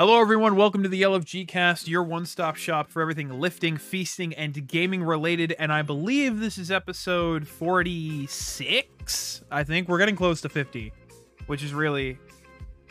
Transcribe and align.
Hello, 0.00 0.20
everyone. 0.20 0.54
Welcome 0.54 0.84
to 0.84 0.88
the 0.88 1.02
LFG 1.02 1.48
Cast, 1.48 1.88
your 1.88 2.04
one 2.04 2.24
stop 2.24 2.54
shop 2.54 2.88
for 2.88 3.02
everything 3.02 3.40
lifting, 3.40 3.76
feasting, 3.76 4.32
and 4.34 4.68
gaming 4.68 5.02
related. 5.02 5.56
And 5.58 5.72
I 5.72 5.82
believe 5.82 6.38
this 6.38 6.56
is 6.56 6.70
episode 6.70 7.48
46. 7.48 9.42
I 9.50 9.64
think 9.64 9.88
we're 9.88 9.98
getting 9.98 10.14
close 10.14 10.40
to 10.42 10.48
50, 10.48 10.92
which 11.48 11.64
is 11.64 11.74
really, 11.74 12.16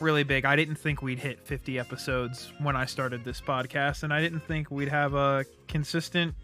really 0.01 0.23
big. 0.23 0.43
I 0.43 0.57
didn't 0.57 0.75
think 0.75 1.01
we'd 1.01 1.19
hit 1.19 1.39
50 1.47 1.79
episodes 1.79 2.51
when 2.59 2.75
I 2.75 2.83
started 2.83 3.23
this 3.23 3.39
podcast, 3.39 4.03
and 4.03 4.13
I 4.13 4.19
didn't 4.19 4.41
think 4.41 4.69
we'd 4.69 4.89
have 4.89 5.13
a 5.13 5.45
consistent 5.69 6.35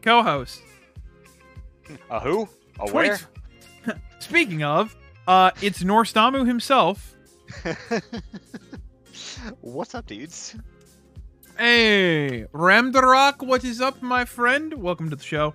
co 0.00 0.22
host. 0.22 0.62
A 2.08 2.20
who? 2.20 2.48
A 2.78 2.86
20 2.86 2.92
where? 2.92 3.18
Speaking 4.20 4.62
of, 4.62 4.94
uh, 5.26 5.50
it's 5.60 5.82
Norstamu 5.82 6.46
himself. 6.46 7.16
What's 9.60 9.94
up, 9.94 10.06
dudes? 10.06 10.56
Hey, 11.58 12.46
Ramdarak, 12.54 13.46
what 13.46 13.62
is 13.62 13.80
up, 13.80 14.00
my 14.00 14.24
friend? 14.24 14.72
Welcome 14.72 15.10
to 15.10 15.16
the 15.16 15.22
show. 15.22 15.54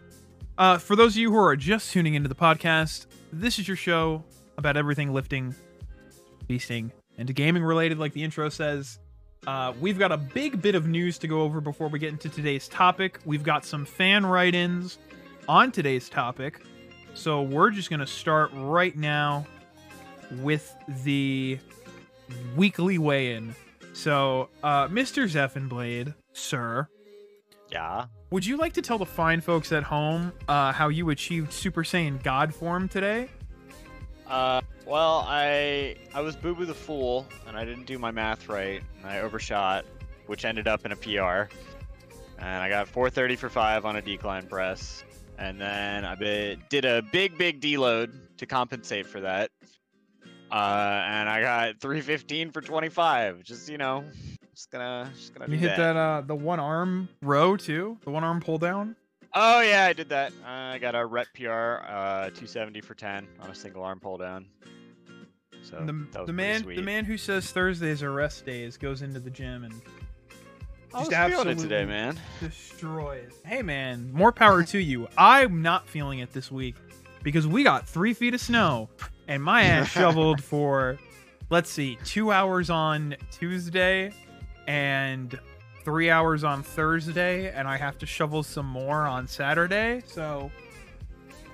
Uh, 0.60 0.78
for 0.78 0.96
those 0.96 1.14
of 1.14 1.18
you 1.18 1.32
who 1.32 1.38
are 1.38 1.56
just 1.56 1.92
tuning 1.92 2.14
into 2.14 2.30
the 2.30 2.36
podcast, 2.36 3.08
this 3.34 3.58
is 3.58 3.68
your 3.68 3.78
show 3.78 4.24
about 4.58 4.78
everything 4.78 5.12
lifting, 5.12 5.56
feasting, 6.48 6.92
and 7.18 7.34
gaming 7.34 7.64
related, 7.64 7.98
like 7.98 8.14
the 8.14 8.24
intro 8.24 8.50
says. 8.50 9.00
Uh, 9.48 9.74
we've 9.80 9.98
got 9.98 10.12
a 10.12 10.18
big 10.18 10.62
bit 10.62 10.76
of 10.76 10.88
news 10.88 11.18
to 11.18 11.28
go 11.28 11.42
over 11.42 11.60
before 11.60 11.88
we 11.88 11.98
get 11.98 12.10
into 12.10 12.30
today's 12.30 12.68
topic. 12.68 13.20
We've 13.26 13.44
got 13.44 13.66
some 13.66 13.86
fan 13.86 14.24
write 14.24 14.54
ins 14.54 15.00
on 15.48 15.72
today's 15.72 16.10
topic. 16.10 16.62
So 17.16 17.42
we're 17.42 17.72
just 17.72 17.90
going 17.90 18.02
to 18.02 18.08
start 18.08 18.52
right 18.54 18.96
now 18.96 19.48
with 20.42 20.76
the 21.04 21.58
weekly 22.56 23.00
weigh 23.00 23.34
in. 23.34 23.56
So, 24.04 24.48
uh, 24.64 24.88
Mr. 24.88 25.26
Xephonblade, 25.28 26.16
sir, 26.32 26.88
Yeah. 27.70 28.06
would 28.30 28.46
you 28.46 28.56
like 28.56 28.72
to 28.74 28.82
tell 28.82 28.98
the 28.98 29.06
fine 29.06 29.42
folks 29.42 29.74
at 29.74 29.84
home 29.84 30.32
uh, 30.48 30.72
how 30.72 30.88
you 30.88 31.10
achieved 31.10 31.52
Super 31.52 31.84
Saiyan 31.84 32.24
God 32.24 32.56
form 32.56 32.88
today? 32.88 33.28
Uh, 34.26 34.62
well, 34.86 35.26
I 35.28 35.98
I 36.14 36.22
was 36.22 36.38
Boo 36.38 36.56
Boo 36.56 36.66
the 36.66 36.74
Fool, 36.74 37.28
and 37.46 37.58
I 37.58 37.66
didn't 37.66 37.88
do 37.88 38.00
my 38.00 38.10
math 38.10 38.48
right, 38.48 38.82
and 39.00 39.06
I 39.06 39.20
overshot, 39.20 39.84
which 40.28 40.46
ended 40.46 40.66
up 40.66 40.86
in 40.86 40.94
a 40.94 40.96
PR. 40.96 41.54
And 42.38 42.64
I 42.64 42.70
got 42.70 42.88
430 42.88 43.36
for 43.36 43.50
five 43.50 43.84
on 43.84 43.98
a 43.98 44.02
decline 44.02 44.48
press, 44.48 45.04
and 45.38 45.60
then 45.60 46.06
I 46.06 46.16
did 46.70 46.86
a 46.86 47.02
big, 47.02 47.38
big 47.38 47.60
deload 47.60 48.14
to 48.38 48.46
compensate 48.46 49.06
for 49.08 49.20
that. 49.20 49.52
Uh, 50.52 51.04
and 51.08 51.30
I 51.30 51.42
got 51.42 51.80
315 51.80 52.52
for 52.52 52.62
25. 52.62 53.44
Just 53.44 53.70
you 53.70 53.78
know, 53.78 54.04
just 54.54 54.72
gonna, 54.72 55.12
just 55.16 55.34
gonna 55.34 55.52
You 55.52 55.58
do 55.60 55.68
hit 55.68 55.78
that 55.78 55.96
uh, 55.96 56.22
the 56.26 56.36
one 56.36 56.60
arm 56.60 57.08
row 57.22 57.56
too, 57.56 57.98
the 58.04 58.10
one 58.10 58.24
arm 58.24 58.40
pull 58.42 58.58
down. 58.58 58.96
Oh 59.36 59.62
yeah, 59.62 59.86
I 59.86 59.94
did 59.94 60.10
that. 60.10 60.32
Uh, 60.44 60.48
I 60.48 60.80
got 60.80 60.96
a 60.96 61.06
rep 61.06 61.28
PR, 61.36 61.52
uh, 61.88 62.30
270 62.30 62.82
for 62.82 62.96
10 62.96 63.28
on 63.42 63.50
a 63.52 63.56
single 63.56 63.84
arm 63.84 64.00
pull 64.00 64.18
down. 64.18 64.48
So 65.62 65.78
And 65.78 65.88
the 65.88 65.94
that 66.14 66.20
was 66.22 66.28
the 66.28 66.34
man 66.34 66.64
sweet. 66.64 66.78
the 66.78 66.82
man 66.82 67.06
who 67.06 67.16
says 67.18 67.52
Thursdays 67.52 68.02
are 68.02 68.12
rest 68.12 68.46
days 68.46 68.76
goes 68.78 69.02
into 69.04 69.20
the 69.20 69.30
gym 69.30 69.66
and 69.66 69.74
I 70.96 71.00
was 71.02 71.10
just 71.10 71.30
feeling 71.30 71.50
it 71.50 71.60
today, 71.60 71.82
absolutely 71.84 71.86
man. 71.86 72.20
destroys. 72.40 73.34
Hey 73.46 73.62
man, 73.62 74.12
more 74.12 74.32
power 74.32 74.64
to 74.64 74.80
you. 74.80 75.08
I'm 75.18 75.62
not 75.62 75.88
feeling 75.88 76.20
it 76.20 76.34
this 76.34 76.52
week 76.52 76.76
because 77.22 77.46
we 77.46 77.64
got 77.64 77.88
three 77.88 78.14
feet 78.16 78.34
of 78.34 78.42
snow 78.42 78.90
and 79.30 79.42
my 79.42 79.62
ass 79.62 79.88
shoveled 79.88 80.44
for 80.44 80.98
let's 81.50 81.70
see, 81.70 81.98
two 82.04 82.32
hours 82.32 82.70
on 82.70 83.16
Tuesday 83.32 84.12
and 84.68 85.40
three 85.86 86.10
hours 86.10 86.44
on 86.44 86.62
Thursday, 86.62 87.52
and 87.52 87.68
I 87.68 87.78
have 87.78 87.98
to 88.00 88.06
shovel 88.06 88.44
some 88.44 88.66
more 88.66 89.08
on 89.08 89.28
Saturday. 89.28 90.04
So 90.06 90.52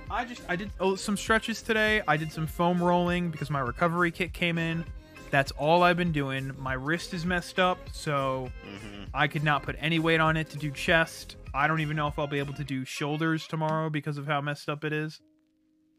I 0.09 0.25
just 0.25 0.41
I 0.49 0.55
did 0.55 0.71
oh, 0.79 0.95
some 0.95 1.15
stretches 1.17 1.61
today. 1.61 2.01
I 2.07 2.17
did 2.17 2.31
some 2.31 2.47
foam 2.47 2.81
rolling 2.81 3.29
because 3.29 3.49
my 3.51 3.59
recovery 3.59 4.11
kit 4.11 4.33
came 4.33 4.57
in. 4.57 4.83
That's 5.31 5.51
all 5.51 5.83
I've 5.83 5.97
been 5.97 6.11
doing. 6.11 6.53
My 6.57 6.73
wrist 6.73 7.13
is 7.13 7.25
messed 7.25 7.59
up, 7.59 7.77
so 7.91 8.49
hmm 8.63 9.03
I 9.13 9.27
could 9.27 9.43
not 9.43 9.63
put 9.63 9.77
any 9.79 9.99
weight 9.99 10.19
on 10.19 10.35
it 10.35 10.49
to 10.49 10.57
do 10.57 10.71
chest. 10.71 11.37
I 11.53 11.67
don't 11.67 11.79
even 11.79 11.95
know 11.95 12.07
if 12.07 12.19
I'll 12.19 12.27
be 12.27 12.39
able 12.39 12.53
to 12.55 12.65
do 12.65 12.83
shoulders 12.83 13.47
tomorrow 13.47 13.89
because 13.89 14.17
of 14.17 14.27
how 14.27 14.41
messed 14.41 14.67
up 14.67 14.83
it 14.83 14.91
is. 14.91 15.21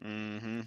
hmm 0.03 0.61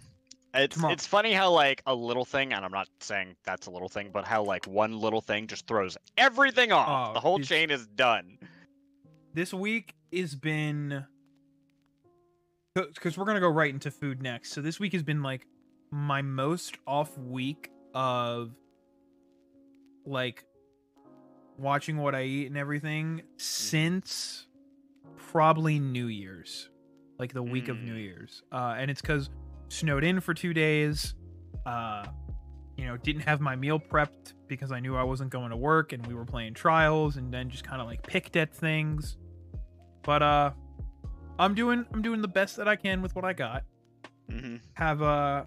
It's 0.52 0.76
it's 0.82 1.06
funny 1.06 1.32
how 1.32 1.50
like 1.52 1.80
a 1.86 1.94
little 1.94 2.24
thing, 2.24 2.52
and 2.52 2.64
I'm 2.64 2.72
not 2.72 2.88
saying 3.00 3.36
that's 3.44 3.66
a 3.66 3.70
little 3.70 3.88
thing, 3.88 4.10
but 4.12 4.24
how 4.24 4.42
like 4.42 4.66
one 4.66 4.98
little 4.98 5.20
thing 5.20 5.46
just 5.46 5.66
throws 5.66 5.96
everything 6.16 6.72
off. 6.72 7.10
Oh, 7.10 7.14
the 7.14 7.20
whole 7.20 7.38
chain 7.38 7.70
is 7.70 7.86
done. 7.86 8.38
This 9.32 9.54
week 9.54 9.94
has 10.12 10.34
been 10.34 11.04
because 12.74 13.16
we're 13.16 13.26
gonna 13.26 13.38
go 13.40 13.48
right 13.48 13.72
into 13.72 13.90
food 13.92 14.22
next. 14.22 14.52
So 14.52 14.60
this 14.60 14.80
week 14.80 14.92
has 14.92 15.04
been 15.04 15.22
like 15.22 15.46
my 15.92 16.20
most 16.22 16.76
off 16.84 17.16
week 17.16 17.70
of 17.94 18.50
like 20.04 20.44
watching 21.58 21.96
what 21.98 22.14
I 22.16 22.22
eat 22.24 22.46
and 22.46 22.56
everything 22.56 23.22
since 23.36 24.46
probably 25.16 25.78
New 25.78 26.06
Year's, 26.06 26.70
like 27.18 27.32
the 27.32 27.42
week 27.42 27.68
of 27.68 27.78
New 27.80 27.94
Mm. 27.94 28.02
Year's. 28.02 28.42
Uh, 28.50 28.74
and 28.78 28.90
it's 28.90 29.00
because 29.00 29.30
snowed 29.70 30.04
in 30.04 30.20
for 30.20 30.34
two 30.34 30.52
days. 30.52 31.14
Uh, 31.64 32.04
you 32.76 32.84
know, 32.86 32.96
didn't 32.96 33.22
have 33.22 33.40
my 33.40 33.56
meal 33.56 33.78
prepped 33.78 34.34
because 34.48 34.72
I 34.72 34.80
knew 34.80 34.96
I 34.96 35.02
wasn't 35.02 35.30
going 35.30 35.50
to 35.50 35.56
work 35.56 35.92
and 35.92 36.06
we 36.06 36.14
were 36.14 36.24
playing 36.24 36.54
trials 36.54 37.16
and 37.16 37.32
then 37.32 37.48
just 37.50 37.64
kind 37.64 37.80
of 37.80 37.86
like 37.86 38.02
picked 38.02 38.36
at 38.36 38.54
things. 38.54 39.16
But 40.02 40.22
uh 40.22 40.50
I'm 41.38 41.54
doing 41.54 41.84
I'm 41.92 42.02
doing 42.02 42.20
the 42.22 42.28
best 42.28 42.56
that 42.56 42.66
I 42.68 42.76
can 42.76 43.02
with 43.02 43.14
what 43.14 43.24
I 43.24 43.32
got. 43.32 43.64
hmm 44.30 44.56
Have 44.74 45.02
uh 45.02 45.44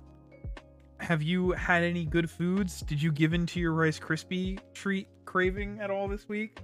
have 1.00 1.22
you 1.22 1.52
had 1.52 1.84
any 1.84 2.06
good 2.06 2.30
foods? 2.30 2.82
Did 2.82 3.02
you 3.02 3.12
give 3.12 3.34
in 3.34 3.46
to 3.48 3.60
your 3.60 3.74
Rice 3.74 4.00
Krispie 4.00 4.60
treat 4.74 5.08
craving 5.26 5.80
at 5.82 5.90
all 5.92 6.08
this 6.08 6.30
week? 6.30 6.60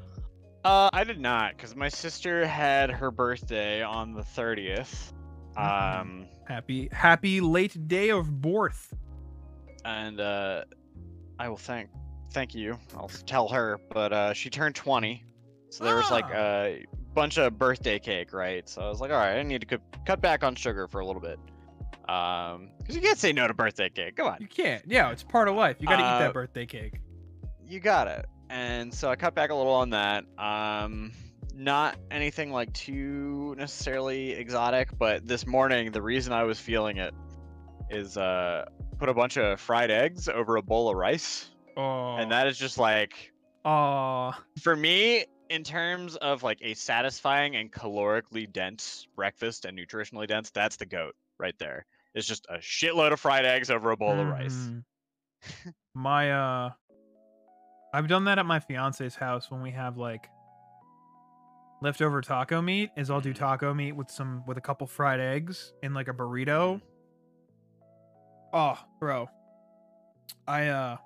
Uh, 0.64 0.90
I 0.94 1.03
did 1.03 1.19
not, 1.19 1.58
because 1.58 1.75
my 1.75 1.90
sister 1.90 2.46
had 2.46 2.90
her 2.92 3.12
birthday 3.12 3.81
on 3.81 4.14
the 4.14 4.22
30th. 4.22 5.12
Mhm. 5.58 6.02
Um, 6.02 6.28
Happy 6.50 6.90
happy 6.92 7.42
late 7.42 7.88
day 7.88 8.10
of 8.10 8.42
birth. 8.42 8.94
and 9.86 10.20
uh, 10.20 10.64
I 11.38 11.48
will 11.48 11.58
thank 11.58 11.90
thank 12.34 12.56
you. 12.56 12.78
I'll 12.98 13.08
tell 13.08 13.48
her, 13.50 13.80
but 13.92 14.12
uh, 14.12 14.34
she 14.34 14.50
turned 14.50 14.76
20, 14.76 15.24
so 15.70 15.84
there 15.84 15.96
was 15.96 16.10
like 16.12 16.26
Ah. 16.26 16.64
a 16.64 16.86
bunch 17.14 17.38
of 17.38 17.58
birthday 17.58 18.00
cake, 18.00 18.34
right? 18.34 18.68
So 18.68 18.82
I 18.82 18.90
was 18.90 19.00
like, 19.00 19.12
all 19.12 19.18
right, 19.18 19.38
I 19.38 19.44
need 19.44 19.62
to 19.62 19.68
cut, 19.68 19.82
cut 20.06 20.22
back 20.22 20.44
on 20.44 20.56
sugar 20.56 20.88
for 20.88 21.02
a 21.02 21.06
little 21.06 21.22
bit, 21.22 21.40
um, 22.12 22.72
because 22.80 22.96
you 22.96 23.02
can't 23.02 23.18
say 23.20 23.31
no 23.31 23.48
to 23.48 23.54
birthday 23.54 23.90
cake. 23.90 24.16
Come 24.16 24.28
on, 24.28 24.38
You 24.40 24.48
can't. 24.48 24.84
Yeah, 24.88 25.12
it's 25.12 25.24
part 25.24 25.48
of 25.48 25.56
life. 25.56 25.78
You 25.80 25.88
got 25.88 25.98
to 25.98 26.02
eat 26.04 26.06
Uh, 26.06 26.20
that 26.20 26.34
birthday 26.34 26.66
cake. 26.66 27.00
you 27.66 27.80
got 27.80 28.08
it. 28.08 28.26
And 28.50 28.92
so 28.92 29.10
I 29.12 29.16
cut 29.16 29.36
back 29.36 29.52
a 29.52 29.56
little 29.56 29.74
on 29.74 29.92
that. 29.92 30.24
Um, 30.40 31.12
not 31.59 31.97
anything 32.09 32.52
like 32.52 32.72
too 32.74 33.53
necessarily 33.58 34.31
exotic, 34.31 34.97
but 34.97 35.28
this 35.28 35.46
morning 35.46 35.92
the 35.92 36.02
reason 36.02 36.31
I 36.31 36.44
was 36.44 36.58
feeling 36.59 36.97
it 36.97 37.14
is 37.90 38.18
uh 38.18 38.66
put 38.97 39.09
a 39.09 39.14
bunch 39.14 39.38
of 39.38 39.59
fried 39.59 39.92
eggs 39.92 40.28
over 40.30 40.56
a 40.56 40.62
bowl 40.62 40.90
of 40.90 40.96
rice, 40.96 41.50
Oh. 41.78 42.16
and 42.18 42.31
that 42.31 42.48
is 42.48 42.58
just 42.58 42.78
like 42.78 43.31
Oh. 43.66 44.34
for 44.62 44.75
me 44.75 45.25
in 45.50 45.64
terms 45.64 46.16
of 46.18 46.44
like 46.44 46.59
a 46.62 46.74
satisfying 46.75 47.56
and 47.58 47.72
calorically 47.72 48.52
dense 48.52 49.08
breakfast 49.16 49.66
and 49.66 49.78
nutritionally 49.78 50.28
dense. 50.28 50.52
That's 50.52 50.78
the 50.78 50.86
goat 50.86 51.16
right 51.40 51.58
there. 51.59 51.86
It's 52.16 52.25
just 52.28 52.46
a 52.50 52.58
shitload 52.59 53.12
of 53.12 53.19
fried 53.19 53.46
eggs 53.46 53.69
over 53.69 53.92
a 53.92 53.98
bowl 53.98 54.18
of 54.19 54.28
rice. 54.28 54.53
Mhm. 54.53 54.84
my 55.94 56.31
uh 56.31 56.69
I've 57.94 58.08
done 58.08 58.25
that 58.25 58.38
at 58.40 58.46
my 58.46 58.60
fiance's 58.60 59.16
house 59.16 59.50
when 59.51 59.62
we 59.62 59.72
have 59.72 59.98
like 59.98 60.30
leftover 61.81 62.22
taco 62.22 62.62
meat 62.62 62.90
is 62.98 63.10
I'll 63.10 63.22
do 63.22 63.34
Mhm. 63.34 63.38
taco 63.38 63.74
meat 63.74 63.94
with 63.94 64.10
some 64.12 64.44
with 64.46 64.58
a 64.58 64.62
couple 64.62 64.86
fried 64.88 65.20
eggs 65.20 65.74
in 65.81 65.94
like 65.94 66.08
a 66.08 66.14
burrito. 66.14 66.81
Oh, 68.54 68.78
bro. 69.00 69.30
I 70.48 70.68
uh 70.68 70.98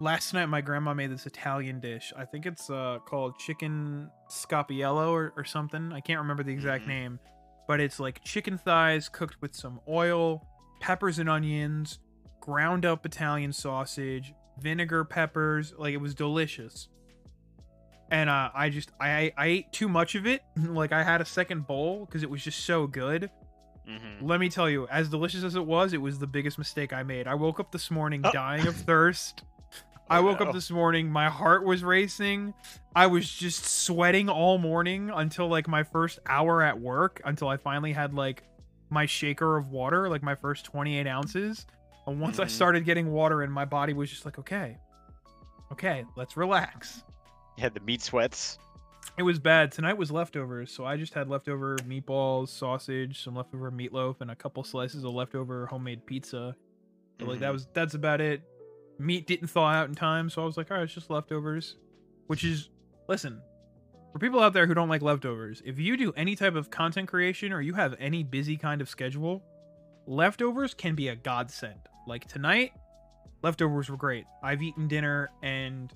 last 0.00 0.32
night 0.34 0.46
my 0.46 0.60
grandma 0.60 0.94
made 0.94 1.10
this 1.10 1.26
Italian 1.26 1.80
dish. 1.80 2.12
I 2.16 2.24
think 2.24 2.46
it's 2.46 2.70
uh 2.70 2.98
called 3.06 3.38
chicken 3.38 4.10
scapiello 4.30 5.10
or, 5.10 5.32
or 5.36 5.44
something. 5.44 5.92
I 5.92 6.00
can't 6.00 6.20
remember 6.20 6.42
the 6.42 6.52
exact 6.52 6.84
Mhm. 6.84 6.88
name. 6.88 7.18
But 7.66 7.80
it's 7.80 7.98
like 7.98 8.22
chicken 8.24 8.58
thighs 8.58 9.08
cooked 9.08 9.40
with 9.40 9.54
some 9.54 9.80
oil, 9.88 10.46
peppers 10.80 11.18
and 11.18 11.28
onions, 11.30 11.98
ground 12.40 12.84
up 12.84 13.06
Italian 13.06 13.52
sausage, 13.52 14.34
vinegar, 14.58 15.04
peppers. 15.04 15.72
Like 15.78 15.94
it 15.94 16.00
was 16.00 16.14
delicious. 16.14 16.88
And 18.10 18.28
uh, 18.30 18.50
I 18.54 18.68
just 18.70 18.90
I 19.00 19.32
I 19.36 19.46
ate 19.46 19.72
too 19.72 19.88
much 19.88 20.14
of 20.14 20.26
it. 20.26 20.42
like 20.56 20.92
I 20.92 21.02
had 21.02 21.20
a 21.20 21.24
second 21.24 21.66
bowl 21.66 22.04
because 22.06 22.22
it 22.22 22.30
was 22.30 22.42
just 22.44 22.64
so 22.64 22.86
good. 22.86 23.30
hmm 23.86 24.24
Let 24.26 24.40
me 24.40 24.48
tell 24.48 24.68
you, 24.70 24.86
as 24.88 25.08
delicious 25.08 25.42
as 25.44 25.54
it 25.56 25.64
was, 25.64 25.92
it 25.92 26.00
was 26.00 26.18
the 26.18 26.26
biggest 26.26 26.58
mistake 26.58 26.92
I 26.92 27.02
made. 27.02 27.26
I 27.26 27.34
woke 27.34 27.60
up 27.60 27.72
this 27.72 27.90
morning 27.90 28.22
Oh. 28.24 28.30
dying 28.32 28.66
of 28.66 28.76
thirst. 28.86 29.42
I 30.10 30.20
woke 30.20 30.42
up 30.42 30.52
this 30.52 30.70
morning, 30.70 31.08
my 31.08 31.30
heart 31.30 31.64
was 31.64 31.82
racing. 31.82 32.52
I 32.94 33.06
was 33.06 33.28
just 33.28 33.64
sweating 33.64 34.28
all 34.28 34.58
morning 34.58 35.10
until 35.12 35.48
like 35.48 35.66
my 35.66 35.82
first 35.82 36.18
hour 36.26 36.60
at 36.62 36.78
work, 36.78 37.22
until 37.24 37.48
I 37.48 37.56
finally 37.56 37.92
had 37.92 38.12
like 38.12 38.44
my 38.90 39.06
shaker 39.06 39.56
of 39.56 39.70
water, 39.70 40.10
like 40.10 40.22
my 40.22 40.34
first 40.34 40.66
28 40.66 41.06
ounces. 41.06 41.64
And 42.06 42.20
once 42.20 42.38
I 42.38 42.44
Mhm. 42.44 42.50
started 42.50 42.84
getting 42.84 43.12
water 43.12 43.42
in, 43.42 43.50
my 43.50 43.64
body 43.64 43.94
was 43.94 44.10
just 44.10 44.26
like, 44.26 44.38
okay, 44.38 44.76
okay, 45.72 46.04
let's 46.16 46.36
relax. 46.36 47.02
You 47.56 47.62
had 47.62 47.74
the 47.74 47.80
meat 47.80 48.02
sweats. 48.02 48.58
It 49.16 49.22
was 49.22 49.38
bad. 49.38 49.70
Tonight 49.70 49.96
was 49.96 50.10
leftovers, 50.10 50.72
so 50.72 50.84
I 50.84 50.96
just 50.96 51.14
had 51.14 51.28
leftover 51.28 51.76
meatballs, 51.78 52.48
sausage, 52.48 53.22
some 53.22 53.36
leftover 53.36 53.70
meatloaf, 53.70 54.20
and 54.20 54.30
a 54.30 54.34
couple 54.34 54.64
slices 54.64 55.04
of 55.04 55.12
leftover 55.12 55.66
homemade 55.66 56.04
pizza. 56.04 56.56
So, 57.20 57.26
like 57.26 57.38
that 57.40 57.50
Mhm. 57.50 57.52
was 57.52 57.66
that's 57.72 57.94
about 57.94 58.20
it. 58.20 58.42
Meat 58.98 59.26
didn't 59.26 59.48
thaw 59.48 59.68
out 59.68 59.88
in 59.88 59.94
time, 59.94 60.28
so 60.30 60.42
I 60.42 60.46
was 60.46 60.56
like, 60.56 60.70
all 60.70 60.78
right, 60.78 60.84
it's 60.84 60.94
just 60.94 61.10
leftovers. 61.10 61.76
Which 62.26 62.42
is, 62.42 62.70
listen, 63.08 63.40
for 64.12 64.18
people 64.18 64.40
out 64.40 64.52
there 64.52 64.66
who 64.66 64.74
don't 64.74 64.88
like 64.88 65.02
leftovers, 65.02 65.62
if 65.64 65.78
you 65.78 65.96
do 65.96 66.12
any 66.16 66.34
type 66.34 66.54
of 66.54 66.70
content 66.70 67.08
creation 67.08 67.52
or 67.52 67.60
you 67.60 67.74
have 67.74 67.94
any 68.00 68.24
busy 68.24 68.56
kind 68.56 68.80
of 68.80 68.88
schedule, 68.88 69.44
leftovers 70.06 70.74
can 70.74 70.94
be 70.94 71.08
a 71.08 71.16
godsend. 71.16 71.80
Like 72.06 72.26
tonight, 72.26 72.72
leftovers 73.42 73.90
were 73.90 73.96
great. 73.96 74.24
I've 74.42 74.62
eaten 74.62 74.88
dinner 74.88 75.30
and 75.42 75.92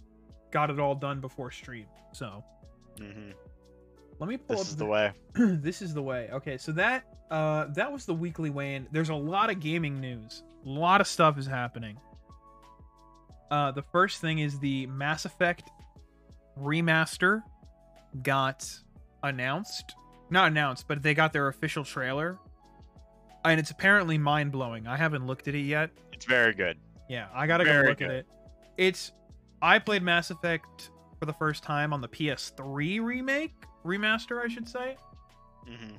got 0.50 0.70
it 0.70 0.78
all 0.80 0.94
done 0.94 1.20
before 1.20 1.50
stream. 1.50 1.86
So 2.12 2.42
Mhm. 2.96 3.34
let 4.18 4.28
me 4.28 4.36
pull 4.36 4.56
This 4.56 4.60
up 4.66 4.70
is 4.70 4.76
the 4.76 4.84
way. 4.86 5.12
this 5.34 5.82
is 5.82 5.94
the 5.94 6.02
way. 6.02 6.28
Okay, 6.32 6.58
so 6.58 6.72
that 6.72 7.04
uh 7.30 7.66
that 7.74 7.92
was 7.92 8.06
the 8.06 8.14
weekly 8.14 8.50
weigh-in. 8.50 8.88
There's 8.90 9.10
a 9.10 9.14
lot 9.14 9.50
of 9.50 9.60
gaming 9.60 10.00
news. 10.00 10.42
A 10.64 10.68
lot 10.68 11.00
of 11.00 11.06
stuff 11.06 11.38
is 11.38 11.46
happening. 11.46 11.98
Uh 13.50 13.70
the 13.72 13.82
first 13.82 14.20
thing 14.20 14.38
is 14.40 14.58
the 14.58 14.86
Mass 14.86 15.24
Effect 15.24 15.70
remaster 16.58 17.42
got 18.22 18.68
announced. 19.22 19.94
Not 20.30 20.48
announced, 20.50 20.86
but 20.88 21.02
they 21.02 21.14
got 21.14 21.32
their 21.32 21.48
official 21.48 21.84
trailer. 21.84 22.38
And 23.44 23.58
it's 23.60 23.70
apparently 23.70 24.18
mind-blowing. 24.18 24.86
I 24.86 24.96
haven't 24.96 25.26
looked 25.26 25.48
at 25.48 25.54
it 25.54 25.60
yet. 25.60 25.90
It's 26.12 26.26
very 26.26 26.52
good. 26.52 26.76
Yeah, 27.08 27.28
I 27.32 27.46
gotta 27.46 27.64
go 27.64 27.70
Very 27.72 27.88
look 27.88 28.02
at 28.02 28.10
it. 28.10 28.26
It's 28.76 29.12
I 29.62 29.78
played 29.78 30.02
Mass 30.02 30.30
Effect 30.30 30.90
for 31.18 31.26
the 31.26 31.32
first 31.32 31.62
time 31.64 31.92
on 31.92 32.00
the 32.00 32.08
PS3 32.08 33.02
remake, 33.02 33.52
remaster, 33.84 34.42
I 34.42 34.48
should 34.48 34.68
say. 34.68 34.96
hmm 35.66 35.96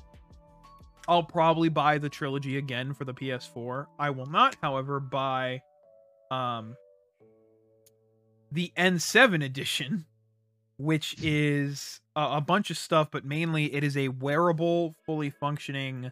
I'll 1.07 1.23
probably 1.23 1.69
buy 1.69 1.97
the 1.97 2.07
trilogy 2.09 2.57
again 2.57 2.93
for 2.93 3.03
the 3.03 3.13
PS4. 3.15 3.87
I 3.97 4.11
will 4.11 4.27
not, 4.27 4.55
however, 4.61 4.99
buy 4.99 5.61
um 6.29 6.75
the 8.51 8.71
N7 8.77 9.43
edition, 9.43 10.05
which 10.77 11.15
is 11.23 11.99
a, 12.15 12.37
a 12.37 12.41
bunch 12.41 12.69
of 12.69 12.77
stuff, 12.77 13.09
but 13.11 13.25
mainly 13.25 13.73
it 13.73 13.83
is 13.83 13.97
a 13.97 14.09
wearable, 14.09 14.95
fully 15.05 15.31
functioning 15.31 16.11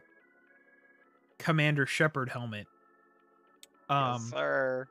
Commander 1.37 1.85
Shepard 1.85 2.29
helmet. 2.29 2.65
Um, 3.89 4.13
yes, 4.21 4.29
sir. 4.31 4.87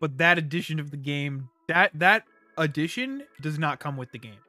but 0.00 0.18
that 0.18 0.38
edition 0.38 0.78
of 0.78 0.90
the 0.90 0.96
game 0.96 1.48
that 1.70 1.92
that 1.94 2.24
edition 2.58 3.22
does 3.40 3.58
not 3.58 3.78
come 3.78 3.96
with 3.96 4.10
the 4.10 4.18
game. 4.18 4.40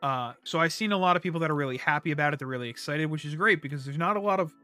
Uh 0.00 0.32
so 0.44 0.60
i've 0.60 0.72
seen 0.72 0.92
a 0.92 0.96
lot 0.96 1.16
of 1.16 1.22
people 1.22 1.40
that 1.40 1.50
are 1.50 1.54
really 1.54 1.76
happy 1.76 2.12
about 2.12 2.32
it. 2.32 2.38
They're 2.38 2.48
really 2.48 2.70
excited 2.70 3.06
which 3.06 3.24
is 3.24 3.34
great 3.34 3.60
because 3.60 3.84
there's 3.84 3.98
not 3.98 4.16
a 4.16 4.20
lot 4.20 4.38
of 4.38 4.54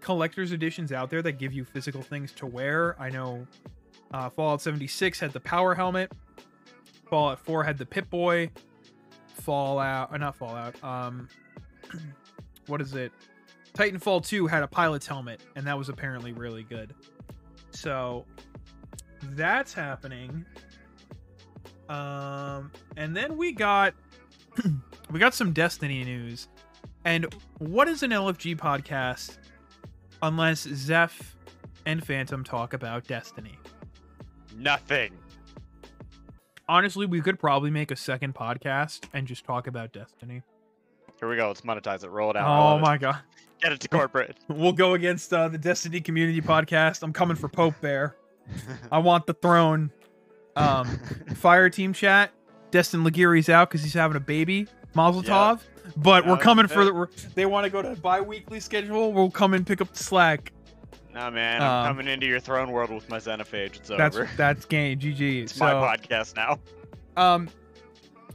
collector's 0.00 0.52
editions 0.52 0.90
out 0.90 1.10
there 1.10 1.20
that 1.20 1.32
give 1.32 1.52
you 1.52 1.64
physical 1.64 2.00
things 2.00 2.32
to 2.32 2.46
wear. 2.46 2.96
I 2.98 3.10
know 3.10 3.46
uh 4.12 4.30
fallout 4.30 4.62
76 4.62 5.20
had 5.20 5.32
the 5.32 5.40
power 5.40 5.74
helmet. 5.74 6.10
Fallout 7.08 7.40
4 7.40 7.64
had 7.64 7.76
the 7.76 7.86
Pip-Boy. 7.86 8.50
Fallout 9.34 10.08
or 10.12 10.18
not 10.18 10.34
fallout 10.34 10.82
um 10.82 11.28
what 12.68 12.80
is 12.80 12.94
it? 12.94 13.12
Titanfall 13.74 14.26
2 14.26 14.46
had 14.46 14.62
a 14.62 14.66
pilot's 14.66 15.06
helmet 15.06 15.42
and 15.56 15.66
that 15.66 15.76
was 15.76 15.90
apparently 15.90 16.32
really 16.32 16.62
good. 16.62 16.94
So 17.70 18.24
that's 19.22 19.72
happening. 19.72 20.44
Um, 21.88 22.70
and 22.96 23.16
then 23.16 23.36
we 23.36 23.52
got 23.52 23.94
we 25.10 25.18
got 25.18 25.34
some 25.34 25.52
Destiny 25.52 26.04
news. 26.04 26.48
And 27.04 27.32
what 27.58 27.88
is 27.88 28.02
an 28.02 28.10
LFG 28.10 28.56
podcast 28.56 29.38
unless 30.22 30.62
Zeph 30.62 31.36
and 31.86 32.04
Phantom 32.04 32.44
talk 32.44 32.74
about 32.74 33.06
Destiny? 33.06 33.58
Nothing. 34.56 35.12
Honestly, 36.68 37.06
we 37.06 37.20
could 37.20 37.38
probably 37.38 37.70
make 37.70 37.90
a 37.90 37.96
second 37.96 38.34
podcast 38.34 39.08
and 39.12 39.26
just 39.26 39.44
talk 39.44 39.66
about 39.66 39.92
Destiny. 39.92 40.42
Here 41.18 41.28
we 41.28 41.36
go. 41.36 41.48
Let's 41.48 41.62
monetize 41.62 42.04
it. 42.04 42.10
Roll 42.10 42.30
it 42.30 42.36
out. 42.36 42.46
Oh 42.48 42.76
it. 42.76 42.80
my 42.80 42.96
god. 42.96 43.18
Get 43.60 43.72
it 43.72 43.80
to 43.80 43.88
corporate. 43.88 44.36
We'll 44.48 44.72
go 44.72 44.94
against 44.94 45.32
uh, 45.32 45.48
the 45.48 45.58
Destiny 45.58 46.00
Community 46.00 46.40
Podcast. 46.40 47.02
I'm 47.02 47.12
coming 47.12 47.36
for 47.36 47.48
Pope 47.48 47.74
Bear. 47.80 48.16
I 48.92 48.98
want 48.98 49.26
the 49.26 49.34
throne. 49.34 49.90
Um, 50.56 50.86
Fire 51.36 51.70
Team 51.70 51.92
Chat. 51.92 52.32
Destin 52.70 53.02
Legarie's 53.04 53.48
out 53.48 53.68
because 53.70 53.82
he's 53.82 53.94
having 53.94 54.16
a 54.16 54.20
baby. 54.20 54.66
Mazel 54.94 55.24
Yeah. 55.24 55.30
tov. 55.56 55.60
But 55.96 56.26
we're 56.26 56.36
coming 56.36 56.68
for 56.68 56.84
the. 56.84 57.08
They 57.34 57.46
want 57.46 57.64
to 57.64 57.70
go 57.70 57.82
to 57.82 57.96
bi-weekly 58.00 58.60
schedule. 58.60 59.12
We'll 59.12 59.30
come 59.30 59.54
and 59.54 59.66
pick 59.66 59.80
up 59.80 59.92
the 59.92 60.02
slack. 60.02 60.52
nah, 61.12 61.30
man. 61.30 61.62
I'm 61.62 61.68
Um, 61.68 61.86
coming 61.96 62.06
into 62.12 62.26
your 62.26 62.38
throne 62.38 62.70
world 62.70 62.90
with 62.90 63.08
my 63.08 63.18
Xenophage. 63.18 63.76
It's 63.76 63.88
That's 63.88 64.16
over. 64.16 64.30
that's 64.36 64.64
game. 64.66 64.98
GG. 65.00 65.42
It's 65.42 65.54
so, 65.56 65.64
my 65.64 65.72
podcast 65.96 66.36
now. 66.36 66.58
Um, 67.16 67.48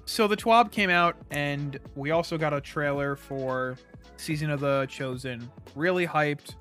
so 0.06 0.27
the 0.27 0.35
TWAB 0.35 0.71
came 0.71 0.89
out, 0.89 1.15
and 1.31 1.79
we 1.95 2.12
also 2.12 2.38
got 2.38 2.53
a 2.53 2.59
trailer 2.59 3.15
for 3.15 3.77
season 4.17 4.50
of 4.50 4.59
the 4.59 4.85
Chosen. 4.89 5.50
Really 5.75 6.06
hyped, 6.06 6.56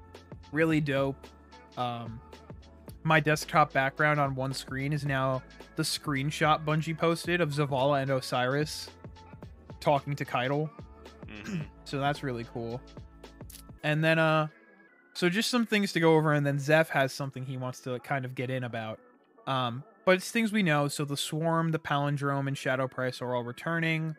really 0.52 0.80
dope. 0.80 1.26
Um, 1.76 2.20
my 3.04 3.20
desktop 3.20 3.72
background 3.72 4.18
on 4.18 4.34
one 4.34 4.52
screen 4.52 4.92
is 4.92 5.04
now 5.04 5.42
the 5.76 5.82
screenshot 5.82 6.64
Bungie 6.64 6.96
posted 6.96 7.40
of 7.40 7.50
Zavala 7.50 8.02
and 8.02 8.10
Osiris 8.10 8.88
talking 9.80 10.16
to 10.16 10.24
Caiatl. 10.24 10.68
Mhm. 11.26 11.66
So 11.86 12.00
that's 12.00 12.22
really 12.22 12.44
cool. 12.44 12.80
And 13.82 14.02
then 14.02 14.18
uh 14.18 14.48
so 15.12 15.28
just 15.28 15.50
some 15.50 15.66
things 15.66 15.92
to 15.92 16.00
go 16.00 16.14
over 16.16 16.32
and 16.32 16.44
then 16.46 16.58
Zeph 16.58 16.88
has 16.88 17.12
something 17.12 17.44
he 17.44 17.56
wants 17.58 17.80
to 17.80 17.98
kind 18.00 18.24
of 18.24 18.34
get 18.34 18.48
in 18.50 18.64
about. 18.64 18.98
Um 19.46 19.84
but 20.06 20.16
it's 20.16 20.30
things 20.30 20.50
we 20.52 20.62
know. 20.62 20.88
So 20.88 21.04
the 21.04 21.16
Swarm, 21.16 21.70
the 21.72 21.78
Palindrome, 21.78 22.46
and 22.48 22.56
Shadow 22.56 22.88
Price 22.88 23.20
are 23.22 23.34
all 23.34 23.44
returning. 23.44 24.16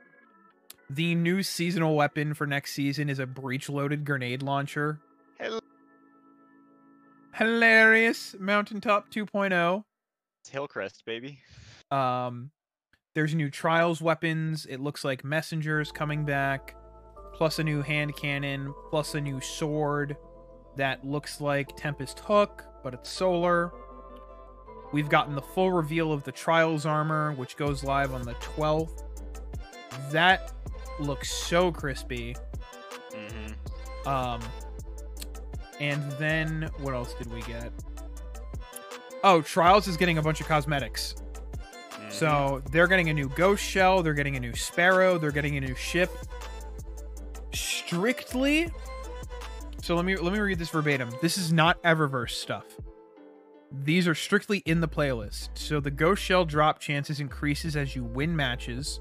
The 0.90 1.16
new 1.16 1.42
seasonal 1.42 1.96
weapon 1.96 2.36
for 2.36 2.46
next 2.46 2.74
season 2.74 3.10
is 3.10 3.18
a 3.18 3.26
breech 3.26 3.68
loaded 3.70 4.06
grenade 4.06 4.44
launcher. 4.44 5.00
Hilarious. 7.36 8.36
Mountaintop 8.40 9.12
2.0. 9.12 9.84
It's 10.42 10.50
Hillcrest, 10.50 11.04
baby. 11.06 11.40
Um, 11.92 12.52
there's 13.14 13.36
new 13.36 13.50
trials 13.50 14.02
weapons. 14.02 14.66
It 14.70 14.80
looks 14.80 15.04
like 15.04 15.24
messengers 15.26 15.92
coming 15.92 16.24
back, 16.24 16.76
plus 17.34 17.60
a 17.60 17.64
new 17.64 17.82
hand 17.82 18.16
cannon, 18.16 18.74
plus 18.90 19.16
a 19.16 19.22
new 19.22 19.42
sword 19.42 20.16
that 20.78 21.06
looks 21.06 21.42
like 21.42 21.76
Tempest 21.76 22.20
Hook, 22.20 22.64
but 22.84 22.94
it's 22.94 23.10
solar. 23.10 23.72
We've 24.94 25.10
gotten 25.10 25.36
the 25.36 25.42
full 25.42 25.72
reveal 25.72 26.14
of 26.14 26.24
the 26.24 26.32
trials 26.32 26.86
armor, 26.86 27.34
which 27.34 27.58
goes 27.58 27.84
live 27.84 28.14
on 28.14 28.22
the 28.22 28.36
12th. 28.36 29.04
That 30.12 30.54
looks 31.02 31.32
so 31.34 31.72
crispy. 31.72 32.36
hmm 33.14 34.08
Um, 34.08 34.40
and 35.80 36.12
then 36.14 36.70
what 36.80 36.94
else 36.94 37.14
did 37.16 37.32
we 37.32 37.42
get? 37.42 37.72
Oh, 39.24 39.42
Trials 39.42 39.88
is 39.88 39.98
getting 39.98 40.18
a 40.18 40.22
bunch 40.22 40.40
of 40.42 40.48
cosmetics. 40.48 41.16
Mm-hmm. 41.92 42.12
So 42.12 42.62
they're 42.72 42.88
getting 42.88 43.10
a 43.10 43.14
new 43.14 43.30
ghost 43.30 43.64
shell, 43.64 44.04
they're 44.04 44.14
getting 44.14 44.36
a 44.36 44.40
new 44.40 44.54
sparrow, 44.54 45.18
they're 45.18 45.32
getting 45.32 45.58
a 45.58 45.62
new 45.62 45.76
ship. 45.76 46.12
Strictly 47.54 48.70
So 49.82 49.96
let 49.96 50.06
me 50.06 50.16
let 50.16 50.34
me 50.34 50.40
read 50.40 50.60
this 50.60 50.70
verbatim. 50.70 51.10
This 51.22 51.38
is 51.38 51.54
not 51.54 51.82
Eververse 51.84 52.32
stuff. 52.32 52.66
These 53.72 54.08
are 54.08 54.16
strictly 54.16 54.60
in 54.60 54.80
the 54.80 54.88
playlist. 54.88 55.50
So 55.56 55.80
the 55.80 55.92
ghost 55.92 56.22
shell 56.24 56.46
drop 56.46 56.80
chances 56.80 57.20
increases 57.20 57.76
as 57.76 57.96
you 57.96 58.04
win 58.04 58.36
matches 58.36 59.00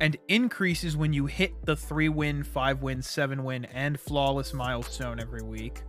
and 0.00 0.16
increases 0.28 0.96
when 0.96 1.12
you 1.12 1.26
hit 1.26 1.52
the 1.64 1.76
3 1.76 2.08
win, 2.08 2.42
5 2.42 2.82
win, 2.82 3.02
7 3.02 3.44
win 3.44 3.64
and 3.66 3.98
flawless 3.98 4.52
milestone 4.52 5.20
every 5.20 5.42
week. 5.42 5.82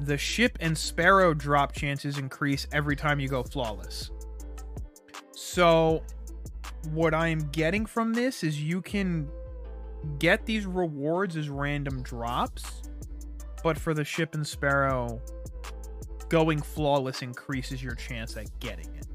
The 0.00 0.16
ship 0.16 0.58
and 0.60 0.76
sparrow 0.76 1.34
drop 1.34 1.72
chances 1.72 2.18
increase 2.18 2.66
every 2.72 2.96
time 2.96 3.20
you 3.20 3.28
go 3.28 3.42
flawless. 3.42 4.10
So, 5.32 6.02
what 6.92 7.14
I'm 7.14 7.40
getting 7.50 7.86
from 7.86 8.14
this 8.14 8.44
is 8.44 8.62
you 8.62 8.80
can 8.80 9.28
get 10.18 10.46
these 10.46 10.66
rewards 10.66 11.36
as 11.36 11.48
random 11.48 12.02
drops, 12.02 12.82
but 13.62 13.78
for 13.78 13.94
the 13.94 14.04
ship 14.04 14.34
and 14.34 14.46
sparrow, 14.46 15.20
going 16.28 16.60
flawless 16.60 17.22
increases 17.22 17.82
your 17.82 17.94
chance 17.94 18.36
at 18.36 18.46
getting 18.60 18.94
it. 18.94 19.06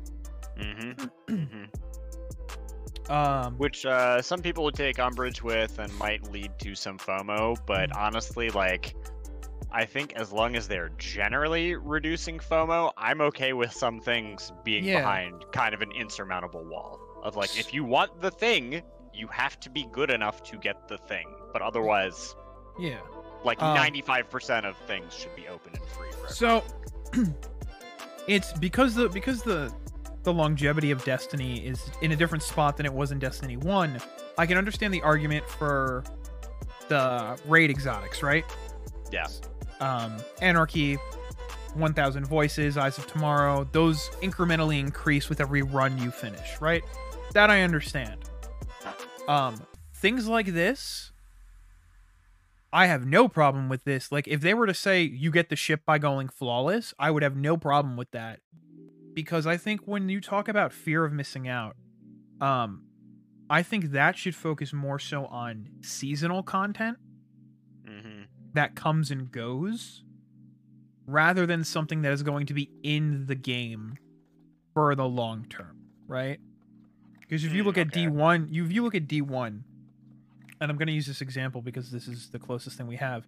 Mm-hmm. 0.59 1.35
hmm 1.35 3.11
Um, 3.11 3.57
Which 3.57 3.85
uh, 3.85 4.21
some 4.21 4.41
people 4.41 4.63
would 4.65 4.75
take 4.75 4.99
umbrage 4.99 5.41
with 5.43 5.79
and 5.79 5.93
might 5.97 6.31
lead 6.31 6.51
to 6.59 6.75
some 6.75 6.97
FOMO, 6.97 7.57
but 7.65 7.95
honestly, 7.95 8.49
like, 8.49 8.95
I 9.73 9.85
think 9.85 10.13
as 10.13 10.31
long 10.31 10.55
as 10.55 10.67
they're 10.67 10.91
generally 10.99 11.75
reducing 11.75 12.37
FOMO, 12.37 12.91
I'm 12.95 13.21
okay 13.21 13.53
with 13.53 13.71
some 13.71 13.99
things 13.99 14.51
being 14.63 14.83
Yeah. 14.85 14.99
behind 14.99 15.43
kind 15.51 15.73
of 15.73 15.81
an 15.81 15.91
insurmountable 15.91 16.63
wall. 16.63 16.99
Of 17.23 17.35
like, 17.35 17.57
if 17.57 17.73
you 17.73 17.83
want 17.83 18.21
the 18.21 18.29
thing, 18.29 18.83
you 19.13 19.27
have 19.27 19.59
to 19.61 19.69
be 19.69 19.87
good 19.91 20.09
enough 20.11 20.43
to 20.43 20.57
get 20.57 20.87
the 20.87 20.97
thing. 20.97 21.27
But 21.51 21.61
otherwise, 21.61 22.35
yeah. 22.79 22.99
like 23.43 23.61
Um, 23.61 23.75
95% 23.75 24.65
of 24.65 24.77
things 24.87 25.13
should 25.13 25.35
be 25.35 25.47
open 25.47 25.73
and 25.75 25.83
free 25.89 26.11
for 26.11 26.27
So 26.31 26.63
it's 28.27 28.53
because 28.53 28.95
the 28.95 29.09
because 29.09 29.43
the 29.43 29.73
the 30.23 30.31
longevity 30.33 30.91
of 30.91 31.03
Destiny 31.03 31.65
is 31.67 31.91
in 32.01 32.13
a 32.13 32.15
different 32.15 32.43
spot 32.43 32.77
than 32.77 32.85
it 32.85 32.93
was 32.93 33.11
in 33.11 33.19
Destiny 33.19 33.57
1. 33.57 33.99
I 34.37 34.45
can 34.45 34.57
understand 34.57 34.93
the 34.93 35.01
argument 35.01 35.47
for 35.49 36.03
the 36.87 37.37
raid 37.45 37.69
exotics, 37.69 38.23
right? 38.23 38.45
Yeah. 39.11 39.27
Um 39.83 40.17
Anarchy 40.41 40.97
1000 41.75 42.25
voices, 42.25 42.77
Eyes 42.77 42.97
of 42.97 43.07
Tomorrow, 43.07 43.67
those 43.71 44.09
incrementally 44.21 44.79
increase 44.79 45.27
with 45.27 45.41
every 45.41 45.61
run 45.61 45.97
you 45.97 46.11
finish, 46.11 46.61
right? 46.61 46.83
That 47.33 47.49
I 47.49 47.61
understand. 47.61 48.29
Um 49.27 49.61
things 49.93 50.27
like 50.27 50.47
this 50.47 51.11
I 52.71 52.87
have 52.87 53.05
no 53.05 53.27
problem 53.27 53.69
with 53.69 53.83
this. 53.83 54.11
Like, 54.11 54.27
if 54.27 54.41
they 54.41 54.55
were 54.55 54.65
to 54.65 54.73
say 54.73 55.03
you 55.03 55.29
get 55.29 55.49
the 55.49 55.55
ship 55.55 55.81
by 55.85 55.99
going 55.99 56.27
flawless, 56.27 56.91
I 56.97 57.11
would 57.11 57.21
have 57.21 57.35
no 57.35 57.55
problem 57.55 57.95
with 57.95 58.09
that. 58.11 58.39
Because 59.13 59.45
I 59.45 59.57
think 59.57 59.81
when 59.85 60.09
you 60.09 60.19
talk 60.19 60.47
about 60.47 60.73
fear 60.73 61.05
of 61.05 61.13
missing 61.13 61.47
out, 61.47 61.75
um, 62.41 62.85
I 63.47 63.61
think 63.61 63.91
that 63.91 64.17
should 64.17 64.35
focus 64.35 64.73
more 64.73 64.97
so 64.97 65.27
on 65.27 65.67
seasonal 65.81 66.41
content 66.41 66.97
that 68.53 68.75
comes 68.75 69.11
and 69.11 69.31
goes, 69.31 70.03
rather 71.05 71.45
than 71.45 71.63
something 71.63 72.01
that 72.03 72.11
is 72.13 72.23
going 72.23 72.45
to 72.47 72.53
be 72.53 72.69
in 72.83 73.25
the 73.25 73.35
game 73.35 73.97
for 74.73 74.95
the 74.95 75.07
long 75.07 75.45
term, 75.49 75.77
right? 76.07 76.39
Because 77.21 77.43
if 77.43 77.53
you 77.53 77.63
Mm, 77.63 77.65
look 77.65 77.77
at. 77.77 77.87
D1, 77.91 78.47
you 78.51 78.65
if 78.65 78.71
you 78.71 78.83
look 78.83 78.95
at 78.95 79.07
D1, 79.07 79.61
and 80.61 80.71
I'm 80.71 80.77
going 80.77 80.87
to 80.87 80.93
use 80.93 81.07
this 81.07 81.21
example 81.21 81.61
because 81.61 81.91
this 81.91 82.07
is 82.07 82.29
the 82.29 82.39
closest 82.39 82.77
thing 82.77 82.87
we 82.87 82.97
have. 82.97 83.27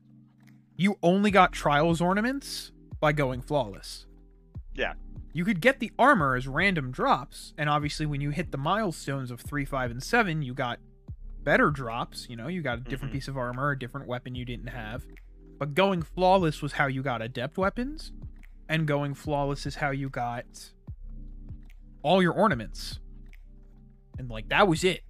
You 0.77 0.97
only 1.01 1.31
got 1.31 1.51
trials 1.53 2.01
ornaments 2.01 2.71
by 2.99 3.13
going 3.13 3.41
flawless. 3.41 4.05
Yeah. 4.73 4.93
You 5.33 5.43
could 5.45 5.59
get 5.61 5.79
the 5.79 5.91
armor 5.99 6.35
as 6.35 6.47
random 6.47 6.91
drops, 6.91 7.53
and 7.57 7.69
obviously 7.69 8.05
when 8.05 8.21
you 8.21 8.29
hit 8.29 8.51
the 8.51 8.57
milestones 8.57 9.31
of 9.31 9.41
3, 9.41 9.65
5, 9.65 9.91
and 9.91 10.01
7, 10.03 10.41
you 10.41 10.53
got 10.53 10.79
better 11.45 11.69
drops, 11.71 12.27
you 12.29 12.35
know, 12.35 12.47
you 12.47 12.61
got 12.61 12.79
a 12.79 12.81
different 12.81 13.11
Mhm. 13.11 13.15
piece 13.15 13.27
of 13.29 13.37
armor, 13.37 13.71
a 13.71 13.79
different 13.79 14.07
weapon 14.07 14.35
you 14.35 14.43
didn't 14.43 14.67
have. 14.67 15.05
But 15.57 15.73
going 15.73 16.01
flawless 16.01 16.61
was 16.61 16.73
how 16.73 16.87
you 16.87 17.01
got 17.01 17.21
adept 17.21 17.57
weapons, 17.57 18.11
and 18.67 18.85
going 18.85 19.13
flawless 19.13 19.65
is 19.65 19.75
how 19.75 19.91
you 19.91 20.09
got 20.09 20.73
all 22.01 22.21
your 22.21 22.33
ornaments. 22.33 22.99
And 24.19 24.29
like 24.29 24.49
that 24.49 24.67
was 24.67 24.83
it. 24.83 25.03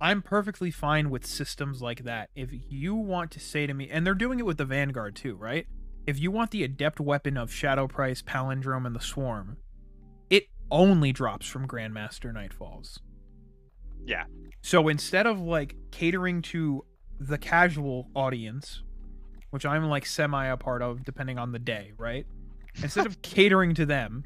I'm 0.00 0.22
perfectly 0.22 0.70
fine 0.70 1.10
with 1.10 1.26
systems 1.26 1.82
like 1.82 2.04
that. 2.04 2.30
If 2.36 2.50
you 2.52 2.94
want 2.94 3.32
to 3.32 3.40
say 3.40 3.66
to 3.66 3.74
me, 3.74 3.90
and 3.90 4.06
they're 4.06 4.14
doing 4.14 4.38
it 4.38 4.46
with 4.46 4.58
the 4.58 4.64
Vanguard 4.64 5.16
too, 5.16 5.34
right? 5.34 5.66
If 6.06 6.20
you 6.20 6.30
want 6.30 6.52
the 6.52 6.62
adept 6.62 7.00
weapon 7.00 7.36
of 7.36 7.52
Shadow 7.52 7.88
Price, 7.88 8.22
Palindrome, 8.22 8.86
and 8.86 8.94
the 8.94 9.00
Swarm, 9.00 9.58
it 10.30 10.44
only 10.70 11.12
drops 11.12 11.46
from 11.46 11.66
Grandmaster 11.66 12.32
Nightfalls. 12.32 13.00
Yeah. 14.06 14.24
So 14.62 14.88
instead 14.88 15.26
of 15.26 15.40
like 15.40 15.76
catering 15.90 16.42
to 16.42 16.84
the 17.20 17.38
casual 17.38 18.08
audience, 18.14 18.82
which 19.50 19.64
I'm 19.64 19.84
like 19.84 20.06
semi 20.06 20.46
a 20.46 20.56
part 20.56 20.82
of 20.82 21.04
depending 21.04 21.38
on 21.38 21.52
the 21.52 21.58
day, 21.58 21.92
right? 21.96 22.26
Instead 22.82 23.06
of 23.06 23.22
catering 23.22 23.74
to 23.74 23.86
them 23.86 24.24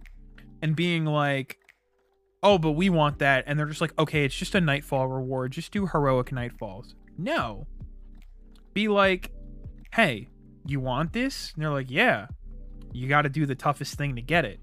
and 0.60 0.76
being 0.76 1.04
like, 1.04 1.58
oh, 2.42 2.58
but 2.58 2.72
we 2.72 2.90
want 2.90 3.20
that, 3.20 3.44
and 3.46 3.58
they're 3.58 3.66
just 3.66 3.80
like, 3.80 3.98
okay, 3.98 4.24
it's 4.24 4.34
just 4.34 4.54
a 4.54 4.60
nightfall 4.60 5.06
reward, 5.06 5.52
just 5.52 5.72
do 5.72 5.86
heroic 5.86 6.30
nightfalls. 6.30 6.94
No. 7.16 7.66
Be 8.74 8.88
like, 8.88 9.30
hey, 9.94 10.28
you 10.66 10.80
want 10.80 11.12
this? 11.12 11.52
And 11.54 11.62
they're 11.62 11.70
like, 11.70 11.90
yeah. 11.90 12.26
You 12.92 13.08
got 13.08 13.22
to 13.22 13.28
do 13.28 13.46
the 13.46 13.54
toughest 13.54 13.94
thing 13.94 14.16
to 14.16 14.22
get 14.22 14.44
it. 14.44 14.60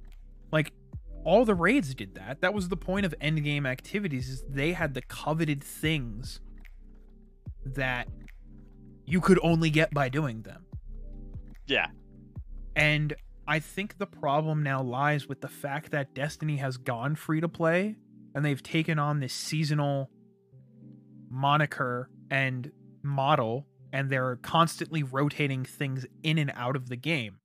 All 1.24 1.46
the 1.46 1.56
raids 1.56 1.94
did 1.94 2.16
that. 2.16 2.42
That 2.42 2.54
was 2.54 2.70
the 2.70 2.78
point 2.78 3.06
of 3.06 3.14
endgame 3.22 3.68
activities 3.68 4.30
is 4.30 4.44
they 4.48 4.74
had 4.74 4.94
the 4.94 5.02
coveted 5.02 5.64
things 5.64 6.40
that 7.66 8.08
you 9.06 9.22
could 9.22 9.40
only 9.44 9.70
get 9.70 9.94
by 9.94 10.10
doing 10.10 10.44
them. 10.44 10.66
Yeah. 11.68 11.88
And 12.76 13.14
I 13.48 13.60
think 13.60 13.98
the 13.98 14.06
problem 14.06 14.64
now 14.64 14.82
lies 14.82 15.28
with 15.28 15.42
the 15.42 15.48
fact 15.48 15.92
that 15.92 16.14
Destiny 16.14 16.58
has 16.58 16.78
gone 16.78 17.16
free 17.16 17.42
to 17.42 17.50
play 17.50 17.98
and 18.34 18.46
they've 18.46 18.62
taken 18.62 19.00
on 19.00 19.20
this 19.20 19.34
seasonal 19.34 20.10
moniker 21.30 22.10
and 22.30 22.72
model 23.04 23.66
and 23.92 24.10
they're 24.10 24.38
constantly 24.38 25.04
rotating 25.04 25.66
things 25.66 26.06
in 26.24 26.38
and 26.38 26.52
out 26.56 26.76
of 26.76 26.90
the 26.90 26.96
game. 26.96 27.38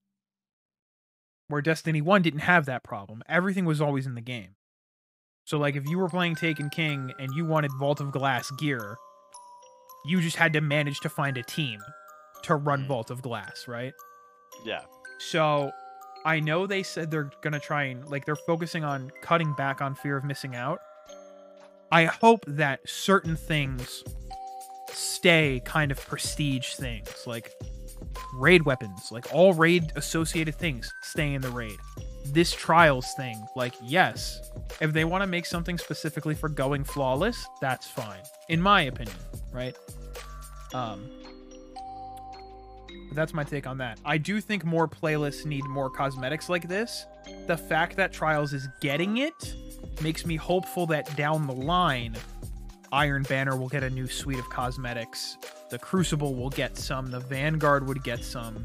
Where 1.49 1.61
Destiny 1.61 2.01
1 2.01 2.23
didn't 2.23 2.41
have 2.41 2.67
that 2.67 2.83
problem. 2.83 3.23
Everything 3.29 3.65
was 3.65 3.81
always 3.81 4.07
in 4.07 4.15
the 4.15 4.21
game. 4.21 4.57
So 5.45 5.59
like 5.59 5.77
if 5.77 5.87
you 5.87 5.99
were 5.99 6.09
playing 6.09 6.37
Taken 6.37 6.71
King 6.71 7.13
and 7.19 7.31
you 7.35 7.45
wanted 7.45 7.71
Vault 7.79 8.01
of 8.01 8.11
Glass 8.13 8.51
gear, 8.53 8.97
you 10.07 10.21
just 10.21 10.37
had 10.37 10.53
to 10.55 10.61
manage 10.61 11.01
to 11.01 11.09
find 11.09 11.37
a 11.37 11.43
team 11.43 11.81
to 12.45 12.57
run 12.57 12.85
Mm. 12.85 12.89
Vault 12.89 13.11
of 13.11 13.23
Glass, 13.23 13.69
right? 13.69 13.93
Yeah. 14.65 14.83
So 15.19 15.71
I 16.25 16.41
know 16.41 16.67
they 16.67 16.83
said 16.83 17.11
they're 17.11 17.31
gonna 17.43 17.61
try 17.61 17.85
and 17.85 18.09
like 18.09 18.25
they're 18.25 18.37
focusing 18.37 18.85
on 18.85 19.11
cutting 19.21 19.53
back 19.53 19.83
on 19.83 19.95
fear 19.95 20.17
of 20.17 20.25
missing 20.25 20.57
out. 20.57 20.81
I 21.93 22.07
hope 22.07 22.45
that 22.47 22.81
certain 22.89 23.37
things 23.37 24.03
stay 24.91 25.61
kind 25.65 25.91
of 25.93 26.05
prestige 26.07 26.75
things, 26.75 27.27
like 27.27 27.53
raid 28.35 28.65
weapons, 28.65 29.11
like 29.11 29.33
all 29.33 29.55
raid 29.55 29.93
associated 29.97 30.55
things 30.55 30.93
stay 31.03 31.35
in 31.35 31.43
the 31.43 31.51
raid. 31.51 31.79
This 32.27 32.53
trials 32.53 33.13
thing, 33.15 33.45
like 33.55 33.75
yes, 33.83 34.51
if 34.81 34.93
they 34.93 35.05
want 35.05 35.23
to 35.23 35.27
make 35.27 35.47
something 35.47 35.79
specifically 35.79 36.35
for 36.35 36.49
going 36.49 36.85
flawless, 36.85 37.47
that's 37.61 37.87
fine, 37.87 38.23
in 38.49 38.61
my 38.61 38.83
opinion, 38.83 39.17
right? 39.53 39.77
Um, 40.73 41.09
but 43.09 43.17
that's 43.17 43.35
my 43.35 43.45
take 43.45 43.67
on 43.67 43.79
that. 43.79 44.01
I 44.05 44.19
do 44.19 44.41
think 44.41 44.65
more 44.65 44.89
playlists 44.89 45.45
need 45.45 45.65
more 45.65 45.91
cosmetics 45.91 46.49
like 46.49 46.69
this. 46.69 47.07
The 47.47 47.57
fact 47.57 47.97
that 47.97 48.13
Trials 48.13 48.53
is 48.53 48.69
getting 48.81 49.19
it 49.19 49.55
makes 50.03 50.27
me 50.27 50.37
hopeful 50.37 50.87
that 50.87 51.15
down 51.17 51.47
the 51.47 51.55
line, 51.55 52.17
Iron 52.93 53.23
Banner 53.25 53.57
will 53.57 53.69
get 53.69 53.83
a 53.83 53.91
new 53.91 54.07
suite 54.07 54.39
of 54.39 54.49
cosmetics. 54.51 55.37
The 55.75 55.81
Crucible 55.81 56.37
will 56.37 56.51
get 56.51 56.77
some. 56.79 57.09
The 57.09 57.19
Vanguard 57.19 57.85
would 57.89 58.05
get 58.05 58.23
some. 58.23 58.65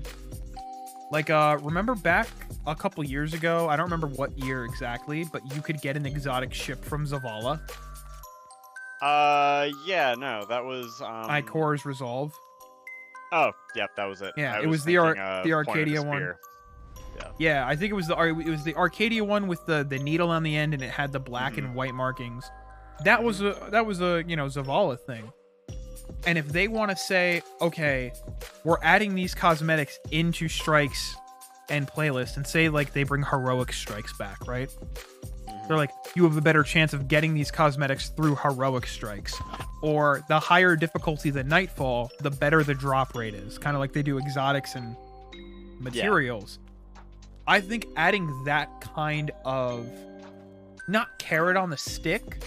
Like, 1.12 1.32
uh, 1.32 1.58
remember 1.60 1.96
back 1.96 2.28
a 2.68 2.76
couple 2.76 3.04
years 3.04 3.34
ago? 3.34 3.68
I 3.68 3.76
don't 3.76 3.86
remember 3.86 4.06
what 4.06 4.38
year 4.38 4.64
exactly, 4.64 5.26
but 5.34 5.42
you 5.56 5.60
could 5.60 5.82
get 5.82 5.98
an 5.98 6.06
exotic 6.06 6.54
ship 6.54 6.86
from 6.86 7.08
Zavala. 7.08 7.62
Uh, 9.02 9.70
yeah, 9.88 10.14
no, 10.20 10.46
that 10.50 10.64
was 10.64 11.02
um. 11.02 11.32
Icor's 11.32 11.84
Resolve. 11.84 12.32
Oh, 13.32 13.54
yep, 13.76 13.90
that 13.98 14.06
was 14.06 14.22
it. 14.22 14.34
Yeah, 14.38 14.58
I 14.58 14.62
it 14.62 14.68
was 14.68 14.84
the 14.84 14.98
Ar- 14.98 15.18
uh, 15.18 15.44
the 15.44 15.54
Arcadia 15.54 16.04
one. 16.04 16.18
Spear. 16.18 16.40
Yeah, 17.40 17.66
I 17.66 17.76
think 17.76 17.90
it 17.90 17.96
was 17.96 18.06
the 18.06 18.22
it 18.22 18.52
was 18.52 18.64
the 18.64 18.76
Arcadia 18.76 19.24
one 19.24 19.48
with 19.48 19.66
the 19.66 19.84
the 19.84 19.98
needle 19.98 20.30
on 20.30 20.44
the 20.44 20.56
end 20.56 20.76
and 20.76 20.84
it 20.84 20.92
had 20.92 21.12
the 21.12 21.20
black 21.20 21.58
and 21.58 21.74
white 21.74 21.96
markings. 21.96 22.46
That 23.04 23.24
was 23.24 23.42
a 23.42 23.70
that 23.72 23.88
was 23.88 24.00
a 24.00 24.24
you 24.28 24.36
know 24.36 24.46
Zavala 24.46 25.00
thing. 25.00 25.34
And 26.26 26.38
if 26.38 26.48
they 26.50 26.68
want 26.68 26.92
to 26.92 26.98
say, 26.98 27.42
okay, 27.62 28.12
we're 28.64 28.78
adding 28.84 29.16
these 29.16 29.34
cosmetics 29.34 29.98
into 30.12 30.48
strikes 30.48 31.16
and 31.70 31.88
playlist, 31.88 32.36
and 32.36 32.46
say 32.46 32.70
like 32.70 32.94
they 32.94 33.04
bring 33.04 33.24
heroic 33.24 33.72
strikes 33.72 34.12
back, 34.18 34.48
right? 34.48 34.70
They're 35.68 35.78
like, 35.78 35.92
you 36.16 36.24
have 36.24 36.36
a 36.36 36.42
better 36.42 36.64
chance 36.64 36.94
of 36.94 37.08
getting 37.08 37.36
these 37.36 37.52
cosmetics 37.52 38.10
through 38.10 38.36
heroic 38.38 38.88
strikes. 38.88 39.40
Or 39.84 40.24
the 40.28 40.40
higher 40.40 40.76
difficulty 40.76 41.30
the 41.30 41.44
nightfall, 41.44 42.12
the 42.22 42.32
better 42.32 42.64
the 42.64 42.74
drop 42.74 43.16
rate 43.16 43.36
is. 43.36 43.60
Kind 43.60 43.76
of 43.76 43.80
like 43.80 43.94
they 43.94 44.02
do 44.02 44.18
exotics 44.18 44.74
and 44.74 44.96
materials. 45.80 46.58
I 47.48 47.62
think 47.62 47.86
adding 47.96 48.44
that 48.46 48.82
kind 48.82 49.32
of 49.46 49.88
not 50.88 51.20
carrot 51.20 51.56
on 51.56 51.70
the 51.70 51.78
stick, 51.78 52.44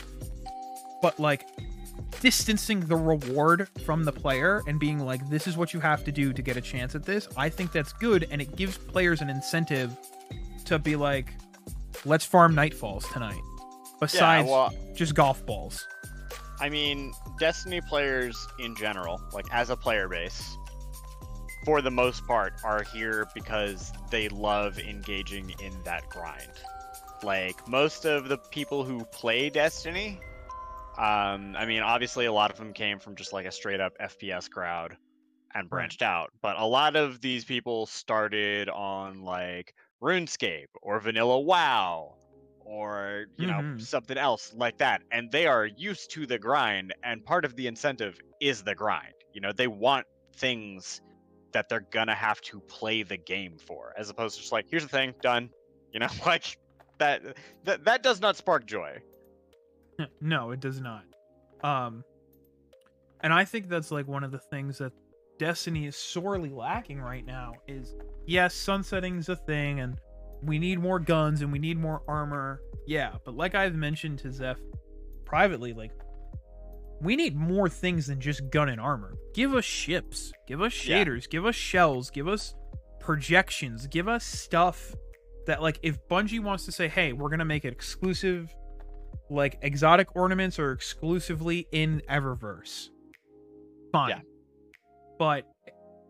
but 1.00 1.20
like 1.20 1.46
distancing 2.20 2.80
the 2.80 2.96
reward 2.96 3.68
from 3.84 4.04
the 4.04 4.12
player 4.12 4.62
and 4.66 4.78
being 4.78 4.98
like, 4.98 5.28
this 5.28 5.46
is 5.46 5.56
what 5.56 5.72
you 5.74 5.80
have 5.80 6.04
to 6.04 6.12
do 6.12 6.32
to 6.32 6.42
get 6.42 6.56
a 6.56 6.60
chance 6.60 6.94
at 6.94 7.04
this, 7.04 7.28
I 7.36 7.48
think 7.48 7.72
that's 7.72 7.92
good. 7.94 8.28
And 8.30 8.40
it 8.40 8.56
gives 8.56 8.78
players 8.78 9.20
an 9.20 9.30
incentive 9.30 9.96
to 10.66 10.78
be 10.78 10.96
like, 10.96 11.34
let's 12.04 12.24
farm 12.24 12.54
Nightfalls 12.54 13.10
tonight. 13.12 13.40
Besides 14.00 14.46
yeah, 14.46 14.52
well, 14.52 14.74
just 14.94 15.14
golf 15.14 15.44
balls. 15.46 15.86
I 16.60 16.68
mean, 16.68 17.12
Destiny 17.38 17.80
players 17.80 18.46
in 18.58 18.76
general, 18.76 19.20
like 19.32 19.46
as 19.52 19.70
a 19.70 19.76
player 19.76 20.08
base, 20.08 20.56
for 21.64 21.82
the 21.82 21.90
most 21.90 22.26
part, 22.26 22.52
are 22.64 22.82
here 22.82 23.28
because 23.34 23.92
they 24.10 24.28
love 24.28 24.78
engaging 24.78 25.54
in 25.60 25.72
that 25.84 26.08
grind. 26.08 26.52
Like 27.22 27.66
most 27.68 28.04
of 28.04 28.28
the 28.28 28.38
people 28.38 28.84
who 28.84 29.04
play 29.06 29.50
Destiny, 29.50 30.20
um, 30.98 31.56
I 31.56 31.66
mean, 31.66 31.82
obviously 31.82 32.26
a 32.26 32.32
lot 32.32 32.50
of 32.50 32.58
them 32.58 32.72
came 32.74 32.98
from 32.98 33.16
just 33.16 33.32
like 33.32 33.46
a 33.46 33.52
straight 33.52 33.80
up 33.80 33.92
FPS 34.00 34.48
crowd 34.48 34.96
and 35.54 35.68
branched 35.70 36.02
out, 36.02 36.30
but 36.42 36.56
a 36.58 36.66
lot 36.66 36.96
of 36.96 37.20
these 37.20 37.44
people 37.44 37.86
started 37.86 38.68
on 38.68 39.22
like 39.22 39.74
RuneScape 40.02 40.68
or 40.82 41.00
Vanilla 41.00 41.40
WoW 41.40 42.16
or 42.64 43.26
you 43.36 43.46
know 43.46 43.62
Mhm. 43.62 43.80
something 43.80 44.16
else 44.16 44.52
like 44.54 44.78
that 44.78 45.02
and 45.10 45.30
they 45.32 45.46
are 45.46 45.66
used 45.66 46.12
to 46.12 46.26
the 46.26 46.38
grind 46.38 46.94
and 47.02 47.24
part 47.24 47.44
of 47.44 47.56
the 47.56 47.66
incentive 47.66 48.16
is 48.40 48.62
the 48.62 48.74
grind 48.74 49.14
you 49.32 49.40
know 49.40 49.52
they 49.52 49.66
want 49.66 50.06
things 50.36 51.00
that 51.52 51.68
they're 51.68 51.86
gonna 51.92 52.14
have 52.14 52.40
to 52.40 52.60
play 52.68 53.02
the 53.02 53.16
game 53.16 53.58
for 53.58 53.92
as 53.98 54.10
opposed 54.10 54.36
to 54.36 54.40
just 54.42 54.52
like 54.52 54.66
here's 54.70 54.84
the 54.84 54.88
thing 54.88 55.14
done 55.22 55.50
you 55.92 56.00
know 56.00 56.08
like 56.26 56.56
that 56.98 57.22
that, 57.64 57.84
that 57.84 58.02
does 58.02 58.20
not 58.20 58.36
spark 58.36 58.64
joy 58.66 58.96
no, 60.20 60.50
it 60.50 60.60
does 60.60 60.80
not. 60.80 61.04
Um, 61.62 62.02
and 63.20 63.32
I 63.32 63.44
think 63.44 63.68
that's 63.68 63.90
like 63.90 64.06
one 64.08 64.24
of 64.24 64.32
the 64.32 64.38
things 64.38 64.78
that 64.78 64.92
Destiny 65.38 65.86
is 65.86 65.96
sorely 65.96 66.50
lacking 66.50 67.00
right 67.00 67.24
now. 67.24 67.52
Is 67.68 67.94
yes, 68.26 68.54
sunsetting's 68.54 69.28
a 69.28 69.36
thing, 69.36 69.80
and 69.80 69.98
we 70.42 70.58
need 70.58 70.78
more 70.78 70.98
guns 70.98 71.40
and 71.40 71.52
we 71.52 71.58
need 71.58 71.78
more 71.78 72.02
armor. 72.08 72.60
Yeah, 72.86 73.14
but 73.24 73.34
like 73.36 73.54
I've 73.54 73.74
mentioned 73.74 74.18
to 74.20 74.32
Zeph 74.32 74.58
privately, 75.24 75.72
like 75.72 75.92
we 77.00 77.16
need 77.16 77.34
more 77.36 77.68
things 77.68 78.06
than 78.06 78.20
just 78.20 78.48
gun 78.50 78.68
and 78.68 78.80
armor. 78.80 79.16
Give 79.34 79.54
us 79.54 79.64
ships, 79.64 80.32
give 80.46 80.60
us 80.60 80.86
Yeah. 80.86 81.04
shaders, 81.04 81.28
give 81.28 81.44
us 81.46 81.54
shells, 81.56 82.10
give 82.10 82.28
us 82.28 82.54
projections, 83.00 83.86
give 83.88 84.06
us 84.08 84.24
stuff 84.24 84.94
that 85.46 85.60
like 85.62 85.78
if 85.82 85.98
Bungie 86.08 86.40
wants 86.40 86.64
to 86.66 86.72
say, 86.72 86.86
"Hey, 86.88 87.12
we're 87.12 87.28
going 87.28 87.40
to 87.40 87.44
make 87.44 87.64
it 87.64 87.72
exclusive 87.72 88.52
like 89.32 89.58
exotic 89.62 90.14
ornaments 90.16 90.58
are 90.58 90.72
exclusively 90.72 91.66
in 91.72 92.02
Eververse." 92.08 92.88
Fine. 93.92 94.08
Yeah. 94.10 94.20
But 95.18 95.44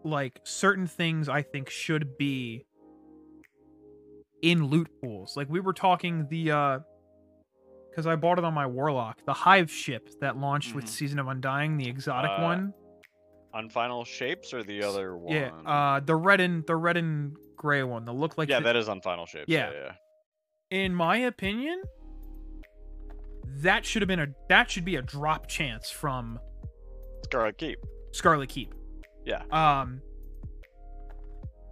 like 0.05 0.41
certain 0.45 0.87
things 0.87 1.29
I 1.29 1.43
think 1.43 1.71
should 1.71 2.17
be 2.19 2.65
in 4.43 4.67
loot 4.67 4.89
pools. 5.01 5.37
Like 5.37 5.49
we 5.49 5.61
were 5.61 5.73
talking 5.73 6.27
the 6.29 6.51
uh 6.51 6.79
because 7.91 8.07
I 8.07 8.17
bought 8.17 8.39
it 8.39 8.45
on 8.45 8.55
my 8.55 8.67
Warlock, 8.67 9.25
the 9.27 9.35
Hive 9.35 9.71
ship 9.71 10.09
that 10.21 10.39
launched 10.39 10.75
with 10.75 10.87
Mhm. 10.87 10.89
Season 10.89 11.19
of 11.19 11.29
Undying, 11.29 11.77
the 11.77 11.89
exotic 11.89 12.31
Uh, 12.31 12.41
one. 12.43 12.75
unfinal 13.55 14.03
shapes 14.07 14.55
or 14.55 14.63
the 14.63 14.83
other 14.83 15.15
one 15.15 15.35
Yeah, 15.37 15.51
uh, 15.67 16.01
the 16.01 16.17
red 16.17 16.41
and 16.41 16.67
the 16.67 16.75
red 16.75 16.97
and 16.97 17.37
gray 17.55 17.83
one. 17.83 18.07
The 18.07 18.13
look 18.15 18.39
like 18.39 18.49
yeah 18.49 18.61
the- 18.61 18.65
that 18.65 18.77
is 18.77 18.89
unfinal 18.89 19.27
shapes 19.27 19.45
Yeah. 19.49 19.71
yeah, 19.71 19.79
yeah. 19.79 19.95
in 20.85 20.95
my 20.95 21.19
opinion, 21.19 21.83
that 23.61 23.85
should 23.85 24.03
have 24.03 24.09
been 24.09 24.21
a 24.21 24.29
that 24.49 24.71
should 24.71 24.85
be 24.85 24.97
a 24.97 25.03
drop 25.03 25.47
chance 25.49 25.91
from 25.91 26.39
scarlet 27.25 27.59
keep 27.59 27.79
Scarlet 28.13 28.49
Keep. 28.51 28.75
Yeah. 29.25 29.43
Um. 29.51 30.03